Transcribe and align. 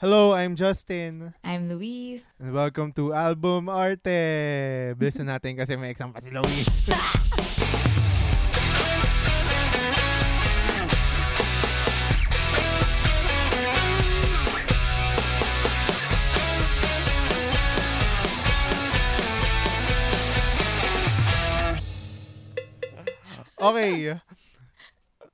Hello, 0.00 0.32
I'm 0.32 0.56
Justin. 0.56 1.36
I'm 1.44 1.68
Luis. 1.68 2.24
And 2.40 2.56
welcome 2.56 2.88
to 2.96 3.12
Album 3.12 3.68
Arte. 3.68 4.96
Bilisan 4.96 5.28
natin 5.28 5.60
kasi 5.60 5.76
may 5.76 5.92
exam 5.92 6.08
pa 6.08 6.24
si 6.24 6.32
Luis. 6.32 6.88
okay. 23.60 24.16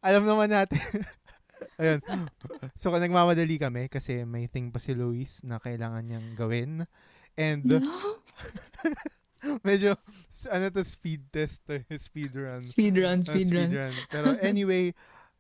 Alam 0.03 0.27
naman 0.27 0.51
natin. 0.51 0.83
Ayun. 1.77 2.01
So, 2.77 2.93
nagmamadali 2.93 3.57
kami 3.57 3.89
kasi 3.89 4.25
may 4.29 4.49
thing 4.49 4.69
pa 4.69 4.81
si 4.81 4.93
Luis 4.93 5.41
na 5.45 5.57
kailangan 5.57 6.05
niyang 6.05 6.37
gawin. 6.37 6.85
And, 7.37 7.65
No? 7.65 7.81
medyo, 9.69 9.97
ano 10.51 10.67
to, 10.73 10.83
speed 10.85 11.29
test 11.33 11.65
to, 11.69 11.81
speed 12.01 12.33
run. 12.37 12.63
Speed 12.65 12.97
run, 13.01 13.23
Ah, 13.25 13.37
speed 13.37 13.73
run. 13.73 13.95
Pero 14.11 14.35
anyway, 14.45 14.93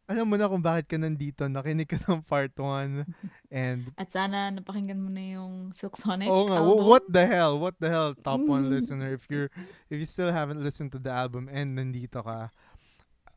alam 0.06 0.28
mo 0.28 0.36
na 0.38 0.46
kung 0.46 0.62
bakit 0.62 0.86
ka 0.86 0.96
nandito. 0.96 1.44
Nakinig 1.50 1.88
ka 1.90 1.98
ng 2.06 2.22
part 2.22 2.54
1. 2.54 3.04
And, 3.50 3.90
At 3.98 4.10
sana 4.12 4.50
napakinggan 4.52 5.00
mo 5.00 5.10
na 5.10 5.40
yung 5.40 5.72
Silk 5.74 5.98
Sonic 5.98 6.30
oh 6.30 6.46
nga, 6.46 6.58
album. 6.62 6.68
wh- 6.72 6.84
what 6.86 7.04
the 7.08 7.24
hell? 7.26 7.58
What 7.58 7.76
the 7.78 7.90
hell, 7.90 8.10
top 8.14 8.40
one 8.40 8.66
Mhm. 8.66 8.72
listener? 8.76 9.10
If 9.14 9.26
you're, 9.28 9.50
if 9.90 9.96
you 9.98 10.06
still 10.08 10.30
haven't 10.30 10.62
listened 10.62 10.92
to 10.94 11.00
the 11.02 11.10
album 11.10 11.48
and 11.50 11.74
nandito 11.76 12.22
ka. 12.22 12.50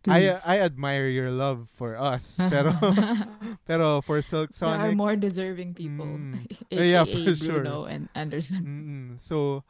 I 0.07 0.39
I 0.45 0.59
admire 0.63 1.07
your 1.11 1.31
love 1.31 1.67
for 1.67 1.99
us. 1.99 2.39
Pero, 2.53 2.71
pero 3.67 3.99
for 3.99 4.21
Silk 4.21 4.55
there 4.55 4.69
are 4.69 4.79
Sonic, 4.87 4.97
more 4.97 5.15
deserving 5.19 5.73
people. 5.75 6.07
Mm. 6.07 6.47
AKA 6.71 6.87
Yeah, 6.91 7.03
for 7.03 7.35
sure. 7.35 7.59
Bruno 7.59 7.83
and 7.83 8.07
Anderson. 8.15 8.63
Mm-mm. 8.63 9.09
So, 9.19 9.63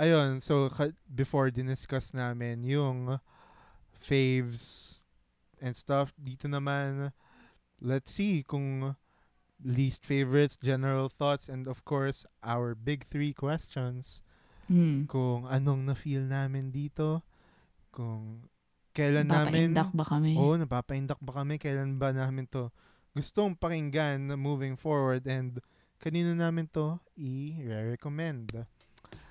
ayun. 0.00 0.40
So, 0.40 0.72
before 1.12 1.50
diniscuss 1.50 2.16
namin 2.16 2.64
yung 2.64 3.20
faves 3.92 5.00
and 5.60 5.76
stuff, 5.76 6.16
dito 6.16 6.48
naman, 6.48 7.12
let's 7.76 8.08
see 8.16 8.40
kung 8.40 8.96
least 9.60 10.04
favorites, 10.04 10.56
general 10.56 11.08
thoughts, 11.08 11.48
and 11.48 11.68
of 11.68 11.84
course, 11.84 12.24
our 12.40 12.74
big 12.74 13.04
three 13.04 13.32
questions. 13.32 14.24
Mm. 14.72 15.08
Kung 15.12 15.44
anong 15.44 15.92
na-feel 15.92 16.24
namin 16.24 16.72
dito, 16.72 17.20
kung 17.92 18.48
kailan 18.94 19.26
namin... 19.26 19.74
Papaindak 19.74 19.90
ba 19.90 20.04
kami? 20.06 20.32
Oo, 20.38 20.54
napapaindak 20.54 21.20
ba 21.20 21.42
kami? 21.42 21.58
Kailan 21.58 21.98
ba 21.98 22.14
namin 22.14 22.46
to 22.46 22.70
gustong 23.14 23.54
pakinggan 23.54 24.26
moving 24.34 24.74
forward 24.74 25.22
and 25.30 25.62
kanino 26.02 26.34
namin 26.34 26.66
to 26.66 26.98
i-recommend. 27.14 28.66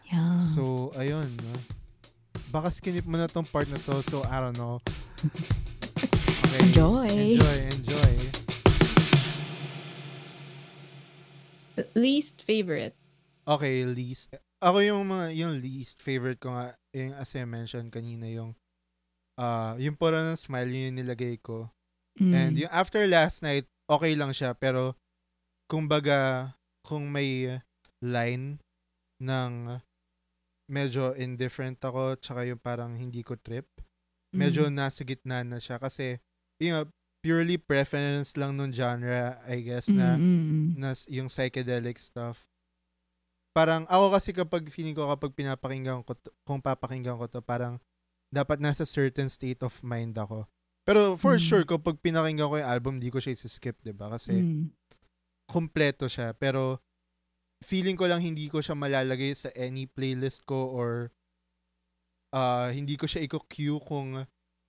yeah. 0.08 0.40
So, 0.56 0.96
ayun. 0.96 1.28
Baka 2.48 2.72
skinip 2.72 3.04
mo 3.04 3.20
na 3.20 3.28
tong 3.28 3.44
part 3.44 3.68
na 3.68 3.76
to, 3.80 4.00
so 4.08 4.24
I 4.28 4.40
don't 4.40 4.56
know. 4.56 4.80
Okay. 6.54 6.70
Enjoy. 6.70 7.10
Enjoy, 7.10 7.58
enjoy. 7.74 8.14
Least 11.98 12.46
favorite. 12.46 12.94
Okay, 13.42 13.90
least. 13.90 14.38
Ako 14.62 14.86
yung 14.86 15.10
mga, 15.10 15.34
yung 15.34 15.58
least 15.66 16.06
favorite 16.06 16.38
ko 16.38 16.54
nga, 16.54 16.78
yung 16.94 17.18
as 17.18 17.34
I 17.34 17.50
mentioned 17.50 17.90
kanina, 17.90 18.30
yung, 18.30 18.54
uh, 19.38 19.74
yung 19.78 19.98
pura 19.98 20.22
ng 20.22 20.40
smile, 20.40 20.70
yun 20.70 20.94
yung 20.94 20.98
nilagay 21.06 21.38
ko. 21.42 21.70
Mm. 22.20 22.34
And 22.34 22.54
yung 22.58 22.74
after 22.74 23.02
last 23.10 23.42
night, 23.42 23.66
okay 23.90 24.14
lang 24.14 24.32
siya. 24.32 24.54
Pero, 24.54 24.94
kumbaga, 25.66 26.54
kung 26.86 27.10
may 27.10 27.58
line 28.04 28.60
ng 29.24 29.80
medyo 30.70 31.14
indifferent 31.16 31.80
ako, 31.82 32.18
tsaka 32.20 32.46
yung 32.48 32.60
parang 32.62 32.94
hindi 32.96 33.22
ko 33.26 33.36
trip, 33.40 33.66
medyo 34.36 34.68
Mm. 34.70 34.76
nasa 34.78 35.02
gitna 35.04 35.42
na 35.42 35.58
siya. 35.58 35.78
Kasi, 35.82 36.18
yung 36.62 36.90
purely 37.24 37.56
preference 37.56 38.36
lang 38.36 38.60
nung 38.60 38.72
genre, 38.76 39.40
I 39.48 39.64
guess, 39.64 39.88
na, 39.88 40.20
Mm, 40.20 40.24
mm, 40.24 40.44
mm. 40.44 40.68
na 40.76 40.90
yung 41.08 41.32
psychedelic 41.32 41.96
stuff. 41.96 42.52
Parang, 43.56 43.86
ako 43.88 44.06
kasi 44.12 44.34
kapag 44.34 44.68
feeling 44.68 44.98
ko 44.98 45.08
kapag 45.08 45.32
pinapakinggan 45.38 46.04
ko, 46.04 46.18
to- 46.18 46.34
kung 46.44 46.60
papakinggan 46.60 47.16
ko 47.16 47.30
to, 47.30 47.40
parang, 47.40 47.80
dapat 48.34 48.58
nasa 48.58 48.82
certain 48.84 49.30
state 49.30 49.62
of 49.62 49.78
mind 49.86 50.18
ako. 50.18 50.50
Pero 50.84 51.14
for 51.16 51.38
Mm. 51.38 51.44
sure, 51.46 51.64
kapag 51.64 52.02
pinakinggan 52.02 52.50
ko 52.50 52.58
yung 52.58 52.68
album, 52.68 52.96
di 52.98 53.14
ko 53.14 53.22
siya 53.22 53.38
skip 53.38 53.78
'di 53.86 53.94
ba 53.94 54.10
Kasi 54.10 54.34
Mm. 54.34 54.74
kompleto 55.48 56.10
siya. 56.10 56.34
Pero 56.34 56.82
feeling 57.64 57.96
ko 57.96 58.10
lang 58.10 58.20
hindi 58.20 58.50
ko 58.50 58.60
siya 58.60 58.76
malalagay 58.76 59.32
sa 59.32 59.54
any 59.56 59.86
playlist 59.88 60.44
ko 60.44 60.74
or 60.74 61.14
uh, 62.36 62.74
hindi 62.74 62.98
ko 62.98 63.06
siya 63.08 63.24
i-cue 63.24 63.80
kung 63.80 64.26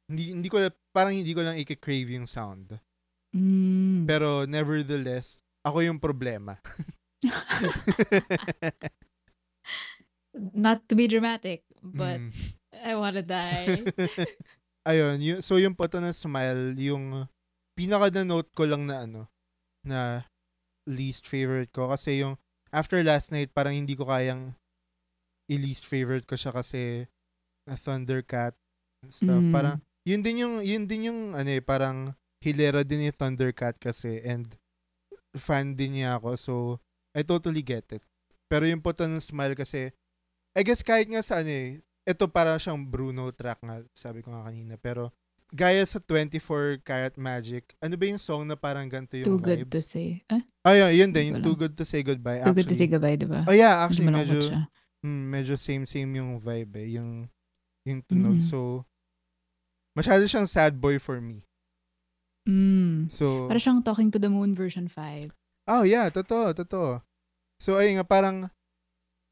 hindi 0.07 0.37
hindi 0.37 0.47
ko 0.53 0.61
parang 0.93 1.17
hindi 1.17 1.33
ko 1.35 1.41
lang 1.43 1.57
i-crave 1.59 2.13
yung 2.15 2.29
sound. 2.29 2.79
Mm. 3.35 4.07
Pero 4.07 4.45
nevertheless, 4.47 5.41
ako 5.67 5.83
yung 5.83 5.99
problema. 5.99 6.61
Not 10.55 10.87
to 10.91 10.95
be 10.95 11.07
dramatic, 11.09 11.65
but 11.81 12.21
Mm. 12.21 12.31
I 12.83 12.93
wanna 12.99 13.23
die. 13.23 13.85
Ayun, 14.89 15.17
yun, 15.23 15.39
so 15.41 15.57
yung 15.57 15.79
photo 15.79 16.03
ng 16.03 16.13
smile, 16.13 16.77
yung 16.77 17.25
pinaka 17.73 18.13
na 18.13 18.25
note 18.27 18.53
ko 18.53 18.69
lang 18.69 18.85
na 18.85 19.07
ano, 19.09 19.31
na 19.85 20.25
least 20.89 21.25
favorite 21.25 21.73
ko 21.73 21.89
kasi 21.89 22.21
yung 22.21 22.37
after 22.73 23.01
last 23.01 23.33
night 23.33 23.53
parang 23.53 23.73
hindi 23.73 23.97
ko 23.97 24.09
kayang 24.09 24.53
i-least 25.49 25.85
favorite 25.85 26.25
ko 26.25 26.37
siya 26.37 26.53
kasi 26.53 27.05
a 27.69 27.77
Thundercat 27.77 28.57
stuff. 29.09 29.41
Mm. 29.41 29.53
Parang 29.53 29.77
yun 30.05 30.21
din 30.21 30.45
yung 30.45 30.55
yun 30.61 30.85
din 30.85 31.09
yung 31.13 31.21
ano 31.37 31.49
eh, 31.49 31.65
parang 31.65 32.13
hilera 32.41 32.85
din 32.85 33.09
ni 33.09 33.11
Thundercat 33.13 33.81
kasi 33.81 34.21
and 34.25 34.57
fan 35.37 35.77
din 35.77 36.01
niya 36.01 36.21
ako 36.21 36.37
so 36.37 36.55
I 37.17 37.25
totally 37.25 37.65
get 37.65 37.89
it. 37.93 38.05
Pero 38.49 38.69
yung 38.69 38.85
photo 38.85 39.09
ng 39.09 39.21
smile 39.21 39.57
kasi 39.57 39.93
I 40.57 40.63
guess 40.65 40.85
kahit 40.85 41.09
nga 41.09 41.25
sa 41.25 41.41
ano 41.45 41.53
eh, 41.53 41.84
ito 42.05 42.25
para 42.29 42.57
siyang 42.57 42.85
Bruno 42.85 43.33
track 43.33 43.61
nga, 43.61 43.81
sabi 43.93 44.21
ko 44.21 44.31
nga 44.31 44.45
kanina. 44.47 44.77
Pero, 44.77 45.09
gaya 45.49 45.81
sa 45.85 45.97
24 45.99 46.83
Karat 46.83 47.17
Magic, 47.17 47.73
ano 47.79 47.95
ba 47.97 48.05
yung 48.05 48.21
song 48.21 48.45
na 48.45 48.55
parang 48.55 48.85
ganito 48.87 49.17
yung 49.17 49.27
Too 49.27 49.41
good 49.41 49.65
to 49.69 49.81
vibes? 49.81 49.89
say. 49.89 50.09
Ah, 50.29 50.43
Ah, 50.63 50.75
yun, 50.75 50.91
yun 50.93 51.11
din, 51.11 51.33
yung 51.33 51.41
Too. 51.41 51.57
Good 51.57 51.75
to 51.77 51.85
Say 51.85 52.03
Goodbye. 52.03 52.43
too 52.43 52.53
good 52.53 52.69
to 52.69 52.75
say 52.75 52.85
actually. 52.85 52.93
goodbye, 52.93 53.17
diba? 53.17 53.41
Oh 53.47 53.55
yeah, 53.55 53.81
actually, 53.81 54.09
medyo, 54.09 54.41
mm, 55.01 55.25
medyo 55.29 55.55
same-same 55.57 56.11
yung 56.19 56.37
vibe 56.41 56.75
eh, 56.81 57.01
yung, 57.01 57.29
yung 57.85 58.01
tunog. 58.05 58.37
Mm. 58.37 58.45
So, 58.45 58.85
masyado 59.95 60.25
siyang 60.27 60.49
sad 60.49 60.77
boy 60.77 60.99
for 60.99 61.21
me. 61.21 61.45
Mm. 62.45 63.09
So, 63.09 63.49
Para 63.49 63.57
siyang 63.57 63.81
Talking 63.81 64.13
to 64.13 64.21
the 64.21 64.29
Moon 64.29 64.53
version 64.53 64.89
5. 64.89 65.33
oh 65.73 65.85
yeah, 65.89 66.13
totoo, 66.13 66.53
totoo. 66.53 67.01
So, 67.57 67.81
ayun 67.81 67.97
nga, 67.97 68.05
parang, 68.05 68.51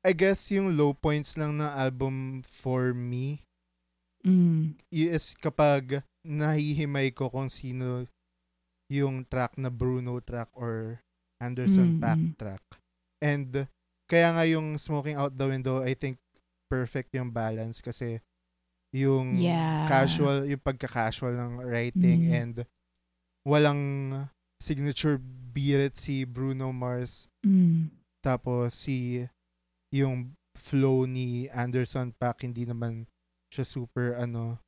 I 0.03 0.13
guess 0.13 0.51
yung 0.51 0.75
low 0.75 0.93
points 0.93 1.39
lang 1.39 1.63
ng 1.63 1.71
album 1.71 2.43
for 2.43 2.91
me 2.93 3.47
Mm. 4.23 4.79
is 4.95 5.35
kapag 5.35 6.07
nahihimay 6.23 7.11
ko 7.11 7.27
kung 7.27 7.51
sino 7.51 8.07
yung 8.87 9.27
track 9.27 9.59
na 9.59 9.67
Bruno 9.67 10.23
track 10.23 10.47
or 10.55 11.03
Anderson 11.43 11.99
Mm, 11.99 11.99
Paak 11.99 12.23
track. 12.39 12.63
And 13.19 13.67
kaya 14.07 14.31
nga 14.31 14.47
yung 14.47 14.79
Smoking 14.79 15.19
Out 15.19 15.35
the 15.35 15.51
Window, 15.51 15.83
I 15.83 15.99
think 15.99 16.23
perfect 16.71 17.11
yung 17.19 17.35
balance 17.35 17.83
kasi 17.83 18.23
yung 18.95 19.35
Yeah. 19.43 19.91
casual, 19.91 20.47
yung 20.47 20.63
pagka-casual 20.63 21.35
ng 21.35 21.53
writing 21.67 22.31
Mm. 22.31 22.35
and 22.39 22.55
walang 23.43 23.83
signature 24.63 25.19
beat 25.19 25.99
si 25.99 26.23
Bruno 26.23 26.71
Mars 26.71 27.27
Mm. 27.43 27.91
tapos 28.23 28.71
si 28.79 29.27
yung 29.93 30.33
flow 30.59 31.05
ni 31.05 31.47
Anderson 31.53 32.17
Paak 32.17 32.45
hindi 32.49 32.65
naman 32.65 33.07
siya 33.53 33.69
super 33.69 34.17
ano 34.17 34.59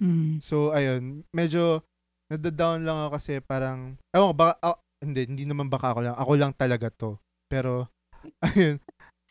Mm. 0.00 0.40
So, 0.40 0.72
ayun, 0.72 1.22
medyo 1.30 1.84
nadadown 2.32 2.82
lang 2.82 2.96
ako 2.96 3.10
kasi 3.20 3.32
parang, 3.44 4.00
ewan 4.16 4.32
ko, 4.32 4.34
baka, 4.34 4.52
ah, 4.64 4.80
hindi, 5.04 5.28
hindi 5.28 5.44
naman 5.44 5.68
baka 5.68 5.92
ako 5.92 6.00
lang, 6.00 6.16
ako 6.16 6.32
lang 6.40 6.52
talaga 6.56 6.88
to. 6.88 7.20
Pero, 7.52 7.92
ayun, 8.48 8.80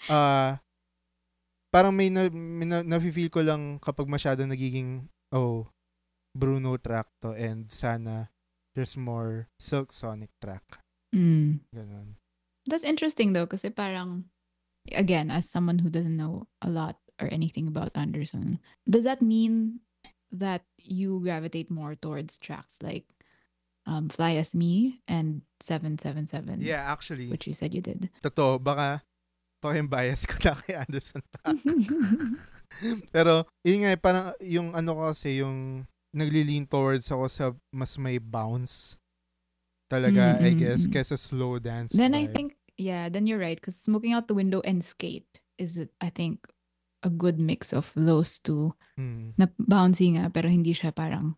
ah, 0.08 0.62
parang 1.74 1.94
may, 1.94 2.14
na, 2.14 2.30
may 2.30 2.70
na, 2.70 2.86
nafe-feel 2.86 3.34
ko 3.34 3.42
lang 3.42 3.82
kapag 3.82 4.06
masyado 4.06 4.46
nagiging, 4.46 5.10
oh, 5.34 5.66
Bruno 6.38 6.78
track 6.78 7.10
to 7.26 7.34
and 7.34 7.74
sana 7.74 8.30
there's 8.78 8.94
more 8.94 9.50
Silk 9.58 9.90
Sonic 9.90 10.30
track. 10.38 10.62
Mm. 11.10 11.66
Ganun. 11.74 12.22
That's 12.70 12.86
interesting 12.86 13.34
though, 13.34 13.50
kasi 13.50 13.74
parang, 13.74 14.30
again, 14.96 15.32
as 15.32 15.50
someone 15.50 15.80
who 15.80 15.90
doesn't 15.90 16.16
know 16.18 16.48
a 16.62 16.70
lot 16.70 16.98
or 17.22 17.28
anything 17.32 17.68
about 17.68 17.92
Anderson, 17.96 18.60
does 18.88 19.04
that 19.04 19.22
mean 19.22 19.80
that 20.32 20.64
you 20.78 21.20
gravitate 21.22 21.70
more 21.72 21.96
towards 21.96 22.38
tracks 22.38 22.78
like 22.82 23.06
um, 23.90 24.10
Fly 24.10 24.36
As 24.38 24.54
Me 24.54 25.02
and 25.08 25.42
777, 25.60 26.62
Yeah, 26.62 26.86
actually, 26.86 27.28
which 27.34 27.48
you 27.48 27.54
said 27.54 27.74
you 27.74 27.82
did. 27.82 28.10
totoo, 28.22 28.62
baka, 28.62 29.02
yung 29.66 29.90
bias 29.90 30.24
ko 30.30 30.38
na 30.46 30.54
kay 30.62 30.78
Anderson 30.78 31.22
Paak. 31.34 31.58
Pero, 33.16 33.44
yun 33.66 33.84
nga, 33.84 33.92
parang 34.00 34.26
yung 34.40 34.72
ano 34.78 34.94
ko 34.96 35.02
kasi, 35.12 35.42
yung 35.44 35.84
nagli-lean 36.14 36.70
towards 36.70 37.10
ako 37.12 37.26
sa 37.28 37.46
mas 37.74 37.98
may 37.98 38.18
bounce 38.22 38.96
talaga, 39.90 40.38
I 40.38 40.54
Mm, 40.54 40.62
guess, 40.62 40.86
kesa 40.86 41.18
slow 41.18 41.58
dance 41.58 41.98
then 41.98 42.14
I 42.14 42.30
vibe. 42.30 42.34
think, 42.38 42.50
yeah, 42.80 43.12
then 43.12 43.28
you're 43.28 43.38
right. 43.38 43.60
Because 43.60 43.76
Smoking 43.76 44.16
Out 44.16 44.32
the 44.32 44.34
Window 44.34 44.64
and 44.64 44.80
Skate 44.80 45.44
is, 45.60 45.76
I 46.00 46.10
think, 46.10 46.48
a 47.04 47.12
good 47.12 47.38
mix 47.40 47.76
of 47.76 47.92
those 47.96 48.40
two. 48.40 48.74
Mm. 48.96 49.36
Na 49.36 49.48
bouncy 49.60 50.16
nga, 50.16 50.32
pero 50.32 50.48
hindi 50.48 50.72
siya 50.72 50.96
parang, 50.96 51.36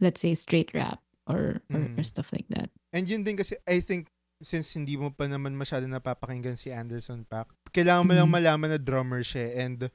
let's 0.00 0.20
say, 0.24 0.32
straight 0.34 0.72
rap 0.72 1.00
or, 1.28 1.60
or, 1.68 1.84
or 1.92 2.02
Mm. 2.02 2.08
stuff 2.08 2.32
like 2.32 2.48
that. 2.48 2.72
And 2.92 3.04
yun 3.04 3.24
din 3.24 3.36
kasi, 3.36 3.60
I 3.68 3.84
think, 3.84 4.08
since 4.40 4.72
hindi 4.72 4.96
mo 4.96 5.10
pa 5.12 5.28
naman 5.28 5.52
masyado 5.52 5.84
napapakinggan 5.84 6.56
si 6.56 6.70
Anderson 6.72 7.26
Paak, 7.28 7.52
kailangan 7.74 8.06
mo 8.06 8.12
lang 8.16 8.28
Mhm. 8.30 8.36
malaman 8.38 8.70
na 8.76 8.80
drummer 8.80 9.20
siya 9.20 9.50
and 9.60 9.90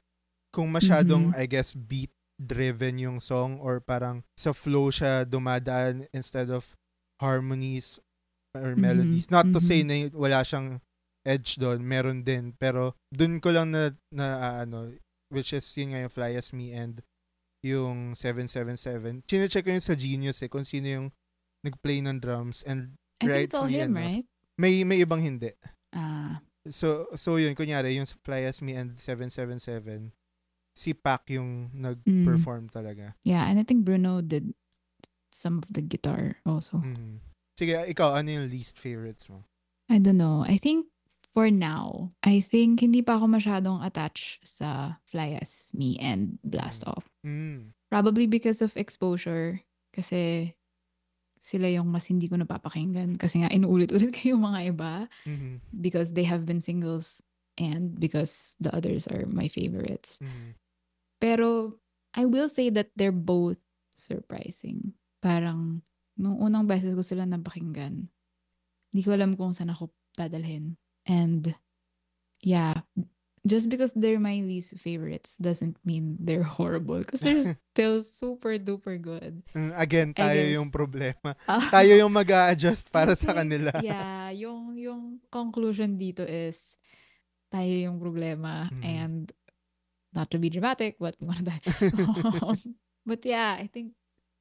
kung 0.54 0.70
masyadong, 0.70 1.34
Mhm. 1.34 1.38
I 1.40 1.44
guess, 1.50 1.74
beat 1.74 2.14
driven 2.38 2.98
yung 2.98 3.18
song 3.22 3.58
or 3.62 3.78
parang 3.80 4.22
sa 4.36 4.50
flow 4.52 4.90
siya 4.90 5.22
dumadaan 5.24 6.06
instead 6.12 6.50
of 6.50 6.74
harmonies 7.22 7.98
or 8.52 8.74
Mhm. 8.74 8.82
melodies. 8.82 9.30
Not 9.30 9.48
to 9.54 9.62
say 9.62 9.82
Mhm. 9.82 9.88
na 9.88 9.96
wala 10.12 10.42
siyang 10.44 10.82
edge 11.24 11.56
doon, 11.56 11.82
meron 11.82 12.22
din. 12.22 12.52
Pero 12.54 12.94
dun 13.08 13.40
ko 13.40 13.50
lang 13.50 13.72
na, 13.72 13.90
na 14.12 14.26
ah, 14.38 14.56
ano, 14.62 14.92
which 15.28 15.52
is 15.52 15.64
yun 15.74 15.90
nga 15.90 16.00
yung 16.00 16.12
Fly 16.12 16.36
As 16.36 16.52
Me 16.52 16.70
and 16.70 17.00
yung 17.60 18.12
777. 18.14 19.24
Chinecheck 19.24 19.64
ko 19.64 19.72
yung 19.72 19.82
sa 19.82 19.96
Genius 19.96 20.44
eh, 20.44 20.48
kung 20.48 20.62
sino 20.62 20.84
yung 20.86 21.08
nag-play 21.64 22.04
ng 22.04 22.20
drums 22.20 22.60
and 22.62 22.94
I 23.18 23.26
think 23.26 23.44
it's 23.48 23.56
all 23.56 23.64
him, 23.64 23.96
enough. 23.96 24.04
right? 24.04 24.26
may 24.54 24.84
may 24.84 25.00
ibang 25.00 25.18
hindi. 25.18 25.50
Ah, 25.90 26.44
So 26.64 27.08
so 27.12 27.36
yun 27.36 27.52
kunyari 27.52 27.96
yung 27.96 28.04
Fly 28.06 28.44
As 28.44 28.60
Me 28.60 28.72
and 28.72 28.96
777 28.96 30.12
si 30.72 30.92
Pac 30.92 31.28
yung 31.32 31.72
Mm. 31.72 31.80
nag-perform 32.04 32.68
talaga. 32.68 33.16
yeah, 33.24 33.48
and 33.48 33.56
I 33.58 33.64
think 33.64 33.84
Bruno 33.84 34.20
did 34.20 34.52
some 35.32 35.58
of 35.58 35.66
the 35.68 35.80
guitar 35.80 36.36
also. 36.44 36.78
Mhm. 36.84 37.20
Sige, 37.54 37.80
ikaw 37.86 38.14
ano 38.14 38.28
yung 38.28 38.46
least 38.48 38.76
favorites 38.76 39.26
mo? 39.28 39.44
I 39.88 39.98
don't 39.98 40.16
know. 40.18 40.42
I 40.42 40.56
think 40.56 40.86
for 41.34 41.50
now, 41.50 42.08
I 42.22 42.38
think 42.38 42.78
hindi 42.80 43.02
pa 43.02 43.18
ako 43.18 43.26
masyadong 43.28 43.82
attached 43.82 44.38
sa 44.46 44.96
Fly 45.10 45.34
As 45.42 45.74
Me 45.74 45.98
and 45.98 46.38
Blast 46.46 46.86
Mm. 46.86 46.90
Off. 46.94 47.04
Mm. 47.26 47.74
Probably 47.90 48.30
because 48.30 48.62
of 48.62 48.78
exposure. 48.78 49.60
Kasi 49.90 50.54
sila 51.36 51.68
yung 51.68 51.90
mas 51.90 52.06
hindi 52.06 52.30
ko 52.30 52.38
napapakinggan. 52.38 53.18
Kasi 53.18 53.42
nga, 53.42 53.50
inuulit-ulit 53.50 54.14
yung 54.30 54.46
mga 54.46 54.60
iba 54.72 54.92
Mhm. 55.26 55.60
because 55.82 56.14
they 56.14 56.24
have 56.24 56.46
been 56.46 56.62
singles 56.62 57.20
and 57.58 57.98
because 57.98 58.54
the 58.62 58.70
others 58.72 59.06
are 59.10 59.26
my 59.28 59.50
favorites. 59.50 60.22
Mhm. 60.22 60.54
Pero 61.18 61.78
I 62.14 62.24
will 62.24 62.48
say 62.48 62.70
that 62.70 62.94
they're 62.94 63.14
both 63.14 63.58
surprising. 63.98 64.94
Parang 65.18 65.82
nung 66.14 66.38
unang 66.38 66.66
beses 66.66 66.94
ko 66.94 67.02
sila 67.02 67.26
napakinggan, 67.26 68.06
hindi 68.90 69.02
ko 69.02 69.10
alam 69.14 69.34
kung 69.34 69.50
saan 69.50 69.74
ako 69.74 69.90
dadalhin. 70.14 70.78
And 71.06 71.54
yeah, 72.42 72.80
just 73.46 73.68
because 73.68 73.92
they're 73.92 74.20
my 74.20 74.40
least 74.40 74.76
favorites 74.80 75.36
doesn't 75.36 75.76
mean 75.84 76.16
they're 76.20 76.42
horrible 76.58 76.98
because 77.04 77.20
they're 77.20 77.44
still 77.76 78.02
super 78.02 78.56
duper 78.56 78.96
good. 79.00 79.42
Mm, 79.54 79.72
Again, 79.76 80.08
tayo 80.16 80.40
guess. 80.40 80.54
yung 80.56 80.70
problema. 80.72 81.36
Ah, 81.48 81.68
Tayo 81.70 81.92
yung 81.96 82.12
mag 82.12 82.28
adjust 82.30 82.88
para 82.88 83.12
sa 83.16 83.32
kanila. 83.36 83.70
Yeah, 83.80 84.32
yung 84.32 84.76
yung 84.80 85.02
conclusion 85.28 86.00
dito 86.00 86.24
is 86.24 86.76
tayo 87.52 87.70
yung 87.70 88.00
problema 88.00 88.66
Mhm. 88.72 88.82
and 88.82 89.24
not 90.14 90.30
to 90.30 90.38
be 90.38 90.48
dramatic, 90.48 90.96
but 90.98 91.14
we 91.20 91.26
wanna 91.28 91.42
die. 91.58 91.62
Um, 92.40 92.54
but 93.04 93.20
yeah, 93.26 93.58
I 93.58 93.66
think 93.68 93.92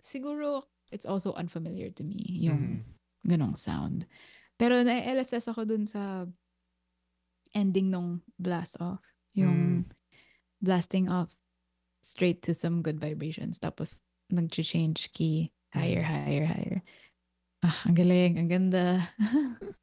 siguro 0.06 0.64
it's 0.94 1.06
also 1.10 1.34
unfamiliar 1.34 1.90
to 1.98 2.04
me 2.06 2.22
yung 2.46 2.86
Mhm. 2.86 3.30
ganong 3.34 3.58
sound. 3.58 4.06
Pero 4.62 4.78
na-LSS 4.86 5.50
ako 5.50 5.66
dun 5.66 5.90
sa 5.90 6.30
ending 7.54 7.90
nung 7.90 8.22
blast 8.38 8.78
off. 8.80 9.02
Yung 9.34 9.86
blasting 10.62 11.10
off 11.10 11.34
straight 12.02 12.42
to 12.44 12.54
some 12.54 12.82
good 12.82 13.00
vibrations. 13.00 13.58
Tapos 13.58 14.02
nag-change 14.30 15.12
key 15.14 15.50
higher, 15.74 16.02
Mm. 16.04 16.10
higher, 16.10 16.46
higher. 16.46 16.80
Ah, 17.64 17.80
ang 17.88 17.96
galing. 17.96 18.38
Ang 18.38 18.50
ganda. 18.52 19.08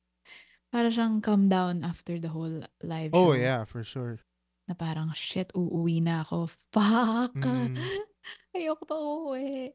Para 0.71 0.87
siyang 0.93 1.19
calm 1.19 1.49
down 1.51 1.83
after 1.83 2.21
the 2.23 2.29
whole 2.31 2.63
live 2.85 3.11
Oh 3.11 3.35
show. 3.35 3.41
yeah, 3.41 3.65
for 3.67 3.83
sure. 3.83 4.23
Na 4.71 4.75
parang, 4.79 5.11
shit, 5.19 5.51
uuwi 5.51 5.99
na 5.99 6.23
ako. 6.23 6.47
Fuck! 6.71 7.35
Mm. 7.35 7.75
Ayoko 8.55 8.85
pa 8.87 8.95
uuwi. 8.95 9.75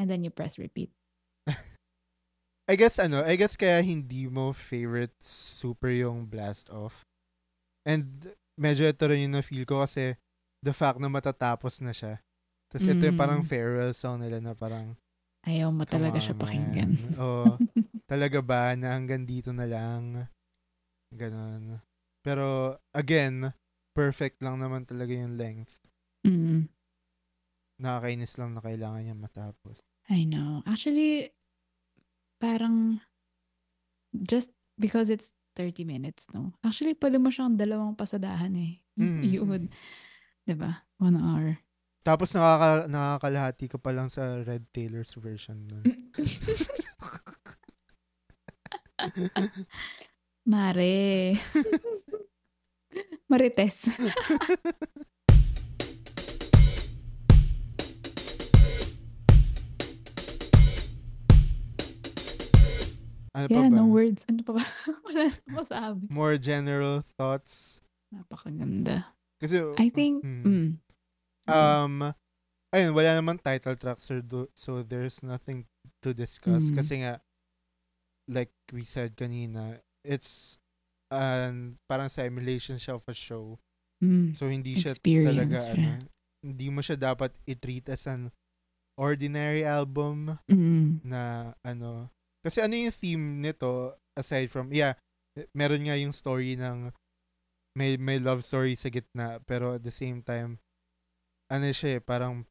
And 0.00 0.08
then 0.08 0.24
you 0.24 0.30
press 0.32 0.56
repeat. 0.56 0.88
I 2.70 2.78
guess 2.78 3.02
ano, 3.02 3.26
I 3.26 3.34
guess 3.34 3.58
kaya 3.58 3.82
hindi 3.82 4.30
mo 4.30 4.54
favorite 4.54 5.18
super 5.18 5.90
yung 5.90 6.30
blast 6.30 6.70
off. 6.70 7.02
And 7.82 8.30
medyo 8.54 8.86
ito 8.86 9.02
rin 9.10 9.26
yung 9.26 9.34
na-feel 9.34 9.66
ko 9.66 9.82
kasi 9.82 10.14
the 10.62 10.70
fact 10.70 11.02
na 11.02 11.10
matatapos 11.10 11.82
na 11.82 11.90
siya. 11.90 12.22
Tapos 12.70 12.86
ito 12.86 13.02
yung 13.02 13.18
parang 13.18 13.42
Mm. 13.42 13.48
farewell 13.50 13.90
song 13.90 14.22
nila 14.22 14.38
na 14.38 14.54
parang 14.54 14.94
Ayaw 15.42 15.72
mo 15.72 15.82
talaga 15.82 16.20
on, 16.20 16.22
siya 16.22 16.36
pakinggan. 16.38 16.90
Oo. 17.18 17.56
talaga 18.12 18.38
ba 18.38 18.76
na 18.78 18.94
hanggang 18.94 19.24
dito 19.26 19.50
na 19.50 19.64
lang? 19.66 20.28
Ganon. 21.10 21.80
Pero 22.22 22.76
again, 22.92 23.50
perfect 23.96 24.38
lang 24.44 24.60
naman 24.60 24.84
talaga 24.86 25.10
yung 25.10 25.34
length. 25.34 25.72
Mm. 26.22 26.68
Nakakainis 27.80 28.36
lang 28.36 28.52
na 28.52 28.60
kailangan 28.60 29.02
niya 29.02 29.16
matapos. 29.16 29.80
I 30.12 30.28
know. 30.28 30.60
Actually, 30.68 31.32
parang 32.40 32.98
just 34.16 34.50
because 34.80 35.12
it's 35.12 35.36
30 35.54 35.84
minutes, 35.84 36.26
no? 36.32 36.56
Actually, 36.64 36.96
pwede 36.96 37.20
mo 37.20 37.28
siyang 37.28 37.60
dalawang 37.60 37.94
pasadahan 37.94 38.56
eh. 38.56 38.80
Mm. 38.96 39.20
You 39.22 39.44
would, 39.44 39.68
diba? 40.48 40.82
One 40.96 41.20
hour. 41.20 41.60
Tapos 42.00 42.32
nakaka, 42.32 42.88
nakakalahati 42.88 43.68
ka 43.68 43.76
pa 43.76 43.92
lang 43.92 44.08
sa 44.08 44.40
Red 44.40 44.72
Taylor's 44.72 45.12
version 45.20 45.68
nun. 45.68 45.84
Mare. 50.50 51.36
Marites. 53.30 53.92
Ano 63.30 63.46
pa 63.46 63.54
yeah, 63.54 63.68
ba? 63.70 63.76
no 63.78 63.86
words. 63.86 64.26
Ano 64.26 64.42
pa 64.42 64.52
ba? 64.58 64.64
Wala 65.06 65.22
na 65.30 65.38
masabi. 65.54 66.04
More 66.10 66.34
general 66.34 67.06
thoughts. 67.14 67.78
Napakaganda. 68.10 69.06
Kasi, 69.38 69.62
I 69.78 69.88
think, 69.88 70.20
mm, 70.26 70.42
mm. 70.44 70.70
um, 71.46 72.12
ayun, 72.74 72.90
wala 72.92 73.16
naman 73.16 73.38
title 73.40 73.78
track, 73.78 74.02
sir, 74.02 74.20
do- 74.20 74.50
so 74.52 74.82
there's 74.82 75.22
nothing 75.22 75.64
to 76.02 76.12
discuss. 76.12 76.68
Mm. 76.68 76.76
Kasi 76.76 76.94
nga, 77.06 77.22
like 78.28 78.50
we 78.74 78.82
said 78.82 79.14
kanina, 79.16 79.78
it's 80.04 80.58
um, 81.08 81.78
parang 81.88 82.10
simulation 82.10 82.76
siya 82.76 82.98
of 82.98 83.06
a 83.06 83.14
show. 83.14 83.56
Mm. 84.02 84.34
So, 84.34 84.50
hindi 84.50 84.74
siya 84.74 84.92
Experience 84.98 85.30
talaga, 85.30 85.58
siya. 85.70 85.72
ano, 85.78 85.90
hindi 86.42 86.66
mo 86.68 86.80
siya 86.82 86.96
dapat 86.98 87.30
i-treat 87.46 87.86
as 87.94 88.04
an 88.10 88.34
ordinary 88.98 89.62
album 89.64 90.36
Mm. 90.50 91.00
na, 91.06 91.54
ano, 91.64 92.10
kasi 92.40 92.60
ano 92.60 92.74
yung 92.76 92.92
theme 92.94 93.24
nito, 93.40 93.96
aside 94.16 94.48
from, 94.50 94.72
yeah, 94.72 94.94
meron 95.54 95.84
nga 95.86 95.96
yung 95.96 96.12
story 96.12 96.56
ng 96.56 96.90
may 97.78 97.94
may 97.94 98.18
love 98.18 98.42
story 98.42 98.74
sa 98.74 98.90
gitna 98.90 99.38
pero 99.46 99.78
at 99.78 99.86
the 99.86 99.94
same 99.94 100.26
time 100.26 100.58
ano 101.46 101.70
siya 101.70 101.96
eh, 101.96 102.00
parang 102.02 102.42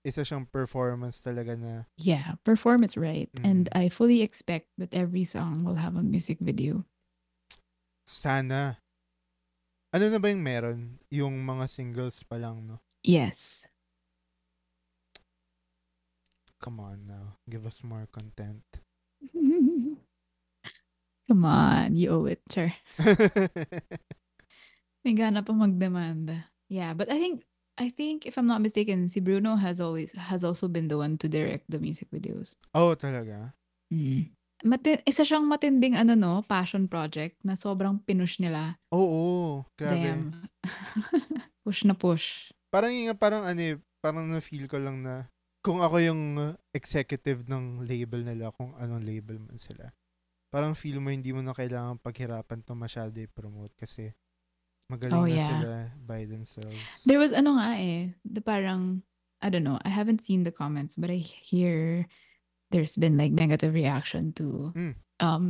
isa 0.00 0.24
siyang 0.24 0.48
performance 0.48 1.20
talaga 1.20 1.52
na 1.60 1.84
Yeah, 2.00 2.40
perform 2.40 2.80
it 2.88 2.96
right. 2.96 3.28
And 3.44 3.68
Mm. 3.68 3.76
I 3.76 3.92
fully 3.92 4.24
expect 4.24 4.72
that 4.80 4.96
every 4.96 5.28
song 5.28 5.60
will 5.60 5.76
have 5.76 5.92
a 5.94 6.02
music 6.02 6.40
video. 6.40 6.88
sana 8.08 8.80
ano 9.92 10.04
na 10.10 10.18
ba 10.18 10.32
yung 10.32 10.42
meron 10.42 10.98
yung 11.12 11.36
mga 11.44 11.68
singles 11.70 12.24
pa 12.26 12.40
lang 12.40 12.64
no 12.66 12.80
Yes. 13.04 13.68
come 16.58 16.80
on 16.80 17.06
now 17.06 17.36
give 17.48 17.64
us 17.68 17.84
more 17.84 18.08
content 18.10 18.64
Come 21.30 21.44
on, 21.44 21.94
you 21.94 22.10
owe 22.10 22.26
it, 22.26 22.42
sure. 22.50 22.72
May 25.04 25.14
gana 25.14 25.42
pa 25.42 25.52
magdemanda. 25.54 26.44
Yeah, 26.68 26.92
but 26.92 27.10
I 27.10 27.18
think 27.18 27.46
I 27.80 27.88
think 27.88 28.26
if 28.26 28.36
I'm 28.36 28.50
not 28.50 28.60
mistaken, 28.60 29.08
si 29.08 29.24
Bruno 29.24 29.56
has 29.56 29.80
always 29.80 30.12
has 30.12 30.44
also 30.44 30.68
been 30.68 30.88
the 30.92 30.98
one 30.98 31.16
to 31.22 31.28
direct 31.32 31.64
the 31.70 31.80
music 31.80 32.12
videos. 32.12 32.58
Oh, 32.76 32.92
talaga? 32.92 33.56
Mm. 33.88 34.28
Mati- 34.60 35.00
isa 35.08 35.24
siyang 35.24 35.48
matinding 35.48 35.96
ano 35.96 36.12
no, 36.12 36.44
passion 36.44 36.84
project 36.84 37.40
na 37.40 37.56
sobrang 37.56 37.96
pinush 38.04 38.36
nila. 38.36 38.76
Oo, 38.92 39.64
grabe. 39.72 40.04
Damn. 40.04 40.44
push 41.64 41.88
na 41.88 41.96
push. 41.96 42.52
Parang 42.68 42.92
yung 42.92 43.16
parang 43.16 43.48
ano 43.48 43.56
eh, 43.56 43.80
parang 44.04 44.28
na-feel 44.28 44.68
ko 44.68 44.76
lang 44.76 45.00
na 45.00 45.32
kung 45.60 45.80
ako 45.80 45.96
yung 46.00 46.22
uh, 46.36 46.52
executive 46.72 47.44
ng 47.44 47.84
label 47.84 48.24
nila, 48.24 48.48
kung 48.52 48.72
anong 48.76 49.04
label 49.04 49.36
man 49.38 49.56
sila, 49.56 49.92
parang 50.48 50.72
feel 50.72 50.98
mo 50.98 51.12
hindi 51.12 51.30
mo 51.30 51.40
na 51.40 51.52
kailangan 51.52 52.00
paghirapan 52.00 52.64
to 52.64 52.72
masyado 52.74 53.14
i-promote 53.16 53.70
kasi 53.76 54.10
magaling 54.88 55.14
Oh, 55.14 55.28
na 55.28 55.30
yeah. 55.30 55.46
sila 55.46 55.76
by 56.02 56.24
themselves. 56.24 57.04
There 57.04 57.20
was 57.20 57.30
ano 57.30 57.54
nga 57.54 57.76
eh, 57.76 58.16
the 58.24 58.40
parang, 58.40 59.04
I 59.38 59.48
don't 59.48 59.62
know, 59.62 59.78
I 59.84 59.92
haven't 59.92 60.24
seen 60.24 60.42
the 60.42 60.50
comments, 60.50 60.96
but 60.98 61.08
I 61.08 61.20
hear 61.22 62.08
there's 62.70 62.98
been 62.98 63.14
like 63.14 63.30
negative 63.30 63.74
reaction 63.74 64.32
to 64.40 64.74
Mm. 64.74 64.94
um 65.22 65.46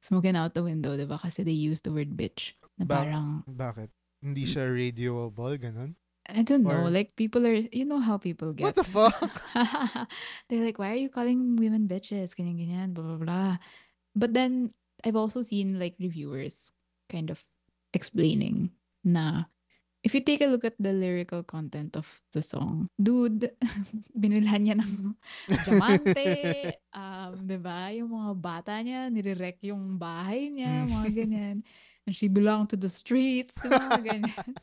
smoking 0.00 0.32
out 0.32 0.56
the 0.56 0.64
window, 0.64 0.96
diba? 0.96 1.20
Kasi 1.20 1.44
they 1.44 1.52
use 1.52 1.84
the 1.84 1.92
word 1.92 2.16
bitch. 2.16 2.56
Na 2.80 2.88
Ba- 2.88 3.04
parang, 3.04 3.44
Bakit? 3.44 3.92
Hindi 4.24 4.48
siya 4.48 4.64
radioable, 4.64 5.60
ganun? 5.60 5.92
I 6.32 6.42
don't 6.42 6.62
know, 6.62 6.86
or- 6.86 6.90
like 6.90 7.16
people 7.16 7.42
are, 7.46 7.54
you 7.54 7.84
know 7.84 7.98
how 8.00 8.16
people 8.18 8.52
get. 8.52 8.64
What 8.70 8.74
the 8.78 8.84
fuck? 8.96 9.42
They're 10.48 10.64
like, 10.64 10.78
why 10.78 10.92
are 10.92 11.00
you 11.02 11.08
calling 11.10 11.56
women 11.56 11.88
bitches? 11.88 12.34
Ganyan, 12.34 12.58
ganyan, 12.58 12.88
blah, 12.94 13.04
blah, 13.04 13.20
blah. 13.20 13.52
But 14.14 14.34
then, 14.34 14.70
I've 15.04 15.16
also 15.16 15.42
seen 15.42 15.78
like 15.80 15.96
reviewers 15.98 16.72
kind 17.08 17.30
of 17.30 17.40
explaining 17.94 18.70
na 19.02 19.48
if 20.04 20.14
you 20.14 20.20
take 20.20 20.40
a 20.40 20.48
look 20.48 20.64
at 20.64 20.76
the 20.80 20.92
lyrical 20.92 21.42
content 21.42 21.96
of 21.96 22.06
the 22.32 22.40
song, 22.40 22.88
dude, 22.96 23.50
binilhan 24.20 24.64
niya 24.64 24.76
ng 24.80 25.12
diamante, 25.48 26.72
um, 26.96 27.36
di 27.44 27.56
ba? 27.60 27.92
Yung 27.92 28.12
mga 28.12 28.32
bata 28.40 28.72
niya, 28.80 29.08
nire-wreck 29.12 29.60
yung 29.68 29.98
bahay 30.00 30.48
niya, 30.48 30.84
Mm. 30.84 30.88
mga 30.88 31.08
ganyan. 31.12 31.56
And 32.08 32.16
she 32.16 32.28
belonged 32.28 32.72
to 32.72 32.80
the 32.80 32.88
streets, 32.88 33.56
mga 33.60 34.00
ganyan. 34.00 34.56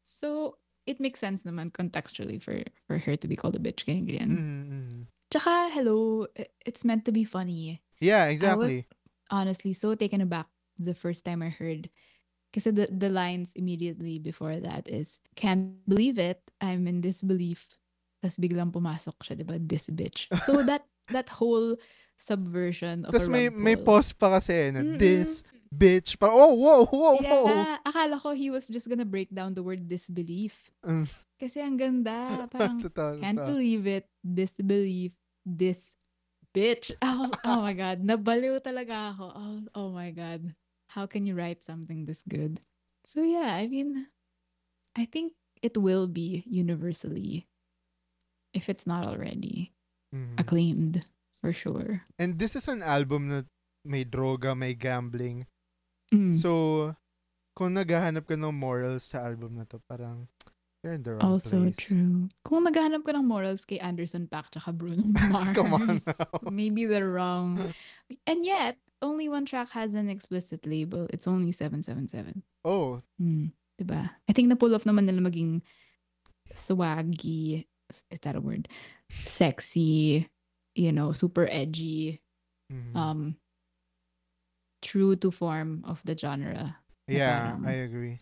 So, 0.00 0.56
it 0.86 1.00
makes 1.00 1.20
sense 1.20 1.42
naman 1.44 1.72
contextually 1.72 2.40
for 2.40 2.60
for 2.86 2.98
her 2.98 3.16
to 3.16 3.26
be 3.28 3.36
called 3.36 3.56
a 3.56 3.62
bitch, 3.62 3.84
ganyan, 3.84 4.06
ganyan. 4.06 4.30
Mm, 4.30 4.64
mm. 4.84 5.02
Tsaka, 5.30 5.70
hello, 5.72 6.26
it's 6.64 6.84
meant 6.84 7.04
to 7.04 7.12
be 7.12 7.24
funny. 7.24 7.82
Yeah, 8.00 8.26
exactly. 8.26 8.84
I 8.84 8.84
was 8.84 8.84
Honestly, 9.30 9.72
so 9.72 9.94
taken 9.96 10.20
aback 10.20 10.46
the 10.78 10.94
first 10.94 11.24
time 11.24 11.42
I 11.42 11.48
heard. 11.48 11.88
Kasi 12.52 12.70
the, 12.70 12.86
the 12.86 13.08
lines 13.08 13.50
immediately 13.56 14.20
before 14.20 14.54
that 14.54 14.86
is, 14.86 15.18
can't 15.34 15.80
believe 15.88 16.18
it, 16.18 16.38
I'm 16.60 16.86
in 16.86 17.00
disbelief. 17.00 17.66
Tapos 18.22 18.38
biglang 18.38 18.70
pumasok 18.70 19.16
siya, 19.24 19.34
di 19.34 19.42
ba? 19.42 19.58
This 19.58 19.90
bitch. 19.90 20.30
So 20.44 20.62
that 20.70 20.86
that 21.10 21.28
whole 21.28 21.74
subversion 22.20 23.04
of 23.04 23.12
Tapos 23.16 23.28
may, 23.28 23.48
may 23.48 23.74
pause 23.74 24.12
pa 24.12 24.38
kasi 24.38 24.70
na, 24.70 24.80
Mm-mm. 24.86 25.00
this 25.00 25.42
bitch. 25.78 26.18
Parang, 26.18 26.36
oh, 26.38 26.54
whoa, 26.54 26.84
whoa, 26.86 27.16
whoa. 27.18 27.46
Yeah, 27.50 27.78
akala 27.84 28.20
ko 28.20 28.32
he 28.32 28.50
was 28.50 28.68
just 28.68 28.88
gonna 28.88 29.04
break 29.04 29.30
down 29.34 29.54
the 29.54 29.62
word 29.62 29.88
disbelief. 29.88 30.70
Mm. 30.86 31.06
Kasi 31.40 31.60
ang 31.60 31.76
ganda. 31.76 32.46
Parang, 32.52 32.78
Totoo, 32.80 33.18
Can't 33.20 33.38
totoo. 33.38 33.50
believe 33.58 33.86
it. 33.86 34.06
Disbelief. 34.22 35.12
This 35.44 35.94
bitch. 36.54 36.94
Oh, 37.02 37.28
oh 37.44 37.60
my 37.60 37.74
God. 37.74 38.00
Nabaliw 38.00 38.62
talaga 38.62 39.12
ako. 39.12 39.24
Oh, 39.34 39.56
oh 39.74 39.90
my 39.90 40.10
God. 40.14 40.54
How 40.94 41.04
can 41.10 41.26
you 41.26 41.34
write 41.34 41.64
something 41.66 42.06
this 42.06 42.22
good? 42.28 42.62
So 43.04 43.20
yeah, 43.26 43.58
I 43.58 43.66
mean, 43.66 44.06
I 44.94 45.04
think 45.10 45.34
it 45.60 45.74
will 45.76 46.06
be 46.06 46.46
universally, 46.46 47.44
if 48.54 48.68
it's 48.70 48.86
not 48.86 49.02
already, 49.04 49.74
Mhm. 50.14 50.38
acclaimed 50.38 51.02
for 51.34 51.52
sure. 51.52 52.06
And 52.18 52.38
this 52.38 52.54
is 52.54 52.68
an 52.70 52.80
album 52.80 53.26
na 53.28 53.42
may 53.84 54.04
droga, 54.06 54.54
may 54.56 54.72
gambling. 54.78 55.44
Mm. 56.14 56.34
So, 56.38 56.50
kung 57.58 57.74
naghahanap 57.74 58.22
ka 58.24 58.38
ng 58.38 58.54
morals 58.54 59.02
sa 59.10 59.26
album 59.26 59.58
na 59.58 59.66
to, 59.66 59.82
parang, 59.82 60.30
you're 60.82 60.94
in 60.94 61.02
the 61.02 61.18
wrong 61.18 61.26
also 61.26 61.66
place. 61.66 61.76
true. 61.90 62.30
Kung 62.46 62.62
naghahanap 62.62 63.02
ka 63.02 63.10
ng 63.12 63.26
morals 63.26 63.66
kay 63.66 63.82
Anderson 63.82 64.30
Paak 64.30 64.54
tsaka 64.54 64.70
Bruno 64.70 65.02
Mars, 65.32 65.54
Come 65.58 65.74
on 65.74 65.98
now. 65.98 66.50
maybe 66.54 66.86
the 66.86 67.02
wrong. 67.02 67.58
And 68.30 68.46
yet, 68.46 68.78
only 69.02 69.26
one 69.28 69.44
track 69.44 69.70
has 69.74 69.92
an 69.98 70.06
explicit 70.08 70.62
label. 70.64 71.10
It's 71.10 71.26
only 71.26 71.50
777. 71.52 72.42
Oh, 72.64 73.02
Hmm. 73.18 73.50
Diba? 73.74 74.06
I 74.06 74.32
think 74.32 74.46
na 74.46 74.54
pull 74.54 74.70
off 74.70 74.86
naman 74.86 75.10
nila 75.10 75.18
maging 75.18 75.58
swaggy. 76.54 77.66
Is 77.90 78.20
that 78.22 78.36
a 78.36 78.40
word? 78.40 78.68
Sexy, 79.26 80.28
you 80.74 80.92
know, 80.92 81.12
super 81.12 81.46
edgy, 81.50 82.20
mhm. 82.72 82.94
um, 82.96 83.20
true 84.84 85.16
to 85.16 85.32
form 85.32 85.80
of 85.88 86.04
the 86.04 86.12
genre. 86.12 86.76
yeah, 87.08 87.56
parang- 87.56 87.64
I 87.64 87.74
agree. 87.88 88.16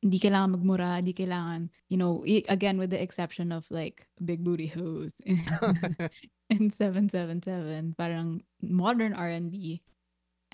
Hindi 0.00 0.18
kailangan 0.22 0.54
magmura, 0.56 1.02
hindi 1.02 1.10
kailangan, 1.12 1.68
you 1.90 1.98
know, 1.98 2.22
again 2.48 2.78
with 2.78 2.88
the 2.94 3.02
exception 3.02 3.50
of 3.52 3.66
like 3.68 4.06
big 4.22 4.40
booty 4.46 4.70
hoes 4.70 5.10
in 5.26 6.70
777, 6.72 7.98
parang 7.98 8.40
modern 8.62 9.12
R&B 9.12 9.82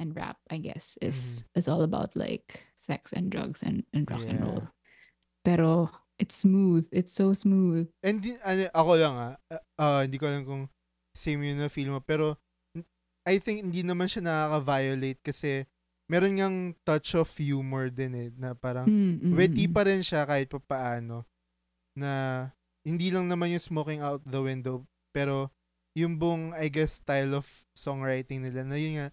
and 0.01 0.17
rap, 0.17 0.41
I 0.51 0.59
guess, 0.59 0.97
is 1.05 1.45
is 1.55 1.69
all 1.69 1.85
about 1.85 2.17
like 2.17 2.67
sex 2.75 3.13
and 3.13 3.31
drugs 3.31 3.63
and, 3.63 3.85
and 3.93 4.09
rock 4.11 4.25
and 4.27 4.41
Yeah. 4.41 4.45
roll. 4.49 4.65
Pero 5.45 5.91
it's 6.19 6.41
smooth. 6.41 6.89
It's 6.91 7.13
so 7.13 7.37
smooth. 7.37 7.93
And 8.03 8.25
di, 8.25 8.35
ano, 8.43 8.73
ako 8.73 8.91
lang 8.97 9.15
ah, 9.15 9.35
uh, 9.79 10.01
hindi 10.09 10.17
ko 10.19 10.25
alam 10.27 10.49
kung 10.49 10.65
same 11.15 11.45
yun 11.47 11.61
na 11.61 11.69
feel 11.69 11.93
mo, 11.93 12.01
pero 12.01 12.41
I 13.25 13.41
think 13.41 13.65
hindi 13.65 13.81
naman 13.81 14.07
siya 14.07 14.21
nakaka-violate 14.25 15.21
kasi 15.25 15.65
meron 16.13 16.37
ngang 16.37 16.59
touch 16.85 17.17
of 17.17 17.33
humor 17.41 17.89
din 17.89 18.13
eh, 18.13 18.29
na 18.37 18.53
parang 18.53 18.85
Mm, 18.85 19.25
mm, 19.25 19.33
witty 19.33 19.65
pa 19.67 19.89
rin 19.89 20.05
siya 20.05 20.29
kahit 20.29 20.53
pa 20.53 20.61
paano 20.61 21.25
na 21.97 22.11
hindi 22.85 23.09
lang 23.09 23.33
naman 23.33 23.57
yung 23.57 23.65
smoking 23.65 24.05
out 24.05 24.21
the 24.29 24.41
window 24.45 24.85
pero 25.17 25.49
yung 25.97 26.21
buong 26.21 26.53
I 26.53 26.69
guess 26.69 27.01
style 27.01 27.33
of 27.33 27.47
songwriting 27.73 28.45
nila 28.45 28.67
na 28.67 28.77
yun 28.77 29.01
nga 29.01 29.09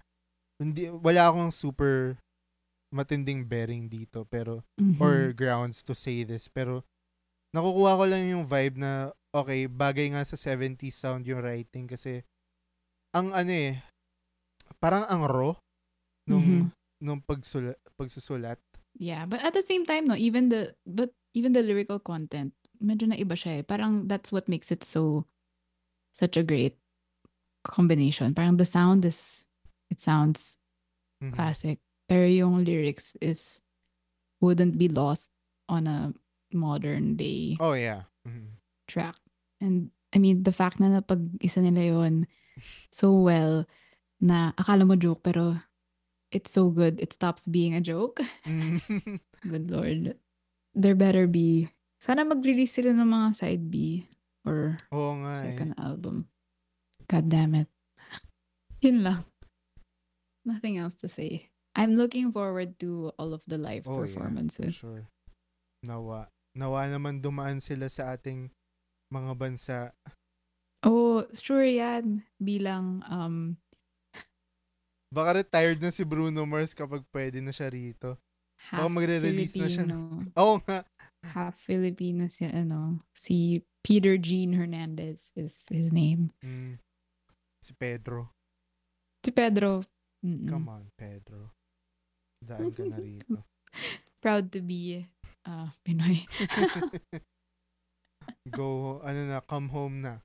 hindi 0.60 0.92
wala 0.92 1.32
akong 1.32 1.54
super 1.54 2.20
matinding 2.92 3.48
bearing 3.48 3.88
dito 3.88 4.28
pero 4.28 4.66
Mhm. 4.76 5.00
or 5.00 5.32
grounds 5.32 5.80
to 5.86 5.96
say 5.96 6.28
this 6.28 6.52
pero 6.52 6.84
nakukuha 7.56 7.96
ko 7.96 8.04
lang 8.10 8.28
yung 8.28 8.44
vibe 8.50 8.76
na 8.82 9.16
okay 9.32 9.72
bagay 9.72 10.12
nga 10.12 10.28
sa 10.28 10.36
70s 10.36 11.00
sound 11.00 11.24
yung 11.24 11.40
writing 11.40 11.88
kasi 11.88 12.26
ang 13.16 13.32
ano 13.32 13.52
eh 13.54 13.80
parang 14.80 15.04
ang 15.10 15.24
raw 15.28 15.52
nung 16.30 16.72
Mhm. 16.72 16.72
nung 17.02 17.20
pagsulat 17.22 17.76
pagsusulat 17.98 18.60
Yeah, 18.94 19.24
but 19.26 19.40
at 19.40 19.56
the 19.56 19.64
same 19.64 19.88
time, 19.88 20.06
no, 20.06 20.20
even 20.20 20.52
the 20.52 20.76
but 20.84 21.16
even 21.32 21.56
the 21.56 21.64
lyrical 21.64 21.98
content, 21.98 22.52
medyo 22.84 23.08
na 23.08 23.16
iba 23.16 23.34
siya 23.34 23.60
eh. 23.60 23.64
Parang 23.64 24.06
that's 24.12 24.36
what 24.36 24.52
makes 24.52 24.68
it 24.70 24.84
so 24.84 25.24
such 26.12 26.36
a 26.36 26.44
great 26.44 26.76
combination. 27.64 28.36
Parang 28.36 28.60
the 28.60 28.68
sound 28.68 29.08
is 29.08 29.48
it 29.90 30.04
sounds 30.04 30.60
Mhm. 31.24 31.32
classic, 31.32 31.80
pero 32.12 32.28
yung 32.28 32.68
lyrics 32.68 33.16
is 33.24 33.64
wouldn't 34.44 34.76
be 34.78 34.92
lost 34.92 35.32
on 35.72 35.88
a 35.88 36.12
modern 36.52 37.16
day 37.16 37.56
Oh 37.64 37.74
yeah. 37.74 38.12
Mhm. 38.28 38.60
track. 38.92 39.16
And 39.64 39.96
I 40.12 40.20
mean, 40.20 40.44
the 40.44 40.52
fact 40.52 40.84
na 40.84 40.92
napag 40.92 41.32
isa 41.40 41.64
nila 41.64 41.96
yun 41.96 42.28
so 42.92 43.16
well 43.16 43.64
na 44.22 44.54
akala 44.56 44.86
mo 44.86 44.94
joke 44.96 45.26
pero 45.26 45.58
it's 46.30 46.54
so 46.54 46.70
good 46.70 47.02
it 47.02 47.12
stops 47.12 47.50
being 47.50 47.74
a 47.76 47.82
joke. 47.84 48.22
Mhm. 48.48 48.80
Good 49.42 49.74
lord. 49.74 50.16
There 50.78 50.94
better 50.96 51.26
be 51.26 51.68
sana 51.98 52.22
mag-release 52.24 52.78
sila 52.78 52.94
ng 52.94 53.10
mga 53.10 53.28
side 53.36 53.66
B 53.68 54.06
or 54.46 54.78
Oo 54.94 55.18
nga 55.26 55.42
eh. 55.42 55.54
second 55.54 55.74
album. 55.82 56.30
God 57.10 57.26
damn 57.28 57.58
it. 57.58 57.68
Yun 58.86 59.02
lang. 59.04 59.26
Nothing 60.46 60.78
else 60.78 60.96
to 61.02 61.10
say. 61.10 61.50
I'm 61.76 61.94
looking 61.98 62.32
forward 62.32 62.78
to 62.86 63.12
all 63.18 63.34
of 63.34 63.42
the 63.48 63.58
live 63.58 63.86
Oh, 63.86 63.92
yeah, 63.92 63.98
for 63.98 64.06
performances. 64.10 64.74
sure. 64.76 65.06
Nawa. 65.86 66.28
Nawa 66.58 66.90
naman 66.90 67.22
dumaan 67.22 67.62
sila 67.62 67.88
sa 67.88 68.14
ating 68.14 68.50
mga 69.14 69.32
bansa. 69.38 69.80
Oh, 70.84 71.24
sure 71.32 71.64
yan. 71.64 72.26
Bilang, 72.42 73.06
um, 73.08 73.56
Baka 75.12 75.44
retired 75.44 75.84
na 75.84 75.92
si 75.92 76.08
Bruno 76.08 76.48
Mars 76.48 76.72
kapag 76.72 77.04
pwede 77.12 77.44
na 77.44 77.52
siya 77.52 77.68
rito. 77.68 78.16
half 78.72 78.88
magre-release 78.88 79.60
na 79.60 79.68
siya. 79.68 79.84
Filipino. 79.84 80.24
Oo 80.42 80.56
nga. 80.64 80.88
Half 81.22 81.60
Filipino 81.68 82.32
si, 82.32 82.48
ano, 82.48 82.98
si 83.14 83.62
Peter 83.84 84.16
Jean 84.16 84.56
Hernandez 84.56 85.36
is 85.36 85.62
his 85.68 85.92
name. 85.92 86.32
Mm. 86.42 86.80
Si 87.62 87.76
Pedro. 87.76 88.32
Si 89.22 89.30
Pedro, 89.30 89.86
mm-mm. 90.26 90.50
Come 90.50 90.68
on, 90.72 90.86
Pedro. 90.98 91.54
Daan 92.42 92.74
ka 92.74 92.82
na 92.90 92.98
rito. 92.98 93.38
proud 94.22 94.54
to 94.54 94.62
be 94.62 95.06
uh, 95.46 95.68
Pinoy. 95.82 96.26
Go, 98.54 99.02
ano 99.02 99.22
na, 99.26 99.42
come 99.42 99.70
home 99.70 99.98
na. 100.02 100.22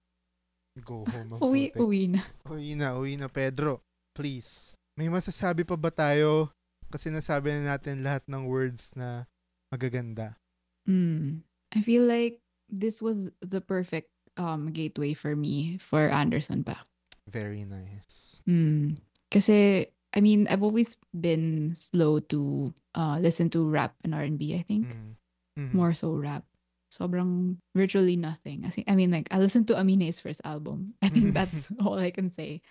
Go 0.85 1.05
home. 1.09 1.41
Uwi, 1.41 1.73
uwi 1.81 2.13
na. 2.13 2.23
Uwi 2.49 2.77
na, 2.77 2.97
uwi 3.01 3.17
na, 3.17 3.29
Pedro. 3.33 3.81
Please. 4.17 4.73
May 4.97 5.13
masasabi 5.13 5.69
pa 5.69 5.77
ba 5.77 5.93
tayo? 5.93 6.49
Kasi 6.89 7.13
nasabi 7.13 7.53
na 7.53 7.77
natin 7.77 8.01
lahat 8.01 8.25
ng 8.25 8.49
words 8.49 8.97
na 8.97 9.29
magaganda. 9.69 10.41
Mm. 10.89 11.45
I 11.77 11.81
feel 11.85 12.09
like 12.09 12.41
this 12.73 13.05
was 13.05 13.29
the 13.45 13.61
perfect 13.61 14.09
um 14.41 14.73
gateway 14.73 15.13
for 15.13 15.37
me 15.37 15.77
for 15.77 16.09
Anderson 16.09 16.65
Paak. 16.65 16.89
Very 17.29 17.69
nice. 17.69 18.41
Mm. 18.49 18.97
Kasi 19.29 19.87
I 20.17 20.25
mean, 20.25 20.49
I've 20.49 20.65
always 20.65 20.97
been 21.13 21.77
slow 21.77 22.25
to 22.33 22.73
uh 22.97 23.21
listen 23.21 23.53
to 23.53 23.69
rap 23.69 23.93
and 24.01 24.17
R&B, 24.17 24.57
I 24.57 24.65
think. 24.65 24.97
Mm. 24.97 25.13
Mhm. 25.57 25.75
More 25.77 25.93
so 25.93 26.17
rap. 26.17 26.45
Sobrang 26.89 27.59
virtually 27.75 28.17
nothing. 28.17 28.65
I 28.65 28.71
think 28.71 28.89
I 28.89 28.95
mean 28.97 29.11
like 29.11 29.29
I 29.29 29.43
listened 29.43 29.69
to 29.69 29.77
Amine's 29.77 30.21
first 30.25 30.41
album. 30.45 30.95
I 31.03 31.13
think 31.13 31.33
that's 31.37 31.69
all 31.83 31.99
I 32.01 32.15
can 32.15 32.31
say. 32.33 32.63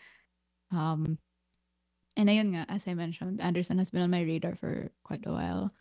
Um 0.73 1.21
and 2.15 2.29
ayun 2.29 2.55
nga, 2.55 2.63
as 2.71 2.87
I 2.87 2.95
mentioned, 2.95 3.41
Anderson 3.41 3.77
has 3.79 3.91
been 3.91 4.01
on 4.01 4.11
my 4.11 4.23
radar 4.23 4.55
for 4.55 4.91
quite 5.03 5.27
a 5.27 5.31
while. 5.31 5.71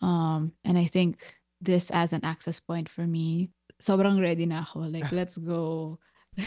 Um 0.00 0.52
and 0.64 0.76
I 0.76 0.86
think 0.86 1.20
this 1.62 1.90
as 1.94 2.12
an 2.12 2.26
access 2.26 2.58
point 2.58 2.90
for 2.90 3.06
me, 3.06 3.54
sobrang 3.82 4.22
ready 4.22 4.46
na 4.46 4.66
ako. 4.66 4.90
Like, 4.90 5.10
let's 5.18 5.38
go. 5.38 5.98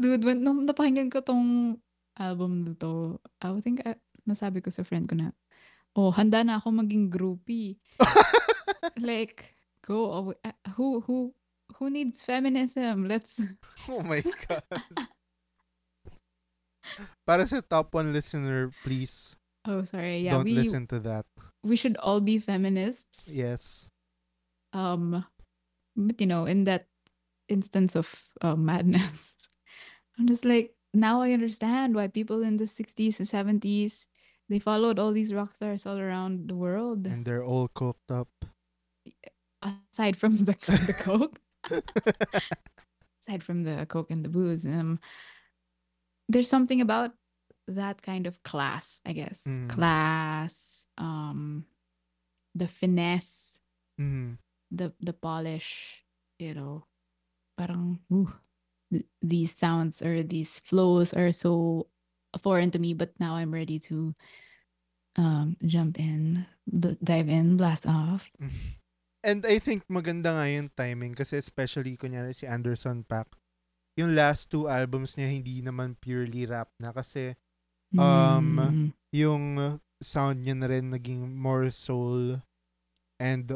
Dude, 0.00 0.22
when, 0.26 0.42
nung 0.42 0.66
napakinggan 0.66 1.10
ko 1.10 1.22
tong 1.22 1.78
album 2.18 2.66
na 2.66 2.72
to, 2.78 3.18
I 3.42 3.54
think, 3.62 3.82
uh, 3.86 3.98
nasabi 4.26 4.62
ko 4.62 4.70
sa 4.70 4.82
friend 4.86 5.10
ko 5.10 5.14
na, 5.18 5.34
oh, 5.94 6.10
handa 6.10 6.42
na 6.42 6.62
ako 6.62 6.70
maging 6.70 7.10
groupie. 7.10 7.78
like, 8.98 9.54
go 9.82 10.14
away. 10.14 10.38
Uh, 10.46 10.54
who, 10.78 11.02
who, 11.02 11.34
who 11.78 11.90
needs 11.90 12.22
feminism? 12.22 13.10
Let's, 13.10 13.42
oh 13.90 14.02
my 14.02 14.22
God. 14.22 14.62
Para 17.26 17.46
sa 17.46 17.60
top 17.60 17.92
one 17.94 18.12
listener, 18.12 18.70
please 18.84 19.36
oh, 19.68 19.84
sorry. 19.84 20.24
Yeah, 20.24 20.38
don't 20.40 20.44
we, 20.48 20.54
listen 20.56 20.86
to 20.88 20.98
that. 21.04 21.26
we 21.62 21.76
should 21.76 21.96
all 21.98 22.20
be 22.20 22.38
feminists. 22.38 23.28
Yes. 23.28 23.88
um 24.76 25.24
but 25.96 26.20
you 26.20 26.28
know 26.28 26.44
in 26.44 26.68
that 26.68 26.86
instance 27.48 27.96
of 27.96 28.28
uh, 28.44 28.52
madness 28.52 29.48
i'm 30.20 30.28
just 30.28 30.44
like 30.44 30.76
now 30.92 31.24
i 31.24 31.32
understand 31.32 31.96
why 31.96 32.04
people 32.04 32.44
in 32.44 32.60
the 32.60 32.68
60s 32.68 33.16
and 33.16 33.24
70s 33.24 34.04
they 34.52 34.60
followed 34.60 35.00
all 35.00 35.10
these 35.16 35.32
rock 35.32 35.56
stars 35.56 35.88
all 35.88 35.96
around 35.96 36.52
the 36.52 36.54
world 36.54 37.08
And 37.08 37.24
they're 37.24 37.40
all 37.42 37.72
cooked 37.72 38.12
up. 38.12 38.28
aside 39.64 40.20
from 40.20 40.36
the, 40.44 40.52
the 40.86 40.92
coke 40.92 41.40
aside 43.24 43.42
from 43.42 43.64
the 43.64 43.86
coke 43.88 44.10
and 44.12 44.24
the 44.24 44.28
booze 44.28 44.64
um 44.68 45.00
there's 46.28 46.48
something 46.48 46.80
about 46.80 47.12
that 47.66 48.00
kind 48.04 48.26
of 48.26 48.40
class 48.44 49.00
i 49.04 49.12
guess 49.12 49.44
Mm. 49.48 49.68
class 49.68 50.86
um 50.96 51.64
the 52.54 52.68
finesse 52.68 53.56
Mhm. 53.98 54.38
the 54.70 54.92
the 55.00 55.12
polish, 55.16 56.04
you 56.38 56.52
know, 56.54 56.86
parang 57.58 57.98
ooh, 58.12 58.30
th- 58.92 59.08
these 59.24 59.50
sounds 59.50 59.98
or 60.04 60.22
these 60.22 60.60
flows 60.60 61.10
are 61.16 61.32
so 61.32 61.86
foreign 62.44 62.70
to 62.70 62.78
me, 62.78 62.92
but 62.94 63.10
now 63.18 63.34
I'm 63.34 63.50
ready 63.50 63.80
to 63.90 64.12
um 65.16 65.56
jump 65.66 65.98
in, 65.98 66.46
b- 66.68 66.98
dive 67.02 67.28
in, 67.28 67.56
blast 67.56 67.86
off. 67.88 68.30
And 69.24 69.42
I 69.44 69.58
think 69.58 69.82
maganda 69.90 70.30
nga 70.38 70.46
yung 70.46 70.70
timing 70.70 71.18
kasi 71.18 71.42
especially 71.42 71.98
kunyari 71.98 72.30
si 72.36 72.46
Anderson 72.46 73.02
Paak, 73.02 73.34
yung 73.98 74.14
last 74.14 74.46
two 74.48 74.70
albums 74.70 75.18
niya 75.18 75.26
hindi 75.28 75.58
naman 75.58 75.98
purely 75.98 76.46
rap 76.46 76.70
na 76.78 76.94
kasi 76.94 77.34
Um, 77.88 78.60
Mm. 78.60 78.88
yung 79.16 79.44
sound 79.98 80.44
niya 80.44 80.52
na 80.52 80.68
rin 80.68 80.92
naging 80.92 81.24
more 81.32 81.72
soul 81.72 82.44
and 83.16 83.48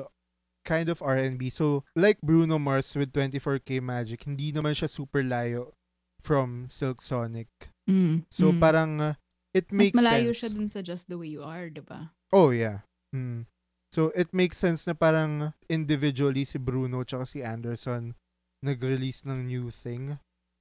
kind 0.65 0.89
of 0.89 1.05
R&B. 1.05 1.53
So, 1.53 1.85
like 1.93 2.17
Bruno 2.25 2.57
Mars 2.57 2.89
with 2.97 3.13
24K 3.13 3.85
Magic, 3.85 4.25
hindi 4.25 4.49
naman 4.49 4.73
siya 4.73 4.89
super 4.89 5.21
layo 5.21 5.77
from 6.17 6.65
Silk 6.73 7.05
Sonic. 7.05 7.53
Mm, 7.85 8.25
So, 8.33 8.57
mm. 8.57 8.59
parang 8.59 9.05
uh, 9.05 9.15
it 9.53 9.69
mas 9.69 9.93
makes 9.93 10.01
malayo 10.01 10.33
sense. 10.33 10.41
siya 10.41 10.51
dun 10.57 10.69
sa 10.73 10.81
just 10.81 11.13
the 11.13 11.21
way 11.21 11.29
you 11.29 11.45
are, 11.45 11.69
diba? 11.69 12.17
Oh, 12.33 12.57
yeah. 12.57 12.89
Mm. 13.13 13.45
So, 13.93 14.17
it 14.17 14.33
makes 14.33 14.57
sense 14.57 14.89
na 14.89 14.97
parang 14.97 15.53
individually 15.69 16.49
si 16.49 16.57
Bruno 16.57 17.05
tsaka 17.05 17.29
si 17.29 17.45
Anderson 17.45 18.17
nag-release 18.65 19.29
ng 19.29 19.45
new 19.45 19.69
thing. 19.69 20.17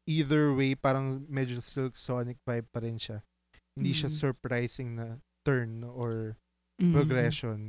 Either 0.10 0.52
way, 0.54 0.74
parang 0.74 1.26
medyo 1.30 1.62
Silk 1.62 1.94
Sonic 1.96 2.42
vibe 2.42 2.68
pa 2.74 2.82
rin 2.82 2.98
siya. 2.98 3.22
Hindi 3.78 3.94
siya 3.94 4.10
Mm. 4.10 4.18
surprising 4.18 4.90
na 4.98 5.06
turn 5.46 5.86
or 5.86 6.36
Mm. 6.82 6.94
progression. 6.94 7.60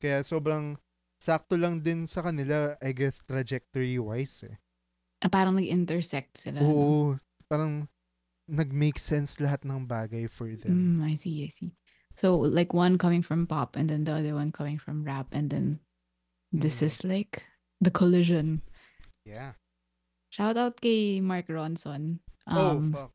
Kaya 0.00 0.24
sobrang 0.24 0.80
sakto 1.20 1.56
lang 1.56 1.84
din 1.84 2.08
sa 2.08 2.24
kanila, 2.24 2.76
I 2.80 2.92
guess, 2.92 3.20
trajectory-wise 3.24 4.48
eh. 4.48 4.56
Ah, 5.20 5.28
parang 5.28 5.56
nag-intersect 5.56 6.36
sila. 6.40 6.60
no? 6.60 6.68
Oo, 6.68 6.98
parang 7.48 7.88
nag-make 8.44 9.00
sense 9.00 9.40
lahat 9.40 9.64
ng 9.64 9.84
bagay 9.88 10.28
for 10.28 10.52
them. 10.52 11.00
Mm, 11.00 11.08
I 11.08 11.14
see, 11.16 11.44
I 11.44 11.48
see. 11.48 11.72
So 12.16 12.36
like 12.36 12.72
one 12.76 12.96
coming 13.00 13.24
from 13.24 13.48
pop 13.48 13.74
and 13.74 13.88
then 13.88 14.04
the 14.04 14.12
other 14.12 14.36
one 14.36 14.52
coming 14.52 14.76
from 14.76 15.02
rap 15.02 15.32
and 15.32 15.48
then 15.48 15.80
this 16.52 16.80
Mm. 16.80 16.86
is 16.86 16.96
like 17.04 17.42
the 17.80 17.90
collision. 17.90 18.60
Yeah. 19.24 19.56
Shout 20.34 20.58
out 20.58 20.74
kay 20.76 21.22
Mark 21.22 21.46
Ronson. 21.46 22.18
oh, 22.44 22.74
Um, 22.74 22.90
fuck. 22.90 23.14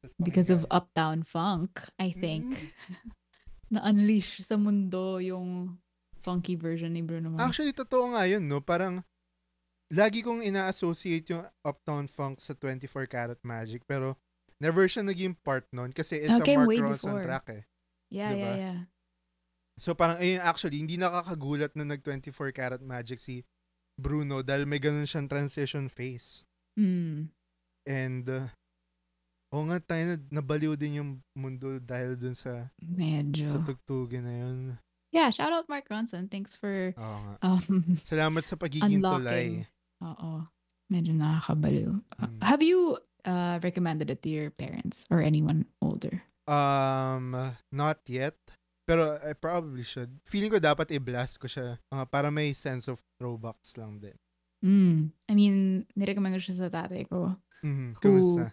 That's 0.00 0.16
my 0.16 0.24
because 0.24 0.48
of 0.48 0.64
guy. 0.64 0.80
Uptown 0.80 1.20
Funk, 1.22 1.76
I 1.96 2.08
think. 2.10 2.56
Mm. 2.56 2.68
Na-unleash 3.74 4.40
sa 4.40 4.56
mundo 4.56 5.20
yung 5.20 5.76
funky 6.20 6.56
version 6.56 6.92
ni 6.92 7.04
Bruno 7.04 7.32
Mars. 7.32 7.52
Actually, 7.52 7.72
totoo 7.72 8.12
nga 8.12 8.24
yun, 8.24 8.44
no? 8.44 8.60
Parang, 8.60 9.04
lagi 9.92 10.20
kong 10.20 10.40
ina-associate 10.40 11.28
yung 11.28 11.44
Uptown 11.60 12.08
Funk 12.08 12.40
sa 12.40 12.56
24 12.56 13.04
Karat 13.04 13.40
Magic, 13.44 13.84
pero 13.84 14.16
never 14.56 14.88
siya 14.88 15.04
naging 15.04 15.36
part 15.40 15.68
nun 15.68 15.92
kasi 15.92 16.24
it's 16.24 16.32
Okay, 16.40 16.56
a 16.56 16.64
Mark 16.64 16.72
Ronson 16.72 17.12
before. 17.12 17.24
track 17.24 17.46
eh. 17.52 17.62
yeah, 18.08 18.32
diba? 18.32 18.40
yeah, 18.40 18.56
yeah. 18.56 18.78
So 19.76 19.92
parang, 19.92 20.16
ayun, 20.16 20.40
actually, 20.40 20.78
hindi 20.80 20.96
nakakagulat 20.96 21.74
na 21.74 21.84
nag-24 21.84 22.54
Karat 22.54 22.82
Magic 22.84 23.18
si 23.18 23.42
Bruno 23.98 24.40
dahil 24.40 24.64
may 24.64 24.78
ganun 24.78 25.04
siyang 25.04 25.26
transition 25.26 25.88
phase. 25.88 26.46
Mm. 26.74 27.30
And, 27.84 28.24
uh, 28.26 28.48
oo 29.52 29.62
nga, 29.68 29.78
tayo 29.78 30.02
na, 30.04 30.16
nabaliw 30.40 30.74
din 30.74 30.98
yung 30.98 31.10
mundo 31.32 31.78
dahil 31.78 32.16
dun 32.16 32.34
sa 32.34 32.66
Medyo. 32.80 33.52
tutugtugin 33.52 34.24
na 34.24 34.34
yun. 34.34 34.58
Yeah, 35.14 35.30
shout 35.30 35.54
out 35.54 35.70
Mark 35.70 35.86
Ronson. 35.86 36.26
Thanks 36.26 36.58
for 36.58 36.90
Oo 36.98 37.18
nga. 37.22 37.34
um 37.40 37.62
Salamat 38.02 38.42
sa 38.42 38.58
pagiging 38.58 38.98
tulay. 38.98 38.98
unlocking. 38.98 39.54
Oo. 40.02 40.42
Medyo 40.90 41.12
nakakabaliw. 41.14 41.90
Uh, 42.18 42.26
Mm. 42.26 42.40
Have 42.42 42.60
you 42.60 42.98
uh, 43.22 43.56
recommended 43.62 44.10
it 44.10 44.20
to 44.20 44.28
your 44.28 44.50
parents 44.50 45.06
or 45.08 45.22
anyone 45.22 45.70
older? 45.78 46.24
Um, 46.50 47.32
not 47.70 48.02
yet. 48.04 48.34
Pero 48.84 49.16
I 49.16 49.32
probably 49.32 49.80
should. 49.80 50.18
Feeling 50.28 50.50
ko 50.50 50.58
dapat 50.58 50.92
i-blast 50.92 51.38
ko 51.38 51.48
siya 51.48 51.80
mga 51.88 52.04
para 52.10 52.28
may 52.28 52.52
sense 52.52 52.84
of 52.84 53.00
throwbacks 53.16 53.78
lang 53.78 53.96
din. 53.96 54.12
Mm. 54.64 55.12
I 55.28 55.32
mean, 55.36 55.84
nirecommend 55.92 56.40
ko 56.40 56.40
siya 56.40 56.56
sa 56.66 56.72
tatay 56.72 57.04
ko. 57.04 57.36
Mhm. 57.60 58.00
Who-? 58.00 58.48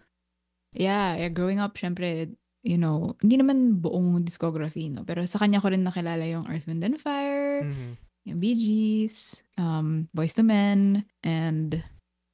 Yeah, 0.76 1.16
yeah, 1.16 1.28
growing 1.32 1.60
up, 1.60 1.76
syempre, 1.76 2.32
you 2.64 2.76
know, 2.76 3.16
hindi 3.20 3.36
naman 3.40 3.80
buong 3.80 4.20
discography, 4.24 4.88
no? 4.92 5.04
Pero 5.04 5.24
sa 5.28 5.40
kanya 5.40 5.60
ko 5.60 5.68
rin 5.72 5.84
nakilala 5.84 6.24
yung 6.28 6.48
Earth, 6.48 6.68
Wind, 6.68 6.84
and 6.84 7.00
Fire, 7.00 7.64
Mhm. 7.64 7.96
yung 8.28 8.38
Bee 8.40 8.56
Gees, 8.56 9.44
um, 9.56 10.08
Boys 10.16 10.32
to 10.36 10.44
Men, 10.44 11.04
and 11.24 11.82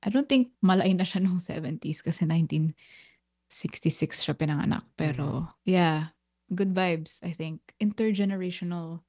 I 0.02 0.10
don't 0.10 0.28
think 0.30 0.54
malay 0.62 0.94
na 0.94 1.02
siya 1.02 1.18
nung 1.22 1.42
70s 1.42 2.02
kasi 2.02 2.22
1966 3.50 4.22
siya 4.22 4.38
pinanganak. 4.38 4.86
Pero, 4.94 5.50
yeah, 5.66 6.14
good 6.54 6.70
vibes, 6.74 7.18
I 7.26 7.34
think. 7.34 7.62
Intergenerational 7.82 9.02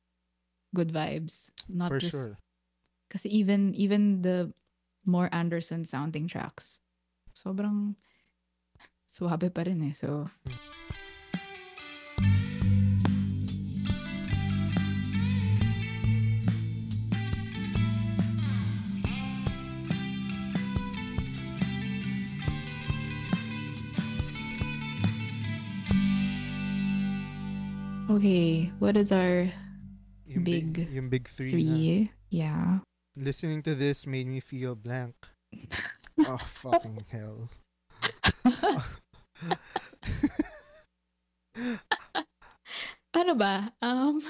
good 0.74 0.90
vibes. 0.90 1.54
Not 1.70 1.94
For 1.94 2.02
just, 2.02 2.14
sure. 2.18 2.34
Kasi 3.10 3.28
even, 3.30 3.74
even 3.74 4.22
the 4.22 4.54
more 5.06 5.30
Anderson 5.34 5.84
sounding 5.86 6.30
tracks, 6.30 6.82
sobrang 7.34 7.98
suwabe 9.10 9.50
pa 9.50 9.66
rin 9.66 9.82
eh. 9.90 9.94
So, 9.98 10.30
okay, 28.14 28.70
what 28.78 28.94
is 28.94 29.10
our 29.10 29.50
Yung 30.30 30.46
big 30.46 30.78
yung 30.94 31.10
big 31.10 31.26
three, 31.26 31.50
na. 31.50 31.74
three? 31.74 32.12
Yeah. 32.30 32.86
Listening 33.18 33.64
to 33.64 33.74
this 33.74 34.06
made 34.06 34.28
me 34.28 34.40
feel 34.40 34.76
blank. 34.76 35.16
oh, 36.28 36.38
fucking 36.38 37.06
hell. 37.10 37.50
Ano 43.20 43.34
ba? 43.36 43.70
Um, 43.84 44.22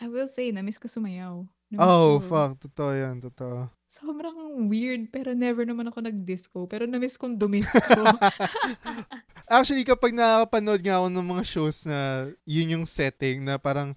I 0.00 0.08
will 0.08 0.26
say, 0.26 0.50
na-miss 0.50 0.80
ko 0.80 0.88
sumayaw. 0.88 1.46
Na-miss 1.70 1.84
oh, 1.84 2.18
ko. 2.18 2.26
fuck. 2.26 2.52
Totoo 2.64 2.90
yan, 2.96 3.22
totoo. 3.22 3.70
Sobrang 3.92 4.66
weird, 4.66 5.12
pero 5.12 5.36
never 5.36 5.68
naman 5.68 5.90
ako 5.90 6.00
nag-disco. 6.00 6.58
Pero 6.64 6.88
na-miss 6.88 7.20
kong 7.20 7.36
dumisco. 7.36 7.78
Actually, 9.52 9.84
kapag 9.84 10.16
nakakapanood 10.16 10.80
nga 10.80 11.02
ako 11.02 11.06
ng 11.12 11.28
mga 11.28 11.44
shows 11.44 11.84
na 11.84 12.30
yun 12.48 12.80
yung 12.80 12.86
setting 12.88 13.44
na 13.44 13.60
parang 13.60 13.92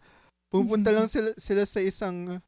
pupunta 0.51 0.91
lang 0.91 1.07
sila, 1.07 1.31
sila 1.39 1.63
sa 1.63 1.79
isang 1.79 2.43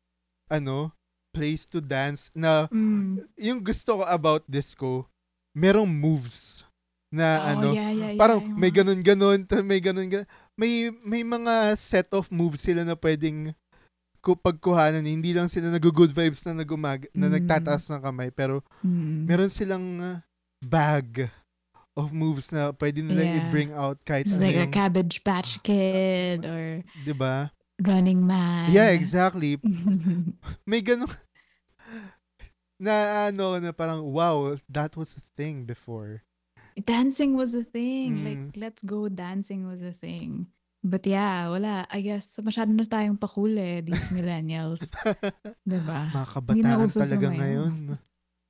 ano, 0.52 0.92
place 1.38 1.70
to 1.70 1.78
dance 1.78 2.34
na 2.34 2.66
mm. 2.74 3.22
yung 3.38 3.62
gusto 3.62 4.02
ko 4.02 4.04
about 4.10 4.42
disco, 4.50 5.06
merong 5.54 5.86
moves 5.90 6.66
na 7.14 7.28
Oh, 7.40 7.50
ano, 7.56 7.68
yeah, 7.72 7.92
yeah, 7.94 8.12
yeah, 8.12 8.20
parang 8.20 8.42
yung 8.42 8.58
may 8.58 8.72
ganun-ganun, 8.74 9.46
may 9.70 9.80
ganun-ganun. 9.80 10.28
May, 10.58 10.90
may 11.06 11.22
mga 11.22 11.78
set 11.78 12.10
of 12.12 12.28
moves 12.34 12.66
sila 12.66 12.82
na 12.82 12.98
pwedeng 12.98 13.54
ku 14.20 14.34
pagkuhanan. 14.36 15.06
Hindi 15.06 15.32
lang 15.32 15.48
sila 15.48 15.70
nag-good 15.70 16.12
vibes 16.12 16.42
na, 16.44 16.58
nagumag 16.58 17.06
na 17.14 17.30
Mm. 17.30 17.34
nagtataas 17.40 17.88
ng 17.94 18.02
kamay. 18.02 18.30
Pero 18.34 18.66
Mm. 18.84 19.24
meron 19.30 19.52
silang 19.54 19.86
uh, 20.02 20.18
bag 20.60 21.30
of 21.96 22.12
moves 22.12 22.52
na 22.52 22.74
pwede 22.76 23.02
nila 23.06 23.24
Yeah. 23.24 23.38
i-bring 23.46 23.72
out 23.72 23.98
kahit 24.04 24.26
It's 24.28 24.36
ano 24.36 24.44
like 24.46 24.58
a 24.58 24.66
yung, 24.68 24.74
Cabbage 24.76 25.18
Patch 25.24 25.62
Kid 25.64 26.44
or 26.44 26.82
di 27.06 27.14
ba? 27.16 27.54
Running 27.78 28.26
Man. 28.26 28.74
Yeah, 28.74 28.90
exactly. 28.90 29.62
May 30.70 30.82
ganun 30.82 31.14
na 32.78 33.28
ano 33.30 33.58
na 33.58 33.74
parang 33.74 34.06
wow, 34.06 34.58
that 34.70 34.96
was 34.96 35.18
a 35.18 35.24
thing 35.36 35.66
before. 35.66 36.22
dancing 36.86 37.34
was 37.34 37.54
a 37.54 37.64
thing. 37.64 38.22
Mm. 38.22 38.26
Like, 38.26 38.46
let's 38.58 38.84
go 38.86 39.10
dancing 39.10 39.66
was 39.66 39.82
a 39.82 39.92
thing. 39.92 40.48
But 40.86 41.06
yeah, 41.10 41.50
wala. 41.50 41.90
I 41.90 42.02
guess, 42.06 42.38
masyado 42.38 42.70
na 42.70 42.86
tayong 42.86 43.18
pakul 43.18 43.58
eh, 43.58 43.82
these 43.82 44.10
millennials. 44.16 44.86
diba? 45.66 46.14
Mga 46.14 46.30
kabataan 46.30 46.90
talaga 46.94 47.28
ngayon. 47.34 47.74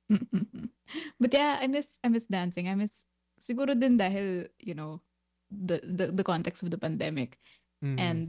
But 1.20 1.32
yeah, 1.32 1.60
I 1.60 1.66
miss 1.68 1.96
I 2.04 2.08
miss 2.12 2.28
dancing. 2.28 2.68
I 2.68 2.76
miss 2.76 3.04
siguro 3.40 3.72
din 3.72 3.96
dahil, 3.96 4.48
you 4.60 4.76
know, 4.76 5.00
the 5.48 5.80
the, 5.80 6.12
the 6.12 6.24
context 6.24 6.60
of 6.62 6.68
the 6.68 6.80
pandemic. 6.80 7.40
Mm. 7.80 7.96
And 7.96 8.20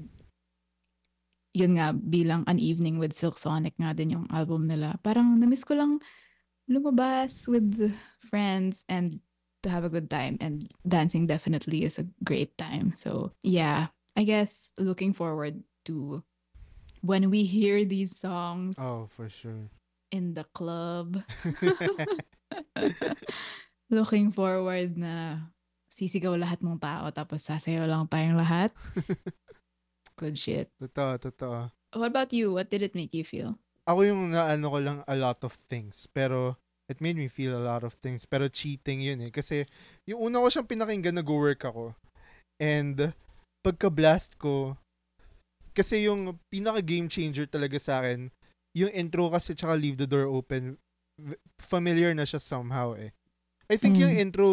yun 1.54 1.78
nga, 1.78 1.94
bilang 1.94 2.46
An 2.46 2.60
Evening 2.60 3.00
with 3.02 3.18
Silk 3.18 3.38
Sonic 3.42 3.74
nga 3.82 3.94
din 3.94 4.14
yung 4.14 4.28
album 4.30 4.70
nila. 4.70 4.98
Parang 5.02 5.40
namiss 5.42 5.66
ko 5.66 5.74
lang 5.74 5.98
lumabas 6.70 7.50
with 7.50 7.90
friends 8.22 8.86
and 8.86 9.20
to 9.66 9.70
have 9.70 9.84
a 9.84 9.92
good 9.92 10.10
time. 10.10 10.38
And 10.40 10.70
dancing 10.86 11.26
definitely 11.26 11.84
is 11.84 11.98
a 11.98 12.08
great 12.24 12.58
time. 12.58 12.94
So 12.96 13.34
yeah, 13.42 13.90
I 14.16 14.24
guess 14.24 14.72
looking 14.78 15.14
forward 15.14 15.64
to 15.90 16.24
when 17.02 17.30
we 17.30 17.44
hear 17.44 17.84
these 17.84 18.16
songs 18.16 18.78
oh, 18.80 19.08
for 19.10 19.30
sure. 19.30 19.74
in 20.12 20.34
the 20.34 20.46
club. 20.54 21.24
looking 23.90 24.30
forward 24.30 24.96
na 24.96 25.42
sisigaw 25.90 26.38
lahat 26.38 26.62
ng 26.62 26.78
tao 26.78 27.10
tapos 27.10 27.44
sasayaw 27.44 27.90
lang 27.90 28.06
tayong 28.08 28.38
lahat. 28.38 28.72
Good 30.20 30.36
shit. 30.36 30.68
Totoo, 30.84 31.16
totoo. 31.18 31.72
What 31.96 32.12
about 32.12 32.36
you? 32.36 32.54
What 32.54 32.68
did 32.68 32.84
it 32.84 32.94
make 32.94 33.16
you 33.16 33.24
feel? 33.24 33.56
Ako 33.88 34.04
yung 34.04 34.36
naano 34.36 34.68
ko 34.70 34.78
lang 34.84 35.00
a 35.08 35.16
lot 35.16 35.40
of 35.48 35.56
things. 35.56 36.06
Pero 36.12 36.60
it 36.92 37.00
made 37.00 37.16
me 37.16 37.32
feel 37.32 37.56
a 37.56 37.64
lot 37.64 37.88
of 37.88 37.96
things. 37.96 38.28
Pero 38.28 38.52
cheating 38.52 39.00
yun 39.00 39.24
eh. 39.24 39.32
Kasi 39.32 39.64
yung 40.04 40.30
una 40.30 40.44
ko 40.44 40.52
siyang 40.52 40.68
pinakinggan, 40.68 41.16
nag-work 41.18 41.64
ako. 41.64 41.96
And 42.60 43.16
pagka-blast 43.64 44.36
ko, 44.36 44.76
kasi 45.72 46.04
yung 46.06 46.36
pinaka-game 46.52 47.08
changer 47.08 47.48
talaga 47.48 47.80
sa 47.80 48.04
akin, 48.04 48.28
yung 48.76 48.92
intro 48.92 49.32
kasi 49.32 49.56
tsaka 49.56 49.80
Leave 49.80 49.96
the 49.98 50.06
Door 50.06 50.28
Open, 50.28 50.76
familiar 51.58 52.12
na 52.12 52.28
siya 52.28 52.44
somehow 52.44 52.92
eh. 53.00 53.16
I 53.72 53.80
think 53.80 53.96
Mm. 53.96 54.02
yung 54.04 54.14
intro 54.20 54.48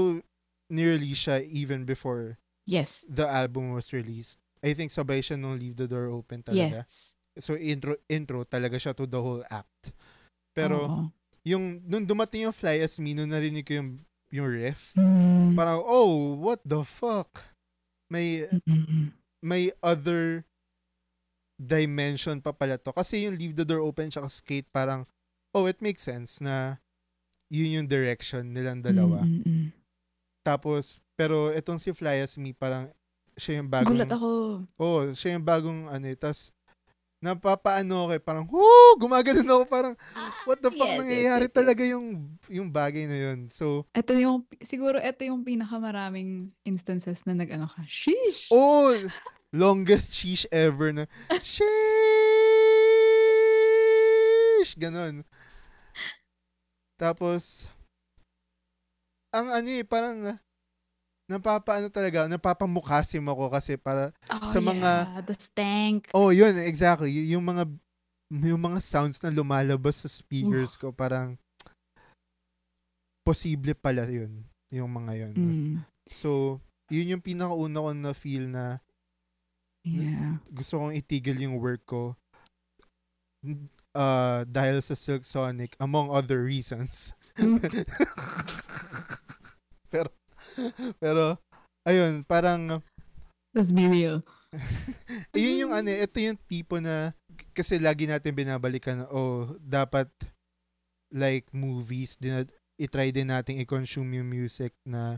ni-release 0.71 1.27
siya 1.27 1.37
even 1.43 1.83
before 1.83 2.39
Yes. 2.67 3.07
the 3.11 3.27
album 3.27 3.75
was 3.75 3.91
released. 3.91 4.39
I 4.67 4.75
think 4.75 4.91
sabay 4.91 5.23
siya 5.23 5.39
nung 5.39 5.55
Leave 5.55 5.79
the 5.79 5.87
Door 5.87 6.11
Open 6.13 6.43
talaga. 6.43 6.83
Yes. 6.83 7.15
So 7.39 7.55
intro 7.55 7.95
intro 8.11 8.43
talaga 8.43 8.75
siya 8.75 8.91
to 8.93 9.07
the 9.07 9.23
whole 9.23 9.47
act. 9.47 9.95
Pero 10.51 10.77
Oo. 10.83 11.03
yung 11.47 11.79
nung 11.87 12.03
dumating 12.03 12.51
yung 12.51 12.57
Fly 12.57 12.83
As 12.83 12.99
Me, 12.99 13.15
nung 13.15 13.31
narinig 13.31 13.63
ko 13.63 13.79
yung 13.79 13.91
yung 14.35 14.49
riff, 14.51 14.91
Mm. 14.99 15.55
parang 15.55 15.79
oh, 15.87 16.35
what 16.35 16.59
the 16.67 16.83
fuck? 16.83 17.47
May 18.11 18.51
Mm-mm. 18.51 19.15
may 19.39 19.71
other 19.79 20.43
dimension 21.57 22.41
pa 22.41 22.53
pala 22.53 22.77
to. 22.77 22.93
Kasi 22.93 23.25
yung 23.25 23.37
Leave 23.37 23.57
the 23.57 23.65
Door 23.65 23.87
Open 23.87 24.11
tsaka 24.11 24.29
Skate 24.29 24.69
parang 24.69 25.07
oh, 25.55 25.65
it 25.65 25.81
makes 25.81 26.05
sense 26.05 26.43
na 26.43 26.77
yun 27.49 27.81
yung 27.81 27.89
direction 27.89 28.51
nilang 28.51 28.83
dalawa. 28.83 29.23
Mm-mm. 29.23 29.71
Tapos 30.43 30.99
pero 31.17 31.49
itong 31.53 31.79
si 31.79 31.95
Fly 31.95 32.21
As 32.21 32.37
Me 32.37 32.53
parang 32.53 32.91
siya 33.37 33.61
yung 33.63 33.69
bagong 33.69 33.93
Gulat 33.93 34.11
ako. 34.11 34.65
Oh, 34.81 35.13
siya 35.13 35.37
yung 35.37 35.45
bagong 35.47 35.87
ano, 35.93 36.07
eh. 36.09 36.17
tas 36.17 36.51
napapaano 37.17 38.07
ako 38.07 38.13
eh, 38.13 38.21
parang, 38.21 38.45
whoo, 38.47 38.95
gumagano 39.01 39.41
ako, 39.41 39.65
parang, 39.67 39.95
what 40.45 40.61
the 40.61 40.69
fuck 40.69 40.85
Yes, 40.85 40.93
yes, 40.95 41.01
nangyayari 41.01 41.49
yes, 41.49 41.53
yes. 41.53 41.59
talaga 41.59 41.83
yung, 41.89 42.29
yung 42.53 42.69
bagay 42.69 43.09
na 43.09 43.17
yun. 43.17 43.49
So, 43.49 43.89
Ito 43.97 44.13
yung, 44.15 44.45
siguro 44.61 45.01
ito 45.01 45.25
yung 45.25 45.41
pinakamaraming 45.43 46.53
instances 46.63 47.25
na 47.25 47.33
nag-ano 47.33 47.67
ka, 47.73 47.83
sheesh! 47.89 48.53
oh, 48.53 48.93
longest 49.49 50.13
sheesh 50.13 50.45
ever 50.53 50.93
na, 50.93 51.09
sheesh, 51.41 51.65
ganon. 54.77 55.25
Tapos, 57.01 57.67
ang 59.33 59.49
ano 59.51 59.69
eh, 59.73 59.85
parang, 59.89 60.37
napapaano 61.27 61.91
talaga, 61.91 62.31
napapamukasim 62.31 63.23
ako 63.27 63.51
kasi 63.51 63.75
para, 63.75 64.15
Oh, 64.31 64.51
sa 64.51 64.59
mga- 64.59 65.11
yeah, 65.11 65.23
the 65.23 65.35
stank. 65.35 66.07
Oh, 66.15 66.31
yun, 66.31 66.55
exactly. 66.59 67.11
Y- 67.11 67.35
yung 67.35 67.43
mga 67.43 67.67
yung 68.27 68.59
mga 68.59 68.83
sounds 68.83 69.23
na 69.23 69.31
lumalabas 69.31 70.03
sa 70.03 70.11
speakers 70.11 70.75
ko, 70.75 70.91
parang 70.91 71.39
posible 73.23 73.75
pala 73.75 74.03
yun, 74.07 74.43
yung 74.71 74.91
mga 74.91 75.13
yun. 75.15 75.33
Mm. 75.35 75.75
So, 76.11 76.59
yun 76.91 77.19
yung 77.19 77.23
pinakauna 77.23 77.79
ko 77.79 77.91
na 77.93 78.13
feel 78.15 78.47
na 78.47 78.79
Yeah. 79.87 80.43
gusto 80.51 80.83
kong 80.83 80.99
itigil 80.99 81.39
yung 81.39 81.63
work 81.63 81.87
ko 81.87 82.19
uh, 83.95 84.43
dahil 84.43 84.83
sa 84.83 84.99
Silk 84.99 85.23
Sonic, 85.23 85.79
among 85.79 86.11
other 86.11 86.43
reasons. 86.43 87.15
pero, 89.93 90.11
pero, 91.03 91.39
ayun, 91.87 92.25
parang, 92.25 92.83
Let's 93.57 93.73
be 93.73 93.89
real. 93.89 94.21
yun 95.33 95.69
yung 95.69 95.73
ano, 95.73 95.89
eh, 95.89 96.05
ito 96.05 96.21
yung 96.21 96.37
tipo 96.45 96.77
na 96.77 97.17
kasi 97.57 97.81
lagi 97.81 98.05
natin 98.05 98.37
binabalikan 98.37 99.05
na, 99.05 99.07
oh, 99.09 99.57
dapat 99.61 100.09
like 101.13 101.49
movies, 101.57 102.21
din, 102.21 102.45
itry 102.77 103.13
din 103.13 103.33
natin 103.33 103.57
i-consume 103.61 104.21
yung 104.21 104.29
music 104.29 104.77
na 104.85 105.17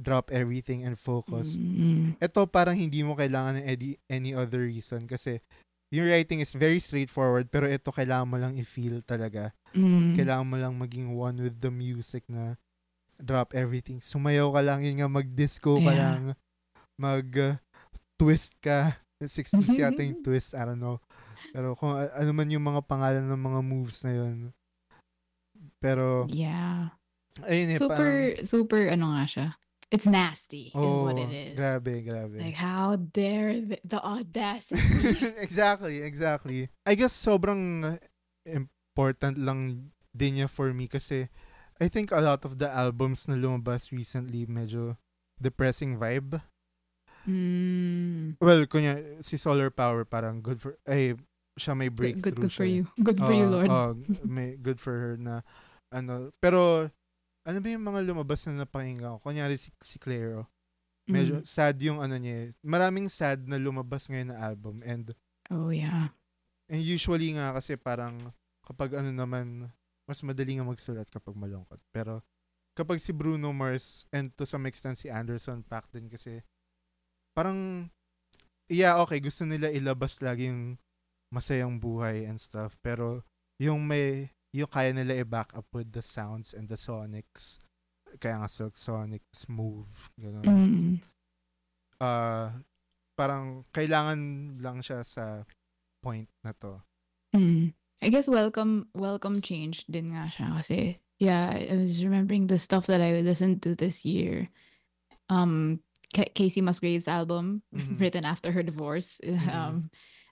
drop 0.00 0.32
everything 0.32 0.82
and 0.82 0.98
focus. 0.98 1.54
Mm. 1.60 2.18
Ito 2.18 2.48
parang 2.50 2.74
hindi 2.74 3.04
mo 3.06 3.14
kailangan 3.14 3.62
ng 3.62 3.66
any, 3.68 3.88
any 4.10 4.32
other 4.34 4.66
reason 4.66 5.06
kasi 5.06 5.38
yung 5.94 6.10
writing 6.10 6.42
is 6.42 6.56
very 6.58 6.82
straightforward 6.82 7.46
pero 7.46 7.70
ito 7.70 7.94
kailangan 7.94 8.26
mo 8.26 8.36
lang 8.40 8.58
i-feel 8.58 9.04
talaga. 9.06 9.54
Mm. 9.76 10.18
Kailangan 10.18 10.46
mo 10.48 10.56
lang 10.58 10.74
maging 10.74 11.14
one 11.14 11.38
with 11.38 11.60
the 11.62 11.70
music 11.70 12.26
na 12.26 12.58
drop 13.20 13.54
everything. 13.54 13.98
Sumayaw 14.00 14.50
ka 14.52 14.60
lang, 14.64 14.80
yun 14.82 14.98
nga, 14.98 15.08
mag-disco 15.10 15.78
ka 15.78 15.92
Yeah. 15.92 15.98
lang, 15.98 16.20
mag-twist 16.98 18.54
ka. 18.60 18.98
60s 19.22 19.78
yata 19.80 20.02
yung 20.04 20.20
twist, 20.20 20.52
I 20.52 20.66
don't 20.68 20.82
know. 20.82 21.00
Pero 21.54 21.72
kung 21.78 21.94
ano 21.96 22.30
man 22.34 22.50
yung 22.50 22.66
mga 22.66 22.82
pangalan 22.84 23.24
ng 23.24 23.40
mga 23.40 23.60
moves 23.62 24.02
na 24.04 24.12
yun. 24.12 24.36
Pero, 25.80 26.26
Yeah. 26.28 26.92
ayun 27.46 27.74
eh, 27.74 27.78
Super, 27.78 28.10
super, 28.44 28.82
ano 28.90 29.14
nga 29.14 29.24
siya. 29.26 29.48
It's 29.94 30.10
nasty 30.10 30.74
is 30.74 30.80
oh, 30.80 31.06
what 31.06 31.14
it 31.14 31.30
is. 31.30 31.54
grabe, 31.54 32.02
grabe. 32.02 32.42
Like, 32.42 32.58
how 32.58 32.98
dare 32.98 33.62
the, 33.62 33.78
the 33.86 34.00
audacity. 34.02 34.82
exactly, 35.46 36.02
exactly. 36.02 36.66
I 36.82 36.98
guess 36.98 37.14
sobrang 37.14 37.94
important 38.42 39.38
lang 39.38 39.92
din 40.10 40.42
niya 40.42 40.48
for 40.50 40.74
me 40.74 40.90
kasi 40.90 41.30
I 41.76 41.88
think 41.88 42.14
a 42.14 42.22
lot 42.22 42.44
of 42.44 42.58
the 42.58 42.70
albums 42.70 43.26
na 43.26 43.34
lumabas 43.34 43.90
recently 43.90 44.46
medyo 44.46 44.94
depressing 45.36 45.98
vibe. 45.98 46.38
mm. 47.26 48.36
Well, 48.38 48.66
kunya 48.66 49.18
si 49.24 49.36
Solar 49.36 49.70
Power 49.70 50.04
parang 50.06 50.38
good 50.40 50.60
for 50.62 50.78
ay 50.86 51.18
siya 51.54 51.74
may 51.74 51.86
Good, 51.90 51.96
breakthrough 51.96 52.22
good, 52.22 52.36
good 52.50 52.54
for 52.54 52.66
siya. 52.66 52.74
you. 52.74 52.84
Good 52.98 53.18
for 53.18 53.34
you, 53.34 53.46
Oo, 53.46 53.54
Lord. 53.58 53.70
oo, 53.70 53.88
may 54.26 54.58
good 54.58 54.78
for 54.78 54.94
her 54.94 55.14
na 55.14 55.42
ano. 55.90 56.30
Pero 56.42 56.90
ano 57.44 57.58
ba 57.60 57.68
yung 57.68 57.84
mga 57.84 58.00
lumabas 58.06 58.42
na 58.46 58.64
napakinggan 58.64 59.18
ko? 59.18 59.30
Kunyari 59.30 59.54
si, 59.54 59.70
si 59.82 59.98
Clairo. 59.98 60.46
Medyo 61.04 61.42
Mm. 61.42 61.46
sad 61.46 61.76
yung 61.84 62.00
ano 62.00 62.16
niya. 62.16 62.48
eh. 62.48 62.56
Maraming 62.64 63.12
sad 63.12 63.44
na 63.44 63.60
lumabas 63.60 64.08
ngayon 64.08 64.32
na 64.32 64.40
album 64.40 64.80
and 64.82 65.12
Oh, 65.52 65.68
yeah. 65.68 66.08
and 66.72 66.80
usually 66.80 67.36
nga 67.36 67.52
kasi 67.52 67.76
parang 67.76 68.16
kapag 68.64 68.96
ano 68.96 69.12
naman 69.12 69.68
mas 70.04 70.20
madali 70.20 70.60
nga 70.60 70.66
magsulat 70.66 71.08
kapag 71.08 71.36
malungkot. 71.36 71.80
Pero 71.92 72.20
kapag 72.76 73.00
si 73.00 73.14
Bruno 73.14 73.54
Mars 73.54 74.04
and 74.10 74.34
to 74.34 74.44
some 74.44 74.66
extent 74.66 74.98
si 74.98 75.08
Anderson 75.08 75.62
Paak 75.64 75.88
din 75.94 76.10
kasi 76.10 76.42
parang 77.32 77.88
yeah, 78.68 78.98
okay, 79.00 79.20
gusto 79.20 79.44
nila 79.44 79.68
ilabas 79.70 80.20
lagi 80.24 80.48
yung 80.48 80.76
masayang 81.32 81.80
buhay 81.80 82.28
and 82.28 82.38
stuff. 82.38 82.76
Pero 82.80 83.24
yung 83.58 83.84
may 83.84 84.30
yung 84.54 84.70
kaya 84.70 84.94
nila 84.94 85.18
i-back 85.18 85.50
up 85.58 85.66
with 85.74 85.90
the 85.90 86.04
sounds 86.04 86.54
and 86.54 86.70
the 86.70 86.78
sonics. 86.78 87.58
Kaya 88.22 88.38
nga 88.38 88.46
Silk 88.46 88.78
Sonic, 88.78 89.26
smooth, 89.34 89.90
gano'n. 90.14 90.46
Mm. 90.46 90.94
Ah, 91.98 92.54
parang 93.18 93.66
kailangan 93.74 94.18
lang 94.62 94.78
siya 94.78 95.02
sa 95.02 95.42
point 95.98 96.30
na 96.46 96.54
to. 96.54 96.78
Mm. 97.34 97.74
I 98.04 98.12
guess 98.12 98.28
welcome 98.28 98.92
welcome 98.92 99.40
change 99.40 99.88
din 99.88 100.12
nga 100.12 100.28
siya 100.28 100.52
kasi 100.60 101.00
yeah, 101.16 101.56
I 101.56 101.72
was 101.88 102.04
remembering 102.04 102.52
the 102.52 102.60
stuff 102.60 102.84
that 102.92 103.00
I 103.00 103.24
listened 103.24 103.64
to 103.64 103.72
this 103.72 104.04
year. 104.04 104.52
Um 105.32 105.80
Ca- 106.12 106.28
Casey 106.36 106.60
Musgraves 106.60 107.08
album 107.08 107.64
Mhm. 107.72 107.96
written 107.96 108.28
after 108.28 108.52
her 108.52 108.60
divorce. 108.60 109.16
Mhm. 109.24 109.48
Um 109.48 109.74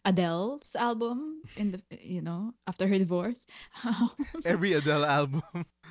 Adele's 0.05 0.69
album 0.77 1.41
in 1.57 1.73
the 1.73 1.81
you 1.97 2.21
know, 2.21 2.53
after 2.69 2.85
her 2.85 3.01
divorce. 3.01 3.41
Every 4.45 4.77
Adele 4.77 5.09
album. 5.09 5.41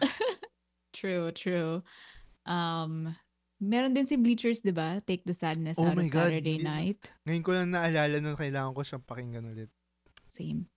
true, 0.94 1.34
true. 1.34 1.82
Um 2.46 3.18
meron 3.58 3.98
din 3.98 4.06
si 4.06 4.22
Bleachers, 4.22 4.62
'di 4.62 4.70
ba? 4.78 5.02
Take 5.02 5.26
the 5.26 5.34
sadness 5.34 5.82
Oh 5.82 5.90
out 5.90 5.98
my 5.98 6.06
of 6.06 6.14
God, 6.14 6.30
Saturday 6.30 6.62
night. 6.62 7.10
Ngayon 7.26 7.42
ko 7.42 7.52
lang 7.58 7.74
naalala 7.74 8.22
na 8.22 8.38
kailangan 8.38 8.78
ko 8.78 8.86
siyang 8.86 9.02
pakinggan 9.02 9.50
ulit. 9.50 9.74
Same. 10.30 10.70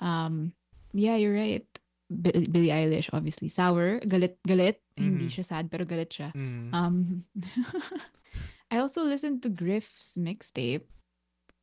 Um, 0.00 0.52
yeah, 0.92 1.16
you're 1.16 1.34
right. 1.34 1.64
Bi- 2.10 2.48
Billie 2.50 2.74
Eilish, 2.74 3.08
obviously. 3.12 3.48
Sour, 3.48 4.00
galit, 4.02 4.40
galit. 4.42 4.80
Hindi 4.96 5.28
Mhm. 5.28 5.32
siya 5.32 5.44
sad, 5.46 5.70
pero 5.70 5.84
galit 5.86 6.10
siya. 6.10 6.34
Mm. 6.34 6.74
Um, 6.74 6.96
I 8.70 8.78
also 8.78 9.02
listened 9.02 9.42
to 9.42 9.48
Griff's 9.50 10.16
mixtape. 10.16 10.86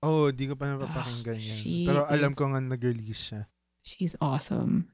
oh, 0.04 0.30
di 0.30 0.46
ko 0.46 0.54
pa 0.54 0.70
napapakinggan 0.70 1.42
yan. 1.42 1.58
she 1.58 1.84
Pero 1.90 2.06
alam 2.06 2.32
is- 2.32 2.38
ko 2.38 2.46
nga 2.54 2.62
nag-release 2.62 3.22
siya. 3.34 3.42
She's 3.82 4.14
awesome. 4.22 4.94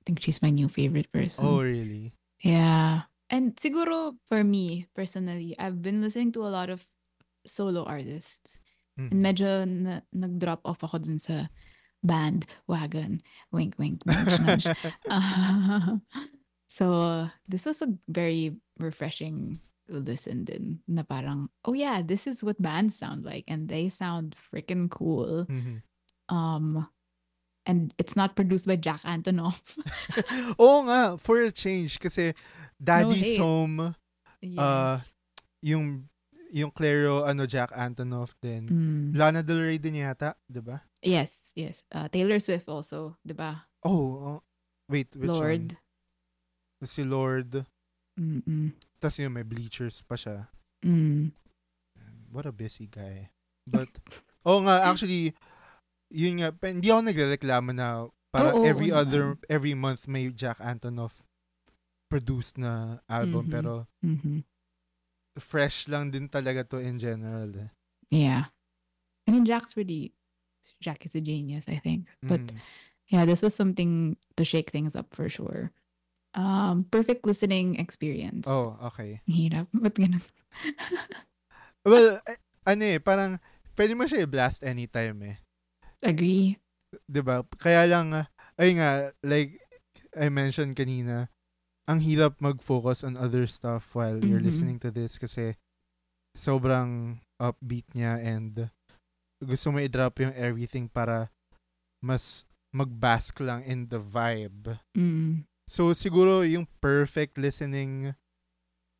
I 0.00 0.02
think 0.04 0.18
she's 0.18 0.42
my 0.42 0.50
new 0.50 0.66
favorite 0.66 1.06
person. 1.14 1.44
Oh, 1.46 1.62
really? 1.62 2.10
Yeah. 2.42 3.06
And 3.30 3.54
siguro, 3.56 4.18
for 4.26 4.42
me, 4.42 4.90
personally, 4.98 5.54
I've 5.62 5.80
been 5.80 6.02
listening 6.02 6.32
to 6.34 6.42
a 6.44 6.50
lot 6.50 6.68
of 6.68 6.84
solo 7.46 7.84
artists. 7.86 8.58
And 8.98 9.14
Mhm. 9.14 9.20
medyo 9.22 9.48
na, 9.64 10.00
nag-drop 10.10 10.66
off 10.66 10.82
ako 10.82 10.98
dun 11.00 11.16
sa 11.22 11.46
band, 12.02 12.46
wagon, 12.66 13.18
wink, 13.50 13.74
wink, 13.78 14.04
nudge, 14.06 14.40
nudge. 14.46 14.66
Uh, 15.08 15.96
so 16.68 17.28
this 17.48 17.64
was 17.66 17.82
a 17.82 17.88
very 18.08 18.56
refreshing 18.78 19.60
listen 19.92 20.44
din 20.48 20.80
na 20.88 21.02
parang 21.02 21.50
oh 21.68 21.74
yeah 21.74 22.00
this 22.00 22.24
is 22.26 22.40
what 22.42 22.56
bands 22.62 22.96
sound 22.96 23.26
like 23.26 23.44
and 23.46 23.68
they 23.68 23.90
sound 23.90 24.32
freaking 24.38 24.88
cool 24.88 25.44
Mhm. 25.50 25.82
um 26.32 26.88
and 27.66 27.92
it's 27.98 28.16
not 28.16 28.34
produced 28.34 28.64
by 28.66 28.74
Jack 28.76 29.02
Antonoff 29.04 29.60
oh 30.58 30.82
nga, 30.88 31.18
for 31.18 31.38
a 31.42 31.52
change. 31.52 31.98
Kasi 32.00 32.32
Daddy's 32.82 33.36
hate. 33.36 33.42
Home, 33.42 33.94
yes 34.40 34.58
Uh, 34.58 34.98
yung 35.62 36.08
yung 36.52 36.68
Clairo, 36.70 37.24
ano, 37.24 37.48
Jack 37.48 37.72
Antonoff 37.72 38.36
din. 38.38 38.68
Mm. 38.68 39.16
Lana 39.16 39.40
Del 39.40 39.64
Rey 39.64 39.80
din 39.80 39.96
yata, 39.98 40.36
di 40.44 40.60
ba? 40.60 40.84
yes 41.02 41.50
yes 41.58 41.82
uh, 41.90 42.06
Taylor 42.06 42.38
Swift 42.38 42.70
also 42.70 43.18
diba 43.26 43.66
Oh, 43.82 44.38
oh, 44.38 44.38
wait, 44.86 45.10
which 45.18 45.26
Lord 45.26 45.74
one? 45.74 46.86
Si 46.86 47.02
Lord. 47.02 47.66
Mm-mm. 48.14 48.70
Tapos 49.02 49.18
yun, 49.18 49.34
may 49.34 49.42
bleachers 49.42 49.98
pa 50.06 50.14
siya. 50.14 50.46
Mm. 50.86 51.34
What 52.30 52.46
a 52.46 52.54
busy 52.54 52.86
guy. 52.86 53.30
But, 53.66 53.90
oh 54.46 54.62
nga, 54.62 54.86
actually, 54.86 55.34
yun 56.10 56.38
nga, 56.38 56.54
hindi 56.62 56.94
ako 56.94 57.02
nagrereklamo 57.10 57.70
na 57.74 58.06
para 58.30 58.54
Oo, 58.54 58.62
oo 58.62 58.66
every 58.66 58.94
naman. 58.94 58.98
other, 59.02 59.24
every 59.50 59.74
month 59.74 60.06
may 60.06 60.30
Jack 60.30 60.62
Antonoff 60.62 61.26
produced 62.06 62.54
na 62.58 63.02
album. 63.10 63.46
Mhm. 63.46 63.52
Pero, 63.52 63.72
Mhm. 63.98 64.46
Fresh 65.38 65.88
lang 65.88 66.10
din 66.12 66.28
talaga 66.28 66.66
to 66.68 66.76
in 66.82 66.98
general. 67.00 67.48
Eh. 67.56 67.70
yeah 68.12 68.52
I 69.24 69.32
mean 69.32 69.44
Jack's 69.48 69.76
really 69.76 70.12
Jack 70.82 71.06
is 71.06 71.14
a 71.16 71.22
genius 71.22 71.64
I 71.68 71.78
think 71.80 72.08
but 72.22 72.40
Mm. 72.42 72.60
yeah 73.08 73.24
this 73.24 73.40
was 73.42 73.54
something 73.56 74.16
to 74.36 74.44
shake 74.44 74.70
things 74.70 74.92
up 74.96 75.12
for 75.14 75.28
sure 75.28 75.72
um 76.36 76.84
perfect 76.88 77.24
listening 77.24 77.76
experience 77.80 78.44
Oh, 78.48 78.76
okay. 78.92 79.20
Hirap 79.28 79.68
ba't 79.82 79.96
ganun 79.96 80.22
Well, 81.82 82.22
eh, 82.30 82.38
ano 82.62 82.82
eh, 82.86 83.02
parang, 83.02 83.42
pwede 83.74 83.98
mo 83.98 84.06
siya 84.06 84.22
i-blast 84.22 84.62
anytime 84.62 85.18
eh. 85.34 85.36
agree 86.06 86.60
ba? 87.08 87.40
Kaya 87.56 87.88
lang 87.88 88.12
ah, 88.12 88.28
ay 88.60 88.76
nga 88.76 89.16
like 89.24 89.56
I 90.12 90.28
mentioned 90.28 90.76
kanina, 90.76 91.31
ang 91.92 92.00
hirap 92.00 92.40
mag-focus 92.40 93.04
on 93.04 93.14
other 93.14 93.44
stuff 93.44 93.92
while 93.92 94.16
you're 94.18 94.40
Mhm. 94.40 94.48
listening 94.48 94.78
to 94.80 94.88
this 94.88 95.20
kasi 95.20 95.54
sobrang 96.32 97.20
upbeat 97.36 97.84
niya 97.92 98.16
and 98.16 98.72
gusto 99.38 99.68
mo 99.68 99.78
i-drop 99.78 100.16
yung 100.18 100.32
everything 100.32 100.88
para 100.88 101.28
mas 102.00 102.48
mag-bask 102.72 103.36
lang 103.44 103.60
in 103.62 103.84
the 103.92 104.00
vibe. 104.00 104.80
mm. 104.96 105.44
So 105.68 105.92
siguro 105.92 106.42
yung 106.42 106.64
perfect 106.80 107.36
listening 107.36 108.16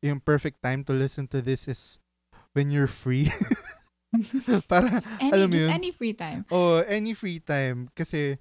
yung 0.03 0.19
perfect 0.19 0.59
time 0.61 0.83
to 0.83 0.91
listen 0.93 1.25
to 1.31 1.39
this 1.41 1.65
is 1.65 1.97
when 2.53 2.69
you're 2.69 2.91
free. 2.91 3.27
para 4.69 5.01
just 5.01 5.09
any 5.17 5.31
alam 5.33 5.47
mo 5.49 5.57
just 5.57 5.65
yun? 5.65 5.71
any 5.73 5.89
free 5.89 6.13
time 6.13 6.45
Oh, 6.53 6.85
any 6.85 7.17
free 7.17 7.41
time. 7.41 7.89
Kasi, 7.97 8.37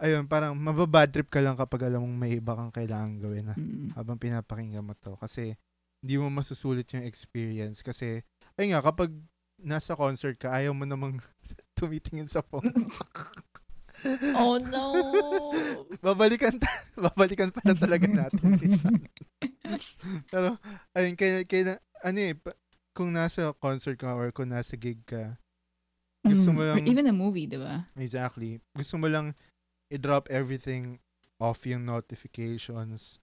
ayun, 0.00 0.28
parang 0.28 0.52
mababad 0.56 1.08
trip 1.08 1.28
ka 1.32 1.40
lang 1.40 1.56
kapag 1.56 1.88
alam 1.88 2.04
mong 2.04 2.16
may 2.16 2.36
iba 2.36 2.52
kang 2.52 2.72
kailangan 2.72 3.16
gawin 3.20 3.46
na 3.48 3.54
mm. 3.56 3.96
habang 3.96 4.20
pinapakinggan 4.20 4.84
mo 4.84 4.92
to. 4.96 5.16
Kasi, 5.16 5.56
hindi 6.04 6.14
mo 6.20 6.28
masusulit 6.28 6.88
yung 6.92 7.04
experience. 7.08 7.80
Kasi, 7.80 8.20
ayun 8.60 8.76
nga, 8.76 8.84
kapag 8.84 9.12
nasa 9.56 9.96
concert 9.96 10.36
ka, 10.36 10.52
ayaw 10.52 10.76
mo 10.76 10.84
namang 10.84 11.16
tumitingin 11.78 12.28
sa 12.28 12.44
phone. 12.44 12.68
oh 14.36 14.60
no 14.60 14.92
babalikan, 16.04 16.52
ta- 16.60 16.84
babalikan 17.00 17.48
pa 17.48 17.64
na 17.64 17.72
talaga 17.72 18.04
natin 18.04 18.52
si 18.60 18.68
Sean. 18.76 19.00
Pero, 20.28 20.60
ayun, 20.92 21.16
kaya, 21.16 21.42
kaya, 21.48 21.80
ano 22.04 22.18
eh, 22.20 22.36
kung 22.92 23.12
nasa 23.16 23.56
concert 23.56 23.96
ka 23.96 24.12
or 24.12 24.28
kung 24.36 24.52
nasa 24.52 24.76
gig 24.76 25.00
ka, 25.08 25.40
Gusto 26.26 26.50
mo 26.50 26.60
Mm, 26.62 26.66
or 26.66 26.78
lang- 26.82 26.90
even 26.90 27.06
a 27.06 27.14
movie 27.14 27.46
diba 27.46 27.86
Exactly. 27.94 28.58
Gusto 28.74 28.98
mo 28.98 29.06
lang 29.06 29.30
i-drop 29.90 30.26
everything 30.30 30.98
off 31.38 31.66
yung 31.66 31.84
notifications 31.84 33.20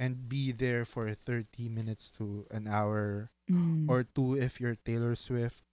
and 0.00 0.28
be 0.28 0.48
there 0.50 0.84
for 0.84 1.12
30 1.12 1.68
minutes 1.68 2.08
to 2.10 2.46
an 2.50 2.64
hour 2.66 3.28
Mm. 3.50 3.90
or 3.90 4.06
two 4.06 4.38
if 4.38 4.62
you're 4.62 4.78
Taylor 4.78 5.18
Swift. 5.18 5.66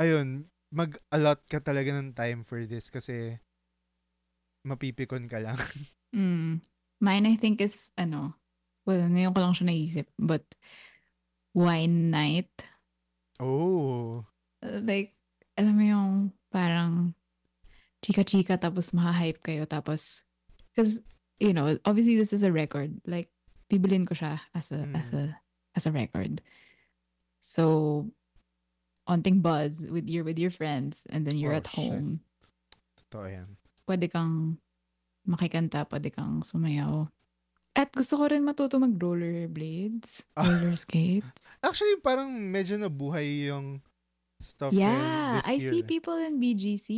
Ayun, 0.00 0.48
mag-allot 0.72 1.44
ka 1.44 1.60
talaga 1.60 1.92
ng 1.92 2.16
time 2.16 2.40
for 2.40 2.64
this 2.64 2.88
kasi 2.88 3.36
mapipikon 4.64 5.28
ka 5.28 5.38
lang. 5.38 5.58
Mm. 6.12 6.60
Mine, 7.00 7.24
I 7.24 7.36
think, 7.40 7.64
is, 7.64 7.88
ano, 7.96 8.36
well, 8.84 9.00
ngayon 9.00 9.32
ko 9.32 9.40
lang 9.40 9.56
siya 9.56 9.64
naisip, 9.64 10.12
but 10.20 10.44
wine 11.56 12.12
night. 12.12 12.52
oh. 13.40 14.20
Uh, 14.60 14.80
like, 14.84 15.16
alam 15.56 15.72
mo 15.72 15.84
yung 15.84 16.10
parang 16.52 17.16
chika-chika 18.02 18.58
tapos 18.58 18.90
maha-hype 18.92 19.40
kayo 19.42 19.62
tapos, 19.64 20.22
because, 20.74 21.00
you 21.38 21.52
know, 21.54 21.78
obviously 21.86 22.16
this 22.18 22.32
is 22.32 22.42
a 22.42 22.50
record. 22.50 22.98
Like, 23.06 23.30
bibilin 23.70 24.06
ko 24.06 24.14
siya 24.14 24.40
as 24.54 24.70
a, 24.70 24.84
as 24.92 25.08
Mm. 25.10 25.18
a, 25.18 25.22
as 25.74 25.86
a 25.86 25.92
record. 25.94 26.42
So, 27.40 28.10
onting 29.08 29.42
buzz 29.42 29.82
with 29.90 30.06
your 30.06 30.22
with 30.22 30.38
your 30.38 30.50
friends 30.54 31.02
and 31.10 31.26
then 31.26 31.34
you're 31.38 31.54
Oh, 31.54 31.62
at 31.62 31.66
shit. 31.66 31.74
home. 31.90 32.20
Totoo 33.10 33.26
yan. 33.26 33.48
Pwede 33.86 34.06
kang 34.06 34.58
makikanta, 35.26 35.86
pwede 35.90 36.14
kang 36.14 36.42
sumayaw. 36.46 37.10
At 37.74 37.90
gusto 37.96 38.20
ko 38.20 38.28
rin 38.28 38.44
matuto 38.44 38.76
mag 38.78 38.94
rollerblades, 39.00 40.22
Ah. 40.36 40.44
roller 40.44 40.76
skates. 40.76 41.48
Actually, 41.66 41.98
parang 42.04 42.30
medyo 42.30 42.76
nabuhay 42.76 43.48
yung 43.48 43.80
stuff 44.42 44.74
Yeah, 44.74 45.40
I 45.46 45.56
year. 45.56 45.70
see 45.72 45.82
people 45.82 46.18
in 46.18 46.36
BGC. 46.36 46.90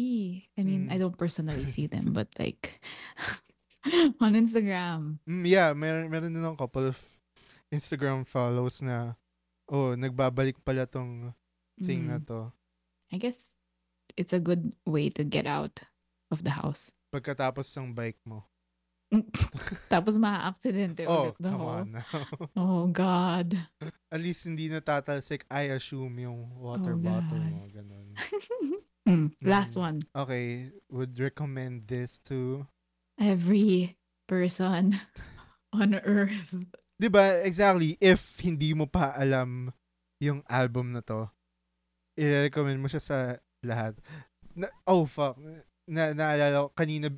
I 0.57 0.63
mean, 0.65 0.89
I 0.91 0.97
Mm. 0.97 1.01
don't 1.07 1.19
personally 1.21 1.69
see 1.69 1.87
them, 1.87 2.11
but 2.17 2.29
like 2.41 2.81
on 4.25 4.33
Instagram. 4.35 5.21
Mm, 5.29 5.45
yeah, 5.45 5.73
meron, 5.77 6.09
meron 6.09 6.33
din 6.33 6.43
akong 6.43 6.59
couple 6.59 6.89
of 6.89 6.99
Instagram 7.69 8.25
follows 8.25 8.81
na, 8.81 9.15
oh, 9.69 9.93
nagbabalik 9.95 10.57
pala 10.65 10.89
tong 10.89 11.33
thing 11.79 12.09
na 12.09 12.17
Mm. 12.19 12.27
to. 12.27 12.39
I 13.13 13.19
guess 13.21 13.55
it's 14.17 14.33
a 14.33 14.41
good 14.41 14.73
way 14.89 15.11
to 15.13 15.23
get 15.23 15.45
out 15.47 15.85
of 16.33 16.43
the 16.43 16.57
house. 16.57 16.91
Pagkatapos 17.13 17.69
ng 17.79 17.93
bike 17.95 18.19
mo. 18.27 18.49
Tapos 19.93 20.17
maa-aksidente 20.17 21.05
Oh, 21.07 21.31
ulit. 21.31 21.37
come 21.39 21.63
on 21.63 21.87
now. 21.93 22.07
Oh, 22.57 22.87
God. 22.89 23.55
At 24.11 24.21
least 24.21 24.47
hindi 24.47 24.71
natatalsik, 24.71 25.45
I 25.51 25.75
assume, 25.75 26.23
yung 26.23 26.55
water 26.57 26.95
Oh, 26.95 27.03
bottle 27.03 27.39
God. 27.39 27.51
mo. 27.51 27.61
Ganun. 27.71 28.07
Mm, 29.05 29.37
Last 29.45 29.77
Mm. 29.77 29.81
one. 29.85 29.99
Okay, 30.17 30.73
would 30.89 31.13
recommend 31.21 31.85
this 31.85 32.17
to... 32.25 32.65
Every 33.21 34.01
person 34.25 34.97
on 35.77 35.93
earth. 36.01 36.57
'Di 36.97 37.13
ba 37.13 37.45
exactly, 37.45 38.01
if 38.01 38.41
hindi 38.41 38.73
mo 38.73 38.89
pa 38.89 39.13
alam 39.13 39.69
yung 40.25 40.41
album 40.49 40.97
na 40.97 41.05
to, 41.05 41.29
i-recommend 42.17 42.81
mo 42.81 42.89
siya 42.89 43.03
sa 43.05 43.19
lahat. 43.61 43.93
Na, 44.57 44.73
oh, 44.89 45.05
fuck. 45.05 45.37
Na, 45.85 46.17
naalala 46.17 46.65
ko, 46.65 46.69
kanina 46.73 47.13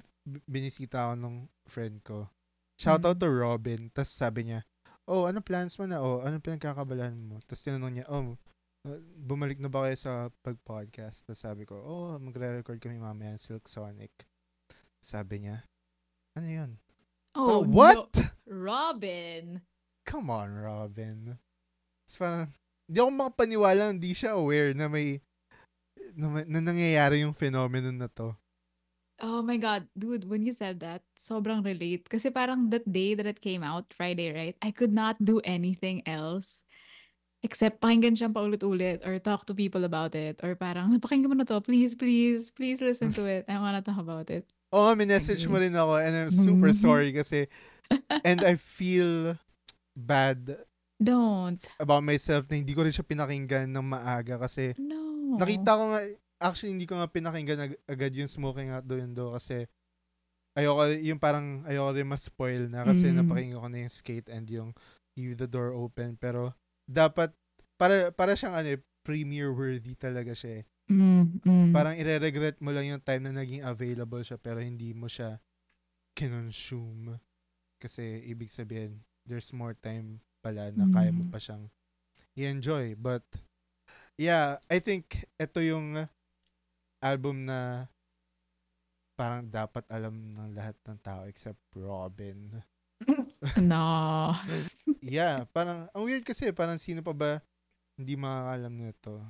binisita 0.50 1.06
ako 1.06 1.12
nung 1.14 1.38
friend 1.66 2.02
ko. 2.02 2.30
Shoutout 2.76 3.16
Mm. 3.18 3.22
to 3.22 3.28
Robin. 3.30 3.80
Tapos 3.90 4.12
sabi 4.12 4.48
niya, 4.48 4.60
oh, 5.06 5.24
ano 5.24 5.40
plans 5.40 5.76
mo 5.76 5.84
na? 5.86 5.98
Oh, 6.00 6.20
ano 6.20 6.38
pinagkakabalahan 6.38 7.16
mo? 7.16 7.38
Tapos 7.44 7.62
tinanong 7.62 7.92
niya, 7.92 8.06
oh, 8.08 8.36
uh, 8.84 9.00
bumalik 9.16 9.58
na 9.58 9.68
ba 9.68 9.88
kayo 9.88 9.96
sa 9.96 10.12
pag-podcast? 10.42 11.24
Tapos 11.24 11.40
sabi 11.40 11.64
ko, 11.64 11.78
oh, 11.78 12.16
magre-record 12.18 12.78
kami 12.78 12.98
mamaya 12.98 13.34
ng 13.34 13.40
Silk 13.40 13.66
Sonic. 13.66 14.12
Sabi 15.00 15.46
niya, 15.46 15.64
ano 16.34 16.48
yun? 16.48 16.70
Oh, 17.36 17.60
Oh, 17.60 17.62
what? 17.64 17.96
no. 18.16 18.24
Robin. 18.48 19.60
Come 20.06 20.30
on, 20.30 20.54
Robin. 20.54 21.34
It's 22.06 22.14
parang, 22.16 22.54
hindi 22.86 22.98
ako 22.98 23.10
makapaniwala 23.10 23.90
hindi 23.90 24.14
siya 24.14 24.38
aware 24.38 24.70
na 24.72 24.86
may, 24.86 25.18
na, 26.14 26.26
may- 26.30 26.46
na 26.46 26.62
nangyayari 26.62 27.26
yung 27.26 27.34
phenomenon 27.34 27.98
na 27.98 28.06
to. 28.06 28.30
Oh 29.20 29.40
my 29.40 29.56
God. 29.56 29.88
Dude, 29.96 30.28
when 30.28 30.44
you 30.44 30.52
said 30.52 30.80
that, 30.80 31.00
sobrang 31.16 31.64
relate. 31.64 32.04
Kasi 32.08 32.28
parang 32.28 32.68
that 32.68 32.84
day 32.84 33.14
that 33.16 33.24
it 33.24 33.40
came 33.40 33.64
out, 33.64 33.88
Friday, 33.96 34.32
right? 34.32 34.56
I 34.60 34.70
could 34.70 34.92
not 34.92 35.16
do 35.24 35.40
anything 35.44 36.04
else 36.04 36.64
except 37.40 37.80
pakinggan 37.80 38.16
siyang 38.18 38.34
paulit-ulit 38.34 39.06
or 39.06 39.16
talk 39.20 39.46
to 39.46 39.54
people 39.54 39.84
about 39.84 40.12
it 40.16 40.40
or 40.42 40.56
parang, 40.56 40.92
pakinggan 41.00 41.30
mo 41.30 41.36
na 41.36 41.46
to, 41.46 41.60
please, 41.60 41.94
please, 41.94 42.50
please 42.50 42.80
listen 42.82 43.12
to 43.12 43.24
it. 43.24 43.44
I 43.48 43.56
wanna 43.60 43.80
talk 43.80 44.00
about 44.00 44.28
it. 44.28 44.44
Oo 44.74 44.90
nga, 44.90 44.98
minessage 44.98 45.46
mo 45.46 45.56
rin 45.62 45.72
ako 45.72 45.94
and 46.02 46.12
I'm 46.26 46.32
super 46.34 46.72
sorry 46.88 47.14
kasi 47.14 47.46
and 48.26 48.42
I 48.42 48.58
feel 48.58 49.38
bad 49.94 50.58
Don't. 50.98 51.60
about 51.78 52.02
myself 52.02 52.50
na 52.50 52.58
hindi 52.58 52.74
ko 52.74 52.82
rin 52.82 52.90
siya 52.92 53.06
pinakinggan 53.06 53.70
ng 53.70 53.84
maaga 53.86 54.42
kasi 54.42 54.74
No. 54.80 55.38
nakita 55.38 55.70
ko 55.78 55.84
nga, 55.94 56.00
actually 56.38 56.72
hindi 56.72 56.84
ko 56.84 56.96
nga 56.96 57.08
pinakinggan 57.08 57.60
ag- 57.62 57.80
agad 57.86 58.12
yung 58.12 58.28
Smoking 58.28 58.70
Out 58.70 58.84
Do 58.84 58.96
Do 59.00 59.32
kasi 59.32 59.64
ayoko, 60.52 60.88
yung 60.96 61.20
parang 61.20 61.64
ayoko 61.64 61.90
rin 61.92 62.08
ma-spoil 62.08 62.68
na 62.68 62.84
kasi 62.84 63.08
Mm. 63.08 63.16
napakinggan 63.20 63.60
ko 63.60 63.68
na 63.68 63.78
yung 63.82 63.92
Skate 63.92 64.28
and 64.32 64.46
yung 64.48 64.70
Leave 65.16 65.36
the 65.36 65.48
Door 65.48 65.72
Open 65.74 66.16
pero 66.16 66.52
dapat, 66.84 67.32
para, 67.76 68.08
para 68.10 68.32
siyang 68.32 68.54
ano 68.54 68.68
eh, 68.72 68.80
premiere 69.04 69.52
worthy 69.52 69.92
talaga 69.94 70.32
siya 70.32 70.60
eh. 70.60 70.64
Mm, 70.86 71.42
mm. 71.42 71.70
Parang 71.74 71.94
ire-regret 71.94 72.62
mo 72.62 72.70
lang 72.70 72.86
yung 72.86 73.02
time 73.02 73.26
na 73.26 73.34
naging 73.34 73.60
available 73.60 74.22
siya 74.22 74.38
pero 74.38 74.60
hindi 74.60 74.92
mo 74.92 75.08
siya 75.08 75.40
kinonsume. 76.14 77.20
Kasi 77.76 78.24
ibig 78.24 78.48
sabihin, 78.48 79.04
there's 79.28 79.52
more 79.52 79.74
time 79.74 80.24
pala 80.40 80.72
na 80.72 80.88
kaya 80.88 81.12
mo 81.12 81.26
Mm. 81.26 81.32
pa 81.32 81.38
siyang 81.38 81.68
i-enjoy. 82.32 82.94
But, 82.96 83.24
yeah, 84.16 84.56
I 84.68 84.78
think 84.78 85.26
ito 85.36 85.60
yung 85.60 86.08
album 87.02 87.46
na 87.46 87.86
parang 89.16 89.48
dapat 89.48 89.84
alam 89.88 90.12
ng 90.36 90.52
lahat 90.52 90.76
ng 90.84 90.98
tao 91.00 91.24
except 91.24 91.60
Robin. 91.72 92.60
no. 93.60 94.32
Yeah, 95.00 95.44
parang, 95.52 95.88
ang 95.92 96.02
weird 96.04 96.24
kasi, 96.24 96.52
parang 96.52 96.76
sino 96.76 97.00
pa 97.00 97.12
ba 97.16 97.30
hindi 97.96 98.12
makakalam 98.16 98.74
nito? 98.76 99.24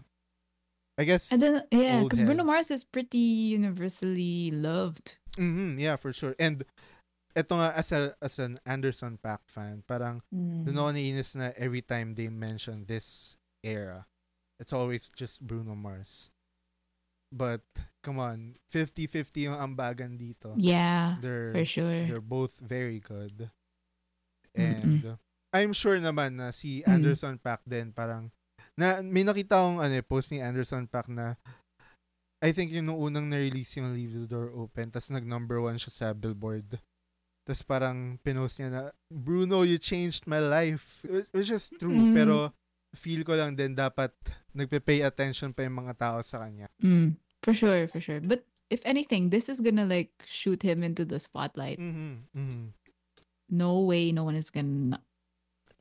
I 0.98 1.04
guess, 1.04 1.28
And 1.30 1.42
then, 1.42 1.54
yeah, 1.70 2.02
because 2.02 2.24
Bruno. 2.24 2.42
Mars 2.42 2.72
is 2.72 2.82
pretty 2.82 3.52
universally 3.52 4.48
loved. 4.50 5.20
mhm, 5.36 5.76
yeah, 5.78 5.94
for 6.00 6.10
sure. 6.10 6.34
And, 6.40 6.64
ito 7.36 7.52
nga, 7.52 7.76
as, 7.76 7.92
a, 7.92 8.16
as 8.18 8.40
an 8.40 8.56
Anderson 8.64 9.20
Paak 9.20 9.44
fan, 9.46 9.84
parang, 9.86 10.24
Mm. 10.32 10.64
doon 10.64 10.80
ako 10.80 10.90
naiinis 10.96 11.36
na 11.36 11.52
every 11.60 11.84
time 11.84 12.16
they 12.16 12.32
mention 12.32 12.88
this 12.88 13.36
era, 13.60 14.08
it's 14.58 14.72
always 14.72 15.12
just 15.12 15.44
Bruno 15.44 15.76
Mars. 15.76 16.32
But, 17.32 17.62
come 18.02 18.22
on, 18.22 18.54
50-50 18.70 19.50
yung 19.50 19.58
ambagan 19.58 20.14
dito. 20.14 20.54
Yeah, 20.56 21.18
They're, 21.18 21.50
for 21.52 21.66
sure. 21.66 22.06
they're 22.06 22.22
both 22.24 22.54
very 22.62 23.02
good. 23.02 23.50
Mm-mm. 24.56 24.62
And, 24.62 25.18
I'm 25.52 25.72
sure 25.72 25.96
naman 25.98 26.36
na 26.38 26.52
si 26.52 26.84
Mm. 26.84 26.92
Anderson 27.00 27.36
Paak 27.40 27.64
din, 27.64 27.90
parang, 27.90 28.30
na, 28.76 29.00
may 29.00 29.24
nakita 29.24 29.56
akong 29.58 29.80
ano, 29.80 29.94
eh, 29.96 30.04
post 30.04 30.30
ni 30.30 30.38
Anderson 30.38 30.86
Paak 30.86 31.08
na, 31.08 31.34
I 32.44 32.52
think 32.52 32.70
yung 32.70 32.86
nung 32.86 33.00
unang 33.00 33.26
na-release 33.26 33.80
yung 33.80 33.96
Leave 33.96 34.12
the 34.12 34.28
Door 34.28 34.52
Open, 34.54 34.92
tas 34.92 35.08
nag-number 35.08 35.58
one 35.58 35.80
siya 35.80 35.92
sa 35.92 36.06
Billboard. 36.12 36.76
Tas 37.48 37.64
parang 37.64 38.20
pinost 38.20 38.60
niya 38.60 38.68
na, 38.68 38.82
Bruno, 39.08 39.64
you 39.64 39.80
changed 39.80 40.28
my 40.28 40.38
life. 40.38 41.00
Wh- 41.02 41.26
Which 41.32 41.50
is 41.50 41.72
true, 41.72 41.90
Mm. 41.90 42.12
pero 42.14 42.52
feel 42.92 43.24
ko 43.24 43.34
lang 43.34 43.56
din 43.56 43.72
dapat 43.72 44.12
nagpe-pay 44.56 45.04
attention 45.04 45.52
pa 45.52 45.62
yung 45.68 45.84
mga 45.84 45.94
tao 46.00 46.18
sa 46.24 46.40
kanya. 46.42 46.72
Mm, 46.80 47.20
for 47.44 47.52
sure, 47.52 47.86
for 47.92 48.00
sure. 48.00 48.24
But 48.24 48.48
if 48.72 48.80
anything, 48.88 49.28
this 49.30 49.52
is 49.52 49.60
gonna 49.60 49.84
like 49.84 50.10
shoot 50.24 50.64
him 50.64 50.80
into 50.82 51.04
the 51.04 51.20
spotlight. 51.20 51.76
Mhm, 51.78 52.32
mhm. 52.32 52.72
No 53.52 53.84
way, 53.84 54.10
no 54.10 54.24
one 54.24 54.34
is 54.34 54.50
gonna 54.50 54.98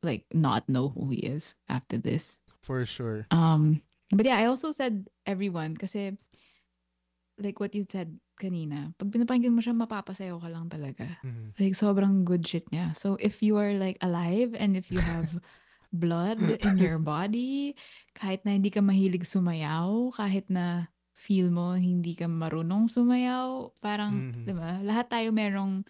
like 0.03 0.27
not 0.35 0.67
know 0.69 0.91
who 0.93 1.09
he 1.09 1.23
is 1.25 1.55
after 1.71 1.97
this. 1.97 2.37
For 2.61 2.85
sure. 2.85 3.25
Um, 3.31 3.81
but 4.11 4.27
yeah, 4.27 4.37
I 4.37 4.45
also 4.45 4.69
said 4.75 5.09
everyone 5.25 5.79
kasi 5.79 6.13
like 7.39 7.59
what 7.59 7.73
you 7.75 7.85
said 7.89 8.19
kanina, 8.35 8.91
pag 8.99 9.11
pinapakinggan 9.11 9.55
mo 9.55 9.63
siya, 9.63 9.75
mapapasayaw 9.75 10.39
ka 10.39 10.49
lang 10.51 10.67
talaga. 10.67 11.07
Mhm. 11.23 11.55
Like, 11.55 11.75
sobrang 11.75 12.27
good 12.27 12.43
shit 12.43 12.67
niya. 12.71 12.91
So, 12.95 13.15
if 13.19 13.39
you 13.39 13.55
are 13.55 13.71
like 13.75 13.95
alive 14.03 14.51
and 14.55 14.75
if 14.75 14.91
you 14.91 14.99
have 14.99 15.27
blood 15.93 16.39
in 16.65 16.77
your 16.77 16.97
body, 16.97 17.75
kahit 18.13 18.45
na 18.45 18.55
hindi 18.55 18.69
ka 18.69 18.79
mahilig 18.79 19.25
sumayaw, 19.27 20.13
kahit 20.13 20.49
na 20.49 20.87
feel 21.13 21.49
mo 21.49 21.73
hindi 21.73 22.13
ka 22.13 22.29
marunong 22.29 22.85
sumayaw, 22.87 23.73
parang, 23.81 24.31
Mhm. 24.31 24.45
di 24.45 24.53
ba? 24.53 24.79
Lahat 24.81 25.09
tayo 25.09 25.33
merong 25.33 25.81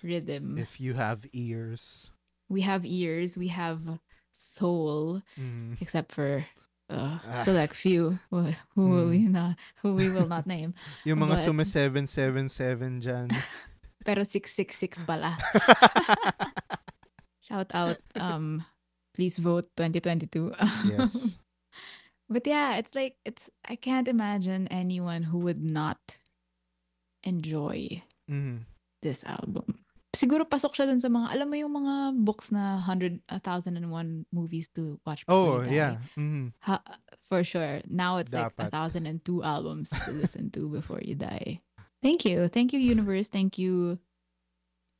rhythm. 0.00 0.54
If 0.56 0.78
you 0.78 0.94
have 0.94 1.26
ears. 1.32 2.10
we 2.46 2.62
have 2.62 2.86
ears, 2.86 3.34
we 3.34 3.50
have 3.50 3.98
soul, 4.30 5.18
Mhm. 5.34 5.82
except 5.82 6.14
for 6.14 6.46
uh, 6.86 7.18
Ah. 7.18 7.42
select 7.42 7.74
few 7.74 8.14
who, 8.30 8.54
who, 8.78 8.86
Mm. 8.86 9.10
we 9.10 9.18
na, 9.26 9.58
who 9.82 9.98
we 9.98 10.06
will 10.06 10.30
not 10.30 10.46
name. 10.46 10.70
Yung 11.08 11.18
mga 11.18 11.42
But- 11.42 11.42
suma 11.42 11.64
777 11.66 13.02
dyan. 13.02 13.26
Pero 14.06 14.22
666 14.22 15.02
pala. 15.02 15.34
Shout 17.42 17.74
out. 17.74 17.98
Um, 18.14 18.62
please 19.16 19.40
vote 19.40 19.72
2022. 19.80 20.52
yes. 20.92 21.40
but 22.28 22.44
yeah, 22.44 22.76
it's 22.76 22.92
like 22.92 23.16
it's. 23.24 23.48
I 23.64 23.80
can't 23.80 24.06
imagine 24.06 24.68
anyone 24.68 25.24
who 25.24 25.40
would 25.48 25.64
not 25.64 25.98
enjoy 27.24 28.04
Mhm. 28.28 28.68
this 29.02 29.24
album. 29.24 29.80
Siguro 30.16 30.48
pasok 30.48 30.72
siya 30.72 30.88
dun 30.88 31.00
sa 31.00 31.12
mga, 31.12 31.28
alam 31.36 31.48
mo 31.52 31.56
yung 31.60 31.74
mga 31.76 31.94
books 32.24 32.48
na 32.48 32.80
100, 32.80 33.20
1001 33.28 34.24
movies 34.32 34.64
to 34.72 34.96
watch 35.04 35.24
Oh, 35.28 35.60
before 35.60 35.64
you 35.64 35.68
die. 35.68 35.76
yeah. 35.76 35.94
Mhm. 36.16 36.52
Ha, 36.64 36.80
for 37.20 37.44
sure. 37.44 37.84
Now 37.88 38.16
it's 38.16 38.32
like 38.32 38.48
Dapat. 38.56 38.68
a 38.68 38.70
thousand 38.72 39.04
and 39.04 39.20
two 39.24 39.44
albums 39.44 39.92
to 39.92 40.10
listen 40.16 40.48
to 40.56 40.68
before 40.72 41.04
you 41.04 41.14
die. 41.16 41.60
Thank 42.00 42.24
you. 42.24 42.48
Thank 42.48 42.72
you, 42.72 42.80
Universe. 42.80 43.28
Thank 43.28 43.58
you, 43.60 44.00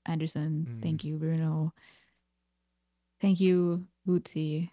Anderson. 0.04 0.66
Mm. 0.68 0.82
Thank 0.84 1.04
you, 1.04 1.16
Bruno. 1.16 1.72
Thank 3.20 3.40
you, 3.40 3.86
Bootsy. 4.06 4.70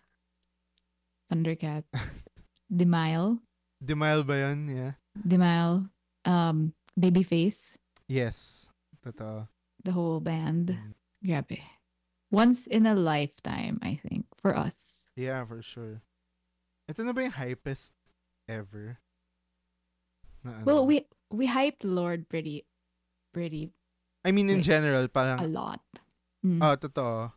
Thundercat. 1.31 1.83
Demile. 2.71 3.39
Demile 3.83 4.25
ba 4.25 4.37
yun? 4.37 4.69
Yeah. 4.69 4.93
Demile. 5.17 5.89
Um, 6.25 6.73
Babyface. 6.99 7.77
Yes. 8.07 8.69
Totoo. 9.03 9.47
The 9.83 9.91
whole 9.91 10.19
band. 10.19 10.77
Mm. 10.77 10.93
Grabe. 11.25 11.59
Once 12.31 12.67
in 12.67 12.85
a 12.85 12.95
lifetime, 12.95 13.79
I 13.81 13.99
think, 14.07 14.25
for 14.37 14.55
us. 14.55 15.07
Yeah, 15.15 15.45
for 15.45 15.61
sure. 15.61 16.01
Ito 16.89 17.03
na 17.03 17.13
ba 17.13 17.23
yung 17.23 17.37
hypest 17.37 17.91
ever. 18.49 18.99
Na 20.43 20.61
ano. 20.61 20.65
Well, 20.65 20.83
we 20.85 21.05
we 21.31 21.47
hyped 21.47 21.85
Lord 21.85 22.27
pretty 22.27 22.65
pretty 23.31 23.71
I 24.25 24.31
mean, 24.31 24.49
in 24.49 24.63
wait, 24.63 24.65
general, 24.65 25.03
a 25.03 25.09
parang, 25.09 25.51
lot. 25.51 25.81
Mm. 26.45 26.63
ah, 26.63 26.75
totoo. 26.79 27.31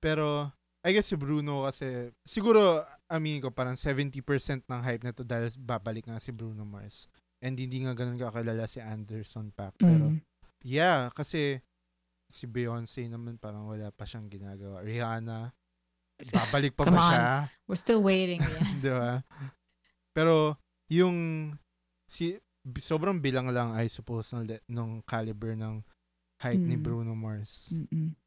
Pero, 0.00 0.52
I 0.82 0.90
guess 0.90 1.06
si 1.06 1.16
Bruno 1.16 1.62
kasi, 1.62 2.10
siguro, 2.26 2.82
amin 3.06 3.38
ko, 3.38 3.54
parang 3.54 3.78
70% 3.78 4.18
ng 4.66 4.80
hype 4.82 5.04
na 5.06 5.14
to 5.14 5.22
dahil 5.22 5.46
babalik 5.56 6.10
nga 6.10 6.18
si 6.18 6.34
Bruno 6.34 6.66
Mars. 6.66 7.06
And 7.38 7.54
hindi 7.54 7.86
nga 7.86 7.94
ganun 7.94 8.18
kakilala 8.18 8.66
si 8.66 8.82
Anderson 8.82 9.50
Paak. 9.50 9.78
Pero, 9.78 10.10
Mm. 10.10 10.18
yeah, 10.62 11.06
kasi, 11.10 11.62
si 12.26 12.46
Beyonce 12.46 13.06
naman 13.06 13.38
parang 13.38 13.68
wala 13.68 13.94
pa 13.94 14.02
siyang 14.02 14.26
ginagawa. 14.26 14.82
Rihanna, 14.82 15.54
babalik 16.34 16.74
pa 16.74 16.82
ba 16.82 16.90
Come 16.90 16.98
on. 16.98 17.10
siya? 17.10 17.22
We're 17.70 17.78
still 17.78 18.02
waiting. 18.02 18.42
Yeah. 18.42 18.66
Di 18.82 18.90
ba? 18.90 19.12
Pero, 20.10 20.58
yung, 20.90 21.16
si, 22.10 22.38
sobrang 22.76 23.22
bilang 23.22 23.50
lang, 23.50 23.70
I 23.74 23.86
suppose, 23.86 24.34
ng, 24.34 24.50
nung 24.66 24.98
caliber 25.02 25.54
ng 25.54 25.82
hype 26.42 26.58
ni 26.58 26.74
Mm. 26.74 26.82
Bruno 26.82 27.14
Mars. 27.14 27.70
Mm-mm. 27.70 28.18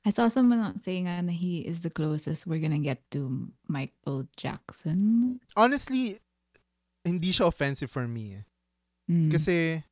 I 0.00 0.10
saw 0.10 0.28
someone 0.32 0.78
saying 0.80 1.04
nga 1.04 1.20
na 1.20 1.32
he 1.32 1.60
is 1.60 1.84
the 1.84 1.92
closest 1.92 2.46
we're 2.48 2.62
gonna 2.62 2.80
get 2.80 3.04
to 3.12 3.52
Michael 3.68 4.24
Jackson. 4.36 5.40
Honestly, 5.56 6.16
hindi 7.04 7.30
siya 7.32 7.48
offensive 7.52 7.90
for 7.92 8.08
me. 8.08 8.40
Mm. 9.10 9.28
Kasi, 9.28 9.84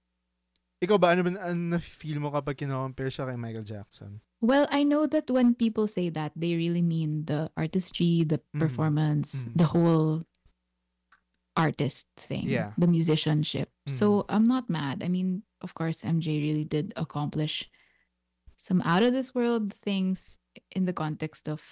ikaw 0.81 0.97
ba, 0.97 1.13
ano 1.13 1.29
ba 1.29 1.37
ano 1.53 1.77
na-feel 1.77 2.21
mo 2.25 2.33
kapag 2.33 2.57
kinocompare 2.65 3.13
siya 3.13 3.29
kay 3.29 3.37
Michael 3.37 3.69
Jackson? 3.69 4.21
Well, 4.41 4.65
I 4.71 4.87
know 4.87 5.05
that 5.11 5.29
when 5.29 5.53
people 5.59 5.91
say 5.91 6.09
that, 6.15 6.33
they 6.39 6.55
really 6.55 6.81
mean 6.83 7.27
the 7.27 7.51
artistry, 7.59 8.23
the 8.23 8.39
Mhm. 8.55 8.61
performance, 8.63 9.45
Mhm. 9.51 9.59
the 9.59 9.69
whole 9.75 10.25
artist 11.59 12.07
thing, 12.17 12.47
Yeah. 12.47 12.71
the 12.79 12.87
musicianship. 12.87 13.69
Mm-hmm. 13.85 13.99
So 13.99 14.25
I'm 14.31 14.47
not 14.47 14.71
mad. 14.71 15.03
I 15.03 15.11
mean, 15.11 15.43
of 15.61 15.75
course, 15.75 16.07
MJ 16.07 16.39
really 16.39 16.63
did 16.63 16.95
accomplish 16.95 17.67
some 18.59 18.83
out 18.83 19.05
of 19.05 19.13
this 19.13 19.35
world 19.35 19.73
things 19.73 20.37
in 20.75 20.85
the 20.85 20.93
context 20.93 21.49
of 21.49 21.63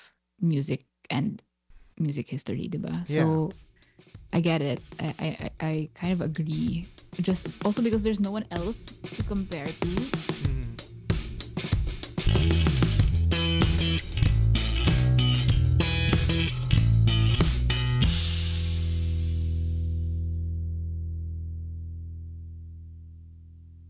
music 0.40 0.86
and 1.10 1.42
music 1.98 2.30
history, 2.30 2.70
diba? 2.70 3.02
So 3.10 3.50
I 4.32 4.40
get 4.40 4.62
it. 4.62 4.78
I, 5.00 5.10
I 5.18 5.50
I 5.60 5.72
kind 5.98 6.12
of 6.14 6.22
agree. 6.22 6.86
Just 7.20 7.50
also 7.66 7.82
because 7.82 8.06
there's 8.06 8.22
no 8.22 8.30
one 8.30 8.46
else 8.54 8.86
to 9.18 9.22
compare 9.26 9.66
to. 9.66 9.92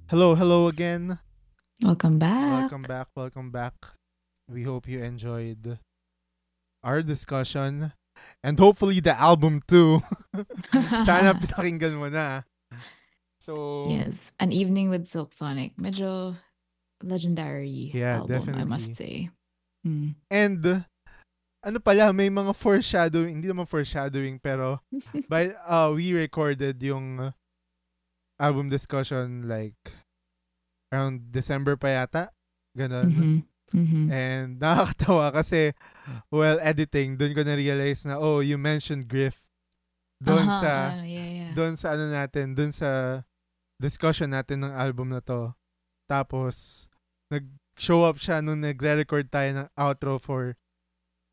Hello, 0.08 0.34
hello 0.34 0.68
again. 0.68 1.18
Welcome 1.82 2.18
back. 2.18 2.50
Welcome 2.72 2.82
back, 2.82 3.08
welcome 3.14 3.50
back. 3.50 3.74
We 4.48 4.62
hope 4.62 4.88
you 4.88 5.02
enjoyed 5.02 5.78
our 6.82 7.02
discussion 7.02 7.92
and 8.42 8.58
hopefully 8.58 9.00
the 9.00 9.12
album 9.18 9.60
too. 9.68 10.00
Sana 11.04 11.34
pinakinggan 11.40 12.00
mo 12.00 12.08
na. 12.08 12.48
So, 13.40 13.84
Yes, 13.92 14.16
an 14.40 14.52
evening 14.52 14.88
with 14.88 15.06
Silk 15.06 15.32
Sonic. 15.36 15.76
Medyo 15.76 16.36
legendary 17.04 17.92
Yeah, 17.92 18.24
album, 18.24 18.48
I 18.56 18.64
must 18.64 18.96
definitely. 18.96 18.96
say. 18.96 19.30
Mm. 19.86 20.14
And 20.32 20.62
ano 21.60 21.78
pala, 21.84 22.08
may 22.16 22.30
mga 22.32 22.56
foreshadowing, 22.56 23.36
hindi 23.36 23.52
naman 23.52 23.68
foreshadowing, 23.68 24.40
pero 24.40 24.80
by 25.28 25.52
uh, 25.68 25.92
we 25.92 26.16
recorded 26.16 26.80
yung 26.80 27.34
album 28.40 28.72
discussion 28.72 29.44
like 29.44 29.76
around 30.92 31.32
December 31.32 31.76
pa 31.76 31.88
yata. 31.88 32.30
Ganon. 32.76 33.08
Mhm. 33.10 33.36
Mhm. 33.74 34.04
And 34.12 34.48
nakakatawa 34.62 35.32
kasi 35.34 35.74
while 36.30 36.58
editing, 36.62 37.18
doon 37.18 37.34
ko 37.34 37.42
na-realize 37.42 38.06
na, 38.06 38.14
oh, 38.16 38.38
you 38.38 38.54
mentioned 38.56 39.10
Griff. 39.10 39.42
Doon 40.22 40.46
Aha, 40.48 40.60
sa, 40.62 40.72
ah, 40.96 41.04
yeah, 41.04 41.28
yeah. 41.28 41.52
doon 41.52 41.74
sa 41.76 41.92
ano 41.92 42.08
natin, 42.08 42.54
doon 42.56 42.70
sa 42.72 43.20
discussion 43.76 44.32
natin 44.32 44.64
ng 44.64 44.72
album 44.72 45.12
na 45.12 45.20
to. 45.20 45.52
Tapos, 46.08 46.86
nag-show 47.28 48.06
up 48.06 48.16
siya 48.16 48.40
nung 48.40 48.62
nagre-record 48.62 49.28
tayo 49.28 49.50
ng 49.52 49.68
outro 49.76 50.16
for 50.16 50.54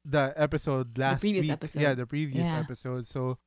the 0.03 0.33
episode 0.35 0.97
last 0.99 1.21
previous 1.23 1.47
week. 1.47 1.55
episode. 1.55 1.79
Yeah, 1.79 1.93
the 1.95 2.03
previous 2.09 2.43
Yeah. 2.49 2.59
episode. 2.59 3.07
So, 3.07 3.39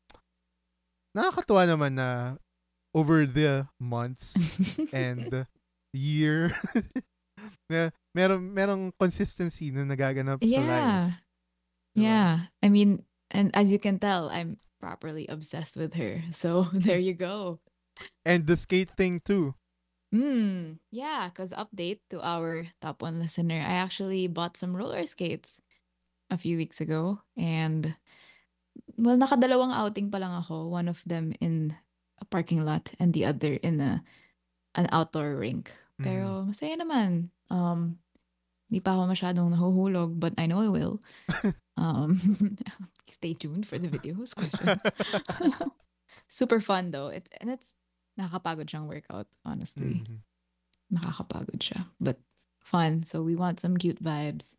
nakakatuwa 1.12 1.68
naman 1.68 1.92
na 2.00 2.36
over 2.96 3.26
the 3.28 3.68
months 3.76 4.38
and 4.96 5.44
year, 5.96 6.54
mer 7.70 7.92
merong, 8.14 8.44
merong 8.52 8.84
consistency 9.00 9.72
na 9.72 9.84
nagaganap 9.84 10.40
sa 10.40 10.46
life. 10.46 10.52
yeah. 10.52 11.02
Diba? 11.96 11.96
Yeah. 11.96 12.32
I 12.62 12.68
mean, 12.68 13.04
and 13.30 13.50
as 13.56 13.72
you 13.72 13.78
can 13.80 13.98
tell, 13.98 14.28
I'm 14.28 14.60
properly 14.80 15.26
obsessed 15.28 15.76
with 15.76 15.94
her. 15.94 16.22
So 16.32 16.68
there 16.72 17.00
you 17.00 17.14
go. 17.14 17.60
And 18.24 18.46
the 18.46 18.56
skate 18.56 18.92
thing 18.96 19.20
too. 19.24 19.56
Mm, 20.14 20.78
yeah, 20.92 21.28
because 21.28 21.50
update 21.50 21.98
to 22.10 22.22
our 22.22 22.68
top 22.80 23.02
one 23.02 23.18
listener, 23.18 23.58
I 23.58 23.82
actually 23.82 24.28
bought 24.28 24.56
some 24.56 24.76
roller 24.76 25.04
skates 25.04 25.60
a 26.30 26.38
few 26.38 26.56
weeks 26.56 26.80
ago. 26.80 27.20
And, 27.36 27.96
well, 28.96 29.16
nakadalawang 29.16 29.74
outing 29.74 30.10
pa 30.10 30.18
lang 30.18 30.32
ako. 30.32 30.68
One 30.68 30.88
of 30.88 31.02
them 31.04 31.34
in 31.40 31.74
a 32.20 32.24
parking 32.24 32.64
lot 32.64 32.92
and 33.00 33.12
the 33.12 33.24
other 33.24 33.58
in 33.60 33.80
a, 33.80 34.04
an 34.76 34.88
outdoor 34.92 35.34
rink. 35.36 35.72
Pero 36.00 36.44
masaya 36.44 36.76
naman. 36.76 37.30
Um, 37.50 37.98
Hindi 38.66 38.82
pa 38.82 38.98
ako 38.98 39.14
masyadong 39.14 39.48
nahuhulog, 39.54 40.18
but 40.18 40.34
I 40.42 40.50
know 40.50 40.58
I 40.58 40.66
will. 40.66 40.98
um, 41.78 42.18
stay 43.06 43.30
tuned 43.38 43.62
for 43.62 43.78
the 43.78 43.86
videos. 43.86 44.34
Question. 44.34 44.74
Super 46.28 46.58
fun 46.60 46.90
though. 46.90 47.06
It, 47.08 47.28
and 47.40 47.50
it's 47.50 47.78
nakakapagod 48.18 48.66
siyang 48.66 48.90
workout, 48.90 49.30
honestly. 49.46 50.02
Mhm. 50.02 50.18
Nakakapagod 50.90 51.62
siya. 51.62 51.86
But 52.02 52.18
fun. 52.58 53.06
So 53.06 53.22
we 53.22 53.38
want 53.38 53.60
some 53.62 53.78
cute 53.78 54.02
vibes. 54.02 54.58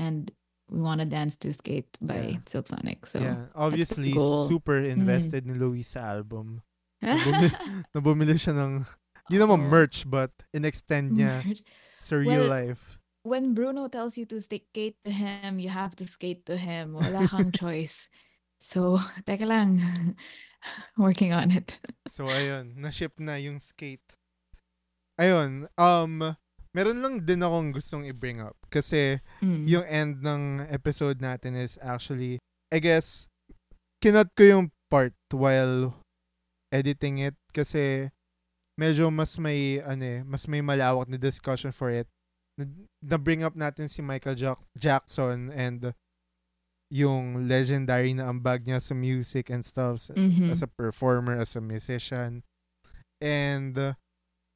And 0.00 0.32
we 0.72 0.80
want 0.80 1.04
to 1.04 1.06
dance 1.06 1.36
to 1.44 1.52
skate 1.52 1.92
by 2.00 2.40
Yeah. 2.40 2.48
Silk 2.48 2.66
Sonic. 2.66 3.04
So 3.04 3.20
yeah, 3.20 3.52
obviously 3.54 4.16
super 4.48 4.80
Mm. 4.80 5.04
invested 5.04 5.44
ni 5.44 5.52
Louis 5.54 5.84
sa 5.84 6.16
album. 6.16 6.64
Nabumi- 7.04 7.52
Nabumili 7.92 8.40
siya 8.40 8.56
ng 8.56 8.88
Hindi 9.26 9.40
naman 9.40 9.68
merch 9.68 10.04
but 10.04 10.30
in-extend 10.52 11.16
niya 11.16 11.40
Merch. 11.42 11.62
sa 11.98 12.16
real 12.16 12.44
Well, 12.44 12.52
life. 12.52 13.00
when 13.24 13.56
Bruno 13.56 13.88
tells 13.88 14.20
you 14.20 14.28
to 14.28 14.36
skate 14.38 15.00
to 15.00 15.10
him, 15.10 15.56
you 15.56 15.72
have 15.72 15.96
to 15.96 16.04
skate 16.04 16.44
to 16.44 16.60
him. 16.60 16.92
Wala 16.92 17.24
kang 17.24 17.48
choice. 17.56 18.12
So, 18.60 19.00
teka 19.26 19.48
lang. 19.48 19.80
Working 21.00 21.32
on 21.32 21.52
it. 21.52 21.80
So 22.08 22.28
ayun, 22.28 22.76
na-ship 22.76 23.16
na 23.20 23.36
yung 23.36 23.60
skate. 23.60 24.04
Ayun, 25.16 25.68
um 25.78 26.34
meron 26.74 26.98
lang 27.00 27.14
din 27.22 27.38
akong 27.40 27.70
gustong 27.70 28.02
i-bring 28.04 28.42
up 28.42 28.58
kasi 28.66 29.22
Mm. 29.38 29.64
yung 29.64 29.86
end 29.86 30.14
ng 30.20 30.42
episode 30.66 31.22
natin 31.22 31.54
is 31.54 31.78
actually 31.78 32.42
I 32.74 32.82
guess 32.82 33.30
kinot 34.02 34.34
ko 34.34 34.42
yung 34.42 34.64
part 34.90 35.14
while 35.30 35.94
editing 36.74 37.22
it 37.22 37.38
kasi 37.54 38.10
medyo 38.74 39.10
mas 39.10 39.38
may 39.38 39.78
ano 39.80 40.02
eh, 40.04 40.20
mas 40.26 40.46
may 40.46 40.60
malawak 40.60 41.06
na 41.08 41.16
discussion 41.16 41.70
for 41.70 41.90
it. 41.90 42.06
Na, 43.02 43.18
bring 43.18 43.42
up 43.42 43.54
natin 43.54 43.90
si 43.90 44.02
Michael 44.02 44.34
Jack- 44.34 44.66
Jackson 44.78 45.50
and 45.50 45.94
yung 46.92 47.48
legendary 47.50 48.14
na 48.14 48.30
ambag 48.30 48.62
niya 48.62 48.78
sa 48.78 48.94
music 48.94 49.50
and 49.50 49.64
stuff 49.66 49.98
Mhm. 50.14 50.52
as 50.52 50.62
a 50.62 50.70
performer, 50.70 51.34
as 51.34 51.56
a 51.56 51.62
musician. 51.62 52.46
And 53.18 53.74
uh, 53.74 53.94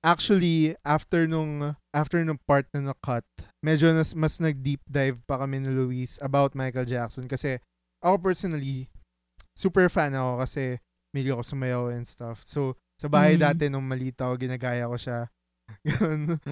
actually, 0.04 0.76
after 0.86 1.26
nung 1.26 1.74
after 1.90 2.22
nung 2.22 2.38
part 2.46 2.70
na 2.70 2.92
na-cut, 2.92 3.26
medyo 3.64 3.90
nas, 3.90 4.14
mas 4.14 4.38
nag-deep 4.38 4.82
dive 4.86 5.18
pa 5.26 5.38
kami 5.42 5.66
ni 5.66 5.70
Luis 5.72 6.20
about 6.22 6.54
Michael 6.54 6.86
Jackson 6.86 7.26
kasi 7.26 7.58
ako 7.98 8.30
personally, 8.30 8.86
super 9.58 9.90
fan 9.90 10.14
ako 10.14 10.38
kasi 10.46 10.78
mili 11.10 11.34
ako 11.34 11.42
sumayaw 11.42 11.90
and 11.90 12.06
stuff. 12.06 12.46
So, 12.46 12.78
sa 12.98 13.06
bahay 13.06 13.34
Mhm. 13.34 13.40
dati 13.40 13.64
nung 13.70 13.86
malita 13.86 14.26
ako, 14.26 14.34
ginagaya 14.38 14.84
ko 14.84 14.98
siya. 14.98 15.30
Ganun. 15.86 16.42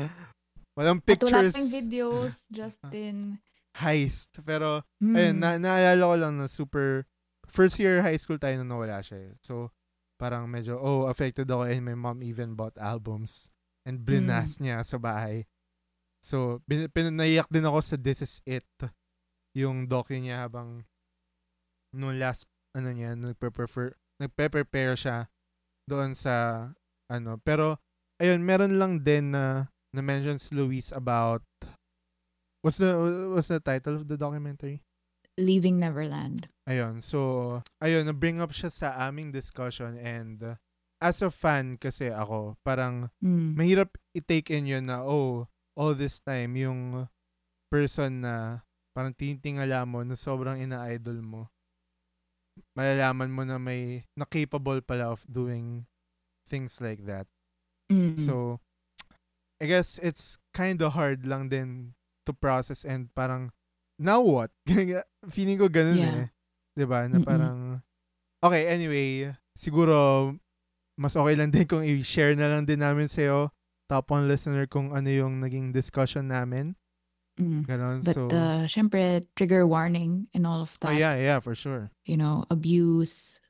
Walang 0.76 1.00
At 1.00 1.04
wala 1.04 1.08
pictures. 1.08 1.52
tayong 1.52 1.72
videos, 1.72 2.34
Justin. 2.56 3.42
Heist. 3.76 4.40
Pero, 4.40 4.86
Mm. 5.02 5.14
Ayun, 5.14 5.36
na 5.36 5.48
naalala 5.58 6.02
ko 6.02 6.14
lang 6.16 6.34
na 6.36 6.46
super, 6.46 7.04
first 7.44 7.76
year 7.76 8.00
high 8.00 8.16
school 8.16 8.38
tayo 8.38 8.56
nung 8.56 8.72
nawala 8.72 9.00
siya. 9.00 9.18
eh. 9.20 9.34
So, 9.40 9.72
parang 10.16 10.48
medyo, 10.48 10.76
oh, 10.76 11.06
affected 11.06 11.44
ako 11.46 11.66
and 11.66 11.84
my 11.84 11.92
mom 11.92 12.22
even 12.22 12.54
bought 12.54 12.78
albums 12.78 13.52
and 13.84 14.00
blinas 14.00 14.56
niya 14.58 14.80
sa 14.80 14.96
bahay. 14.96 15.44
So, 16.24 16.64
bin, 16.64 16.88
pin, 16.88 17.12
naiyak 17.12 17.46
din 17.48 17.64
ako 17.64 17.78
sa 17.80 17.96
This 17.96 18.24
Is 18.24 18.34
It. 18.44 18.64
Yung 19.54 19.86
docu 19.86 20.16
niya 20.16 20.44
habang 20.44 20.84
nung 21.92 22.16
last, 22.16 22.44
ano 22.72 22.90
niya, 22.90 23.12
nagpe-prepare 23.14 24.96
siya 24.96 25.28
doon 25.86 26.12
sa 26.12 26.68
ano. 27.06 27.38
Pero 27.42 27.78
ayun, 28.18 28.42
meron 28.42 28.76
lang 28.76 29.00
din 29.00 29.30
na 29.32 29.70
na 29.94 30.00
mentions 30.04 30.52
Luis 30.52 30.92
about 30.92 31.40
what's 32.60 32.78
the 32.82 32.92
what's 33.32 33.48
the 33.48 33.62
title 33.62 33.96
of 34.02 34.10
the 34.10 34.18
documentary? 34.18 34.82
Leaving 35.38 35.78
Neverland. 35.80 36.48
Ayun. 36.66 36.98
So, 37.04 37.60
ayun, 37.78 38.08
na-bring 38.08 38.40
up 38.40 38.50
siya 38.50 38.72
sa 38.72 38.88
aming 39.06 39.30
discussion 39.30 39.94
and 40.00 40.42
uh, 40.42 40.56
as 40.98 41.20
a 41.20 41.28
fan 41.30 41.76
kasi 41.76 42.08
ako, 42.10 42.56
parang 42.64 43.12
Mm. 43.20 43.52
mahirap 43.54 43.92
i-take 44.16 44.48
in 44.50 44.64
yun 44.66 44.84
na, 44.88 45.04
oh, 45.04 45.44
all 45.76 45.92
this 45.92 46.18
time, 46.24 46.56
yung 46.56 47.04
person 47.68 48.24
na 48.24 48.64
parang 48.96 49.12
tinitingala 49.12 49.84
mo 49.84 50.00
na 50.02 50.16
sobrang 50.16 50.56
ina-idol 50.56 51.20
mo, 51.20 51.42
malalaman 52.76 53.30
mo 53.32 53.42
na 53.44 53.56
may 53.56 54.04
na-capable 54.16 54.80
pala 54.80 55.12
of 55.12 55.24
doing 55.28 55.86
things 56.46 56.80
like 56.80 57.04
that. 57.06 57.26
Mm. 57.90 58.18
So, 58.18 58.60
I 59.60 59.66
guess 59.66 59.96
it's 60.02 60.36
kind 60.52 60.80
of 60.82 60.92
hard 60.92 61.24
lang 61.24 61.48
din 61.48 61.94
to 62.28 62.32
process 62.36 62.84
and 62.84 63.08
parang, 63.14 63.50
now 63.98 64.20
what? 64.20 64.50
Feeling 65.32 65.56
ko 65.58 65.68
ganun 65.72 65.96
Yeah. 66.00 66.16
eh. 66.26 66.28
'Di 66.76 66.84
ba 66.84 67.08
Na 67.08 67.16
Mm-mm. 67.16 67.24
parang, 67.24 67.58
okay, 68.44 68.68
anyway, 68.68 69.32
siguro, 69.56 70.32
mas 71.00 71.16
okay 71.16 71.34
lang 71.36 71.48
din 71.52 71.64
kung 71.64 71.80
i-share 71.84 72.36
na 72.36 72.52
lang 72.52 72.68
din 72.68 72.80
namin 72.84 73.08
sa'yo, 73.08 73.48
top 73.88 74.12
one 74.12 74.28
listener, 74.28 74.68
kung 74.68 74.92
ano 74.92 75.08
yung 75.08 75.40
naging 75.40 75.72
discussion 75.72 76.28
namin. 76.28 76.76
Mm. 77.36 77.66
Ganon. 77.66 78.04
But 78.04 78.14
so, 78.14 78.26
uh, 78.28 78.64
syempre, 78.66 79.20
trigger 79.36 79.66
warning 79.66 80.28
and 80.32 80.46
all 80.46 80.62
of 80.62 80.72
that. 80.80 80.88
oh, 80.88 80.92
that. 80.92 80.98
yeah, 80.98 81.14
yeah, 81.16 81.40
for 81.40 81.54
sure. 81.54 81.90
You 82.04 82.16
know, 82.16 82.44
abuse, 82.50 83.40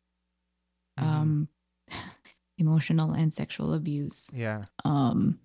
Mhm. 0.99 1.05
um, 1.07 1.49
emotional 2.59 3.13
and 3.13 3.33
sexual 3.33 3.75
abuse. 3.75 4.27
yeah. 4.35 4.65
Um, 4.85 5.39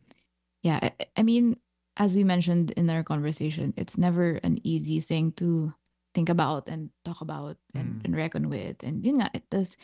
yeah, 0.64 0.80
I, 0.82 0.92
I 1.18 1.24
mean, 1.24 1.58
as 1.98 2.16
we 2.16 2.24
mentioned 2.24 2.72
in 2.72 2.90
our 2.90 3.04
conversation, 3.04 3.74
it's 3.78 3.98
never 3.98 4.40
an 4.44 4.58
easy 4.64 5.02
thing 5.02 5.34
to 5.34 5.74
think 6.14 6.30
about 6.30 6.68
and 6.70 6.90
talk 7.06 7.22
about 7.22 7.58
and, 7.74 8.02
Mm. 8.02 8.06
and 8.06 8.16
reckon 8.16 8.50
with. 8.50 8.82
And 8.84 9.06
yun 9.06 9.20
nga, 9.22 9.30
it 9.34 9.50
does, 9.50 9.76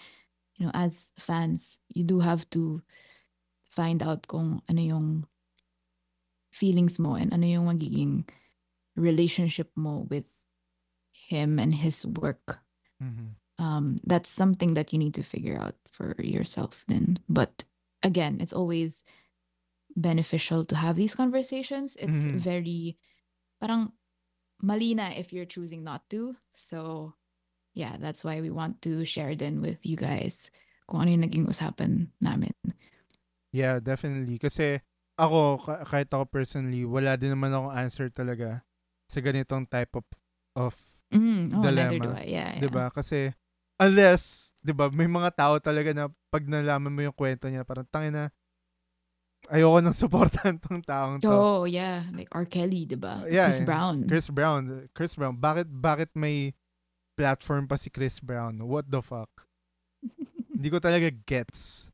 you 0.57 0.65
know, 0.65 0.71
as 0.73 1.11
fans, 1.19 1.79
you 1.93 2.03
do 2.03 2.19
have 2.21 2.49
to 2.57 2.81
find 3.69 4.01
out 4.01 4.25
kung 4.27 4.61
ano 4.69 4.81
yung 4.81 5.07
feelings 6.51 6.97
mo 6.97 7.13
and 7.15 7.33
ano 7.33 7.45
yung 7.45 7.67
magiging 7.67 8.25
relationship 8.97 9.69
mo 9.77 10.09
with 10.09 10.33
him 11.13 11.59
and 11.61 11.75
his 11.75 12.05
work. 12.05 12.59
Mhm. 12.99 13.37
Um, 13.57 13.97
that's 14.05 14.29
something 14.29 14.73
that 14.73 14.93
you 14.93 14.99
need 14.99 15.13
to 15.15 15.23
figure 15.25 15.57
out 15.57 15.77
for 15.89 16.13
yourself 16.21 16.85
then. 16.89 17.21
But 17.29 17.65
again, 18.03 18.37
it's 18.41 18.53
always 18.53 19.01
beneficial 19.95 20.65
to 20.65 20.75
have 20.77 20.95
these 20.95 21.15
conversations. 21.15 21.95
It's 21.97 22.21
Mhm. 22.21 22.37
very 22.37 22.97
parang 23.61 23.93
mali 24.61 24.93
na 24.93 25.09
if 25.13 25.33
you're 25.33 25.49
choosing 25.49 25.81
not 25.81 26.05
to. 26.13 26.37
So 26.53 27.13
yeah, 27.73 27.97
that's 27.97 28.23
why 28.25 28.41
we 28.41 28.49
want 28.49 28.81
to 28.85 29.05
share 29.05 29.33
then 29.37 29.61
with 29.61 29.85
you 29.85 29.97
guys 29.97 30.49
kung 30.89 31.01
ano 31.05 31.13
yung 31.17 31.25
naging 31.25 31.45
usapan 31.49 32.09
namin. 32.21 32.53
Yeah, 33.53 33.79
definitely. 33.81 34.37
Kasi 34.37 34.81
ako, 35.17 35.57
ka- 35.65 35.85
kahit 35.85 36.09
ako 36.13 36.25
personally, 36.29 36.85
wala 36.85 37.17
din 37.17 37.33
naman 37.33 37.49
akong 37.53 37.73
answer 37.73 38.07
talaga 38.13 38.61
sa 39.07 39.19
ganitong 39.23 39.65
type 39.65 39.95
of, 39.95 40.05
of 40.53 40.75
Mm, 41.07 41.55
oh, 41.55 41.63
neither 41.63 41.87
do 41.87 42.03
Dilemma. 42.03 42.19
I. 42.19 42.27
Yeah, 42.27 42.49
yeah. 42.51 42.59
'di 42.59 42.67
ba? 42.67 42.85
Kasi 42.91 43.31
unless, 43.79 44.51
'di 44.59 44.75
ba, 44.75 44.91
may 44.91 45.07
mga 45.07 45.31
tao 45.39 45.55
talaga 45.63 45.95
na 45.95 46.11
pag 46.27 46.43
nalaman 46.43 46.91
mo 46.91 46.99
yung 46.99 47.15
kwento 47.15 47.47
niya, 47.47 47.63
parang 47.63 47.87
tangin 47.87 48.11
na 48.11 48.25
ayoko 49.47 49.79
nang 49.79 49.95
suportahan 49.95 50.59
tong 50.63 50.83
taong 50.83 51.23
to. 51.23 51.31
Oh, 51.31 51.63
yeah. 51.63 52.03
Like 52.11 52.27
R. 52.35 52.43
Kelly, 52.43 52.83
diba? 52.83 53.23
Yeah, 53.31 53.47
Chris 53.47 53.63
yeah. 53.63 53.69
Brown. 53.69 53.95
Chris 54.03 54.27
Brown, 54.27 54.61
Chris 54.91 55.13
Brown, 55.15 55.35
bakit 55.39 55.71
bakit 55.71 56.11
may 56.11 56.51
platform 57.15 57.71
pa 57.71 57.79
si 57.79 57.87
Chris 57.87 58.19
Brown? 58.19 58.59
What 58.67 58.91
the 58.91 58.99
fuck? 58.99 59.47
Hindi 60.51 60.67
ko 60.67 60.83
talaga 60.83 61.07
gets. 61.23 61.87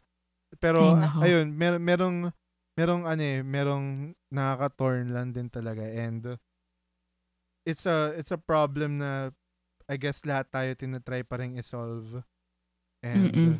Pero 0.57 0.97
Ay, 0.97 1.29
ayun, 1.29 1.53
mer 1.53 1.77
merong 1.77 2.33
merong 2.73 3.05
ano 3.05 3.21
eh, 3.21 3.45
merong 3.45 4.17
nakaka-torn 4.33 5.13
lang 5.13 5.29
din 5.29 5.45
talaga 5.53 5.85
and 5.85 6.25
uh, 6.25 6.37
it's 7.65 7.85
a 7.87 8.13
it's 8.15 8.31
a 8.31 8.39
problem 8.39 8.99
na 8.99 9.31
I 9.87 9.95
guess 9.99 10.23
lahat 10.23 10.47
tayo 10.51 10.71
tinatry 10.75 11.23
pa 11.27 11.39
rin 11.43 11.59
i-solve. 11.59 12.23
And 13.03 13.35
Mm-mm. 13.35 13.57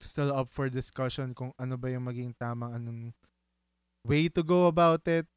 still 0.00 0.32
up 0.32 0.48
for 0.48 0.68
discussion 0.72 1.36
kung 1.36 1.52
ano 1.60 1.76
ba 1.76 1.92
yung 1.92 2.08
maging 2.08 2.32
tamang 2.36 2.76
anong 2.76 3.12
way 4.04 4.28
to 4.32 4.40
go 4.44 4.68
about 4.68 5.04
it 5.08 5.28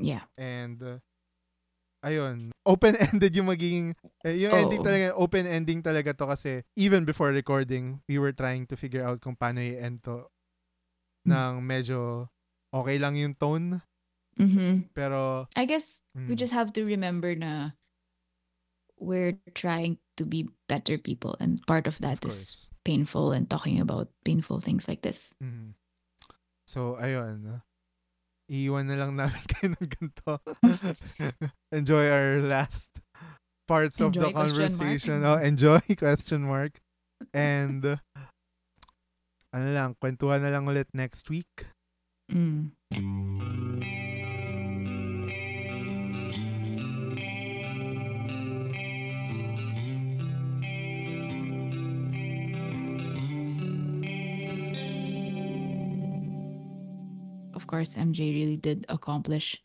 Yeah. 0.00 0.24
and 0.40 0.80
uh, 0.80 0.96
ayun, 2.00 2.52
open-ended 2.64 3.36
yung 3.36 3.48
magiging 3.52 3.92
eh, 4.24 4.36
yung 4.36 4.52
ending 4.52 4.80
Oo. 4.80 4.88
talaga, 4.88 5.06
open 5.16 5.44
ending 5.44 5.80
talaga 5.84 6.16
to 6.16 6.24
kasi 6.24 6.64
even 6.76 7.04
before 7.04 7.28
recording, 7.32 8.00
we 8.08 8.16
were 8.16 8.32
trying 8.32 8.64
to 8.64 8.76
figure 8.80 9.04
out 9.04 9.20
kung 9.20 9.36
paano 9.36 9.60
i-end 9.60 10.00
to 10.00 10.24
Mm. 11.28 11.36
ng 11.36 11.52
medyo 11.60 12.28
okay 12.72 12.96
lang 12.96 13.12
yung 13.20 13.36
tone, 13.36 13.84
Mm-hmm. 14.40 14.88
pero 14.96 15.44
I 15.52 15.68
guess 15.68 16.00
we 16.16 16.32
mm, 16.32 16.40
just 16.40 16.56
have 16.56 16.72
to 16.72 16.88
remember 16.88 17.36
na 17.36 17.76
we're 18.96 19.36
trying 19.52 20.00
to 20.16 20.24
be 20.24 20.48
better 20.68 20.96
people 20.96 21.36
and 21.40 21.60
part 21.68 21.84
of 21.84 22.00
that 22.00 22.24
of 22.24 22.32
is 22.32 22.68
painful 22.84 23.32
and 23.32 23.48
talking 23.48 23.80
about 23.80 24.08
painful 24.24 24.60
things 24.60 24.88
like 24.88 25.04
this. 25.04 25.32
Mhm. 25.44 25.76
So, 26.70 26.94
ayun. 27.02 27.60
Iiwan 28.46 28.86
na 28.86 28.94
lang 28.94 29.18
namin 29.18 29.42
kayo 29.50 29.74
ng 29.74 29.88
ganito. 29.90 30.38
enjoy 31.74 32.06
our 32.06 32.38
last 32.42 33.02
parts 33.66 33.98
of 33.98 34.14
the 34.14 34.30
Enjoy, 34.30 34.32
question 34.34 34.58
mark. 34.58 34.70
conversation. 34.70 35.16
Oh, 35.26 35.38
enjoy, 35.38 35.82
question 35.98 36.40
mark. 36.46 36.78
And, 37.34 37.98
ano 39.50 39.66
lang, 39.70 39.98
kwentuhan 39.98 40.42
na 40.42 40.50
lang 40.54 40.66
ulit 40.66 40.86
next 40.94 41.26
week. 41.30 41.66
Mm. 42.30 42.70
Of 57.60 57.68
course, 57.68 58.00
MJ 58.00 58.32
really 58.32 58.56
did 58.56 58.88
accomplish 58.88 59.60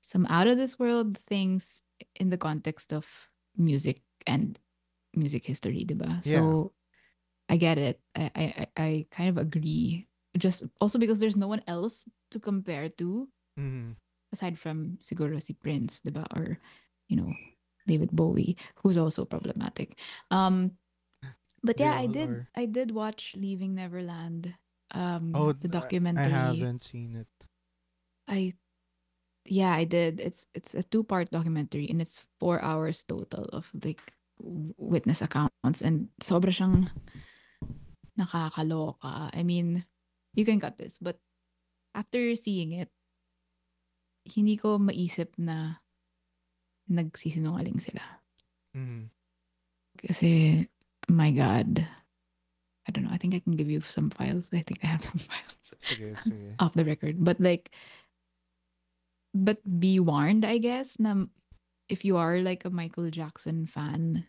some 0.00 0.24
out 0.32 0.48
of 0.48 0.56
this 0.56 0.80
world 0.80 1.12
things 1.20 1.84
in 2.16 2.32
the 2.32 2.40
context 2.40 2.88
of 2.96 3.04
music 3.52 4.00
and 4.24 4.56
music 5.12 5.44
history, 5.44 5.84
diba? 5.84 6.24
Yeah. 6.24 6.40
So 6.40 6.72
I 7.52 7.60
get 7.60 7.76
it. 7.76 8.00
I, 8.16 8.32
I 8.32 8.66
I- 8.80 9.06
kind 9.12 9.28
of 9.28 9.36
agree. 9.36 10.08
Just 10.40 10.64
also 10.80 10.96
because 10.96 11.20
there's 11.20 11.36
no 11.36 11.52
one 11.52 11.60
else 11.68 12.08
to 12.32 12.40
compare 12.40 12.88
to 12.96 13.28
Mhm. 13.60 14.00
aside 14.32 14.56
from 14.56 14.96
siguro 15.04 15.36
si 15.36 15.52
Prince, 15.52 16.00
diba? 16.00 16.24
Or, 16.32 16.56
you 17.12 17.20
know, 17.20 17.28
David 17.84 18.08
Bowie, 18.16 18.56
who's 18.80 18.96
also 18.96 19.28
problematic. 19.28 20.00
Um, 20.32 20.80
but 21.60 21.76
yeah, 21.76 21.92
I 21.92 22.08
did. 22.08 22.30
are. 22.32 22.48
I 22.56 22.64
did 22.64 22.96
watch 22.96 23.36
Leaving 23.36 23.76
Neverland. 23.76 24.56
Um, 24.92 25.32
Oh, 25.34 25.52
the 25.52 25.68
documentary. 25.68 26.32
I 26.32 26.52
haven't 26.52 26.82
seen 26.84 27.16
it. 27.16 27.28
I, 28.28 28.52
yeah, 29.44 29.72
I 29.72 29.84
did. 29.84 30.20
It's 30.20 30.46
it's 30.54 30.74
a 30.74 30.82
two 30.84 31.02
part 31.02 31.30
documentary 31.32 31.88
and 31.88 32.00
it's 32.00 32.22
four 32.38 32.60
hours 32.62 33.02
total 33.08 33.48
of 33.52 33.68
like 33.82 34.00
witness 34.76 35.22
accounts 35.22 35.80
and 35.82 36.08
sobra 36.20 36.52
siyang 36.52 36.86
nakakaloka. 38.18 39.30
I 39.32 39.42
mean, 39.42 39.82
you 40.34 40.44
can 40.44 40.60
cut 40.60 40.78
this, 40.78 40.98
but 41.00 41.18
after 41.94 42.20
seeing 42.36 42.72
it, 42.72 42.90
hindi 44.28 44.56
ko 44.56 44.78
maisip 44.78 45.34
na 45.38 45.82
nagsisinungaling 46.90 47.80
sila. 47.80 48.04
Mhm. 48.76 49.10
Kasi, 49.98 50.62
my 51.08 51.30
God. 51.32 51.84
I 52.88 52.90
don't 52.90 53.04
know. 53.04 53.14
I 53.14 53.18
think 53.18 53.34
I 53.34 53.38
can 53.40 53.54
give 53.54 53.70
you 53.70 53.80
some 53.80 54.10
files. 54.10 54.50
I 54.52 54.62
think 54.62 54.80
I 54.82 54.86
have 54.88 55.02
some 55.02 55.18
files 55.30 55.56
Sige, 55.78 56.16
sige. 56.22 56.54
off 56.58 56.74
the 56.74 56.84
record. 56.84 57.22
But 57.22 57.40
like, 57.40 57.70
but 59.34 59.58
be 59.80 60.00
warned, 60.00 60.44
I 60.44 60.58
guess, 60.58 60.98
na 60.98 61.26
if 61.88 62.04
you 62.04 62.16
are 62.16 62.38
like 62.38 62.64
a 62.64 62.70
Michael 62.70 63.10
Jackson 63.10 63.66
fan, 63.66 64.26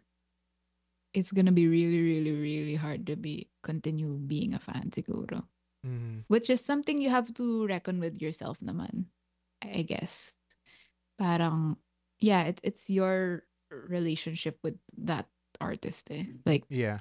it's 1.13 1.31
gonna 1.31 1.51
be 1.51 1.67
really, 1.67 2.01
really, 2.01 2.33
really 2.33 2.75
hard 2.75 3.05
to 3.07 3.15
be 3.15 3.49
continue 3.61 4.17
being 4.17 4.53
a 4.53 4.59
fan, 4.59 4.89
siguro. 4.89 5.45
Mhm. 5.85 6.23
Which 6.27 6.49
is 6.49 6.63
something 6.63 7.01
you 7.01 7.09
have 7.09 7.33
to 7.35 7.67
reckon 7.67 7.99
with 7.99 8.21
yourself 8.21 8.59
naman, 8.61 9.11
I 9.61 9.83
guess. 9.83 10.33
Parang, 11.19 11.77
yeah, 12.19 12.49
it, 12.49 12.59
it's 12.63 12.89
your 12.89 13.43
relationship 13.69 14.57
with 14.63 14.77
that 14.97 15.27
artist 15.61 16.09
eh. 16.09 16.25
Like, 16.45 16.63
Yeah. 16.69 16.99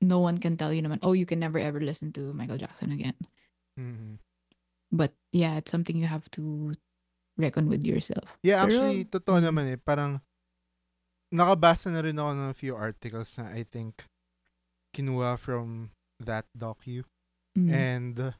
No 0.00 0.18
one 0.20 0.40
can 0.40 0.56
tell 0.56 0.72
you 0.72 0.80
naman, 0.80 0.98
oh, 1.04 1.12
you 1.12 1.24
can 1.28 1.38
never 1.38 1.60
ever 1.60 1.80
listen 1.80 2.12
to 2.12 2.32
Michael 2.32 2.56
Jackson 2.58 2.90
again. 2.92 3.16
Mhm. 3.76 4.18
But 4.90 5.14
yeah, 5.30 5.56
it's 5.60 5.70
something 5.70 5.94
you 5.94 6.08
have 6.10 6.26
to 6.34 6.74
reckon 7.38 7.68
with 7.70 7.84
yourself. 7.86 8.36
Yeah, 8.42 8.64
Pero- 8.64 8.68
actually, 8.68 9.06
totoo 9.06 9.38
Mm. 9.38 9.46
naman 9.46 9.64
eh. 9.70 9.78
Parang, 9.78 10.20
nakabasa 11.30 11.92
na 11.94 12.02
rin 12.02 12.18
ako 12.18 12.30
ng 12.34 12.52
few 12.58 12.74
articles 12.74 13.38
na 13.38 13.54
I 13.54 13.62
think 13.62 14.02
kinuha 14.90 15.38
from 15.38 15.94
that 16.18 16.44
docu. 16.52 17.06
Mm. 17.54 17.70
And, 17.70 18.14
uh, 18.18 18.34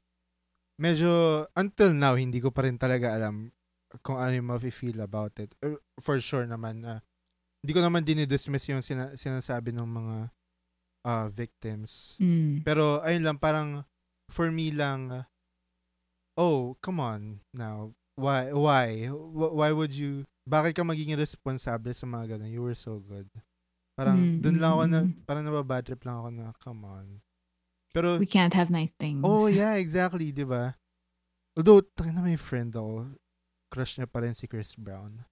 medyo, 0.80 1.46
until 1.54 1.94
now, 1.94 2.18
hindi 2.18 2.42
ko 2.42 2.50
pa 2.50 2.66
rin 2.66 2.76
talaga 2.76 3.14
alam 3.14 3.54
kung 4.02 4.18
ano 4.18 4.34
yung 4.34 4.50
mafe-feel 4.50 4.98
about 5.02 5.38
it. 5.38 5.54
Uh, 5.62 5.78
For 6.02 6.18
sure 6.18 6.46
naman, 6.46 6.82
na 6.82 6.98
hindi 7.62 7.72
ko 7.74 7.80
naman 7.82 8.02
dinidismiss 8.02 8.66
yung 8.70 8.82
sina- 8.82 9.14
sinasabi 9.14 9.70
ng 9.70 9.86
mga 9.86 10.16
uh, 11.02 11.28
victims. 11.28 12.16
Mm. 12.18 12.62
Pero, 12.62 13.00
ayun 13.00 13.24
lang, 13.24 13.38
parang, 13.38 13.84
for 14.28 14.50
me 14.50 14.70
lang, 14.70 15.24
oh, 16.36 16.76
come 16.80 17.00
on 17.00 17.20
now. 17.52 17.92
Why, 18.16 18.52
why? 18.52 19.06
Wh- 19.08 19.54
Why 19.54 19.70
would 19.72 19.92
you, 19.92 20.24
bakit 20.44 20.76
ka 20.76 20.82
magiging 20.82 21.16
responsable 21.16 21.92
sa 21.92 22.04
mga 22.04 22.36
ganun? 22.36 22.52
You 22.52 22.62
were 22.62 22.76
so 22.76 23.00
good. 23.00 23.28
Parang, 23.96 24.16
Mm, 24.16 24.40
dun 24.40 24.56
lang 24.58 24.72
ako 24.72 24.84
na, 24.86 25.00
mm, 25.04 25.12
parang 25.24 25.44
nababad 25.44 25.82
trip 25.84 26.02
lang 26.04 26.16
ako 26.20 26.28
na, 26.30 26.46
come 26.56 26.82
on. 26.84 27.06
Pero, 27.92 28.16
We 28.16 28.28
can't 28.28 28.54
have 28.54 28.70
nice 28.70 28.92
things. 28.94 29.20
oh 29.24 29.48
yeah, 29.48 29.74
exactly, 29.76 30.30
di 30.30 30.44
ba? 30.44 30.76
Although, 31.56 31.82
takin 31.82 32.14
na 32.14 32.22
may 32.22 32.38
friend 32.38 32.70
ako, 32.72 33.12
crush 33.68 33.98
niya 33.98 34.06
pa 34.06 34.22
rin 34.22 34.32
si 34.32 34.46
Chris 34.46 34.76
Brown. 34.76 35.24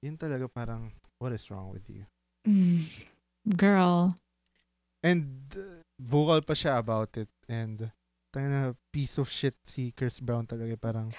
Yun 0.00 0.16
talaga 0.16 0.46
parang, 0.46 0.90
what 1.18 1.32
is 1.32 1.44
wrong 1.50 1.70
with 1.70 1.84
you? 1.88 2.04
Mm. 2.46 2.84
Girl. 3.54 4.08
And 5.04 5.52
uh, 5.52 5.84
vocal 6.00 6.40
pa 6.40 6.56
siya 6.56 6.80
about 6.80 7.12
it. 7.20 7.28
And 7.44 7.92
tayo 8.32 8.46
na 8.48 8.72
piece 8.88 9.20
of 9.20 9.28
shit 9.28 9.54
si 9.68 9.92
Chris 9.92 10.18
Brown 10.18 10.48
talaga. 10.48 10.74
Parang 10.80 11.12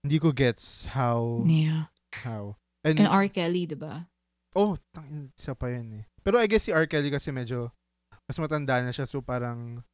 hindi 0.00 0.16
ko 0.16 0.32
gets 0.32 0.88
how 0.96 1.44
Yeah. 1.44 1.92
how. 2.24 2.56
And, 2.84 3.00
And 3.00 3.08
R. 3.08 3.28
Kelly, 3.28 3.68
diba? 3.68 4.08
oh, 4.54 4.78
tangin, 4.94 5.34
isa 5.34 5.52
pa 5.52 5.66
yun 5.68 6.00
eh. 6.00 6.04
Pero 6.24 6.38
I 6.40 6.46
guess 6.48 6.64
si 6.64 6.72
R. 6.72 6.86
Kelly 6.88 7.10
kasi 7.12 7.28
medyo 7.34 7.70
mas 8.24 8.40
matanda 8.40 8.80
na 8.80 8.88
siya. 8.90 9.04
So 9.04 9.20
parang 9.20 9.84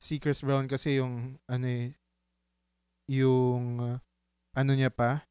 si 0.00 0.16
Chris 0.16 0.40
Brown 0.40 0.66
kasi 0.66 0.96
yung 1.02 1.36
ano 1.46 1.66
eh, 1.68 1.92
yung 3.10 3.80
uh, 3.80 3.98
ano 4.56 4.72
niya 4.72 4.88
pa, 4.88 5.26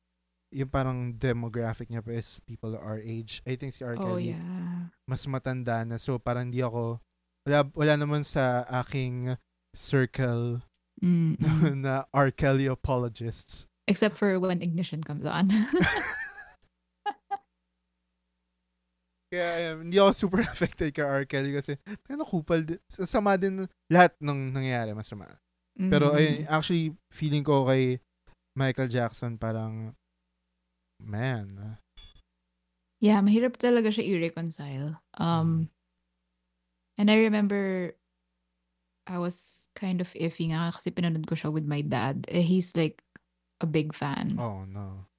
yung 0.52 0.70
parang 0.70 1.16
demographic 1.16 1.88
niya 1.90 2.04
pa 2.04 2.12
is 2.14 2.40
people 2.46 2.76
our 2.78 3.00
age. 3.02 3.40
I 3.48 3.56
think 3.56 3.72
si 3.74 3.82
R. 3.84 3.96
Oh, 3.98 4.04
Kelly 4.16 4.36
yeah. 4.38 4.71
Mas 5.08 5.26
matanda 5.28 5.84
na. 5.86 5.98
So, 5.98 6.18
parang 6.20 6.52
di 6.52 6.62
ako, 6.62 7.00
wala, 7.48 7.60
wala 7.74 7.94
naman 7.98 8.24
sa 8.24 8.64
aking 8.84 9.36
circle 9.76 10.62
Mm, 11.02 11.34
mm. 11.42 11.82
na 11.88 12.06
R. 12.14 12.30
Kelly 12.30 12.70
apologists. 12.70 13.66
Except 13.90 14.14
for 14.14 14.38
when 14.38 14.62
Ignition 14.62 15.02
comes 15.02 15.26
on. 15.26 15.50
Kaya, 19.32 19.74
um, 19.74 19.88
hindi 19.88 19.96
ako 19.98 20.12
super 20.12 20.42
affected 20.52 20.92
kay 20.92 21.02
R. 21.08 21.24
Kelly 21.26 21.56
kasi, 21.56 21.80
ano, 22.12 22.28
kupal 22.28 22.68
din. 22.68 22.78
Sama 22.92 23.40
din 23.40 23.64
lahat 23.88 24.12
ng 24.20 24.52
nangyayari, 24.52 24.92
masama. 24.94 25.26
Pero, 25.74 26.12
Mm. 26.12 26.18
ayun, 26.20 26.36
actually, 26.52 26.86
feeling 27.10 27.42
ko 27.48 27.64
kay 27.64 27.98
Michael 28.54 28.92
Jackson, 28.92 29.40
parang, 29.40 29.96
man, 31.00 31.80
Yeah, 33.02 33.18
mahirap 33.26 33.58
talaga 33.58 33.90
siya 33.90 34.06
i-reconcile. 34.06 34.94
Um, 35.18 35.74
and 37.02 37.10
I 37.10 37.26
remember 37.26 37.98
I 39.10 39.18
was 39.18 39.66
kind 39.74 40.00
of 40.00 40.14
iffy 40.14 40.54
nga 40.54 40.70
kasi 40.70 40.94
pinanood 40.94 41.26
ko 41.26 41.34
siya 41.34 41.50
with 41.50 41.66
my 41.66 41.82
dad. 41.82 42.30
Eh, 42.30 42.46
he's 42.46 42.78
like 42.78 43.02
a 43.58 43.66
big 43.66 43.92
fan. 43.98 44.38
oh 44.38 44.64
no. 44.70 45.10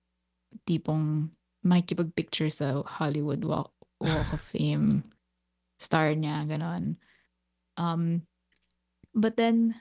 Tipong 0.63 1.35
makikipag-picture 1.67 2.55
sa 2.55 2.87
Hollywood 2.87 3.43
Walk, 3.43 3.75
Walk 3.99 4.31
of 4.31 4.43
Fame. 4.55 5.03
Star 5.83 6.15
niya, 6.15 6.47
ganon. 6.47 7.03
Um, 7.75 8.23
but 9.11 9.35
then, 9.35 9.75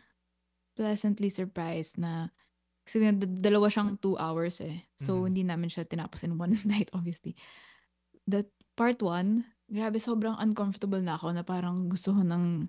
pleasantly 0.74 1.30
surprised 1.30 2.02
na 2.02 2.34
kasi 2.82 2.98
dalawa 3.38 3.70
siyang 3.70 4.02
two 4.02 4.18
hours 4.18 4.58
eh. 4.66 4.82
So, 4.98 5.22
Mhm. 5.22 5.26
hindi 5.30 5.44
namin 5.46 5.70
siya 5.70 5.86
tinapos 5.86 6.26
in 6.26 6.42
one 6.42 6.58
night, 6.66 6.90
obviously. 6.98 7.38
The 8.28 8.46
part 8.78 9.02
one, 9.02 9.46
grabe, 9.70 9.98
sobrang 9.98 10.38
uncomfortable 10.40 11.02
na 11.02 11.16
ako 11.16 11.34
na 11.34 11.44
parang 11.46 11.90
gusto 11.90 12.14
ko 12.14 12.22
ng, 12.22 12.68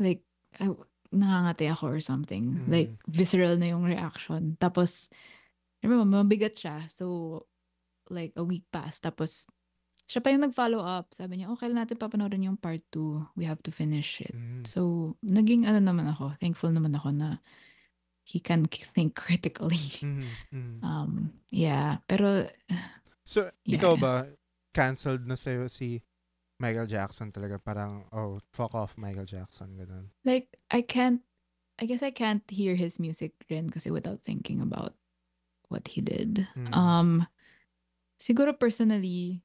like, 0.00 0.22
I, 0.58 0.72
nangangati 1.12 1.70
ako 1.70 1.96
or 1.96 2.00
something. 2.02 2.66
Mm. 2.66 2.68
Like, 2.68 2.92
visceral 3.08 3.56
na 3.56 3.70
yung 3.72 3.86
reaction. 3.86 4.58
Tapos, 4.58 5.08
remember, 5.80 6.06
mabigat 6.06 6.58
siya. 6.58 6.84
So, 6.90 7.46
like, 8.10 8.34
a 8.36 8.44
week 8.44 8.66
passed. 8.70 9.06
Tapos, 9.06 9.46
siya 10.06 10.22
pa 10.22 10.30
yung 10.30 10.46
nag-follow 10.46 10.78
up. 10.78 11.10
Sabi 11.14 11.42
niya, 11.42 11.50
okay 11.50 11.66
lang 11.66 11.82
natin 11.82 11.98
papanoorin 11.98 12.46
yung 12.46 12.58
part 12.58 12.82
2. 12.94 13.34
We 13.34 13.42
have 13.46 13.58
to 13.66 13.74
finish 13.74 14.22
it. 14.22 14.34
Mm. 14.34 14.62
So, 14.62 15.14
naging 15.22 15.66
ano 15.66 15.82
naman 15.82 16.06
ako, 16.06 16.38
thankful 16.38 16.70
naman 16.70 16.94
ako 16.94 17.10
na 17.10 17.42
he 18.26 18.42
can 18.42 18.66
think 18.66 19.14
critically. 19.14 20.02
Mhm, 20.02 20.26
mhm. 20.50 20.78
Um, 20.82 21.12
yeah, 21.54 22.02
pero 22.10 22.46
So, 23.26 23.50
Yeah. 23.66 23.82
ikaw 23.82 23.98
ba, 23.98 24.14
cancelled 24.76 25.24
na 25.24 25.40
sa'yo 25.40 25.72
si 25.72 26.04
Michael 26.60 26.84
Jackson 26.84 27.32
talaga? 27.32 27.56
Parang, 27.56 28.04
oh, 28.12 28.36
fuck 28.52 28.76
off 28.76 29.00
Michael 29.00 29.24
Jackson, 29.24 29.72
ganun. 29.72 30.12
like 30.28 30.52
I 30.68 30.84
can't 30.84 31.24
I 31.76 31.84
guess 31.84 32.00
I 32.00 32.12
can't 32.12 32.44
hear 32.48 32.76
his 32.76 33.00
music 33.00 33.36
rin 33.48 33.68
kasi 33.68 33.92
without 33.92 34.20
thinking 34.20 34.60
about 34.60 34.96
what 35.68 35.88
he 35.88 36.00
did. 36.00 36.48
Mm. 36.56 36.72
Um 36.72 37.10
siguro 38.16 38.56
personally 38.56 39.44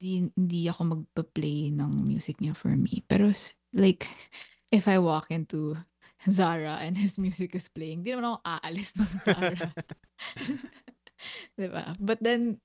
di, 0.00 0.26
hindi 0.34 0.66
ako 0.66 0.82
magpa-play 0.90 1.70
ng 1.70 1.92
music 2.02 2.42
niya 2.42 2.56
for 2.58 2.74
me. 2.74 3.06
Pero 3.06 3.30
like 3.74 4.10
if 4.74 4.90
I 4.90 4.98
walk 4.98 5.30
into 5.30 5.78
Zara 6.26 6.82
and 6.82 6.98
his 6.98 7.14
music 7.20 7.54
is 7.54 7.70
playing, 7.70 8.02
di 8.02 8.10
naman 8.10 8.34
ako 8.34 8.38
aalis 8.42 8.90
ng 8.98 9.12
Zara. 9.22 9.70
diba? 11.58 11.94
But 12.00 12.18
then, 12.22 12.60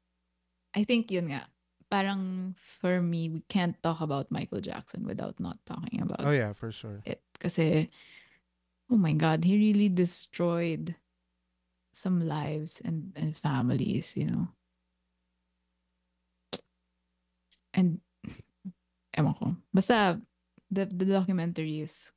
I 0.75 0.83
think 0.83 1.11
yun 1.11 1.33
nga, 1.33 1.49
parang 1.89 2.53
for 2.57 3.01
me, 3.01 3.29
we 3.29 3.41
can't 3.49 3.75
talk 3.81 4.01
about 4.01 4.31
Michael 4.31 4.61
Jackson 4.61 5.05
without 5.05 5.39
not 5.39 5.57
talking 5.65 6.01
about 6.01 6.21
oh 6.21 6.31
yeah, 6.31 6.53
for 6.53 6.71
sure. 6.71 7.01
it. 7.05 7.21
Kasi, 7.39 7.87
oh 8.91 8.97
my 8.97 9.13
God, 9.13 9.43
he 9.43 9.57
really 9.57 9.89
destroyed 9.89 10.95
some 11.93 12.21
lives 12.21 12.81
and, 12.85 13.11
and 13.15 13.35
families, 13.35 14.13
you 14.15 14.25
know? 14.29 14.47
And, 17.73 17.99
ewan 19.17 19.33
ko. 19.33 19.55
Basta, 19.73 20.21
the, 20.69 20.85
the 20.85 21.05
documentary 21.05 21.81
is, 21.81 22.13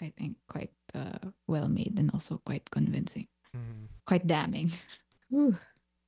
I 0.00 0.12
think, 0.16 0.36
quite 0.46 0.74
uh, 0.94 1.34
well 1.46 1.68
made 1.68 1.98
and 1.98 2.10
also 2.14 2.38
quite 2.44 2.70
convincing. 2.70 3.26
Mhm. 3.54 3.88
Quite 4.06 4.26
damning. 4.26 4.70
Whew. 5.30 5.58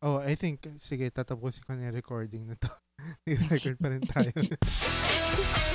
Oh, 0.07 0.23
I 0.23 0.39
think, 0.39 0.63
sige, 0.79 1.11
tatapusin 1.11 1.67
ko 1.67 1.75
na 1.75 1.91
yung 1.91 1.99
recording 1.99 2.47
na 2.47 2.55
to. 2.55 2.71
Nag-record 3.27 3.75
pa 3.75 3.91
rin 3.91 4.07
tayo. 4.07 4.31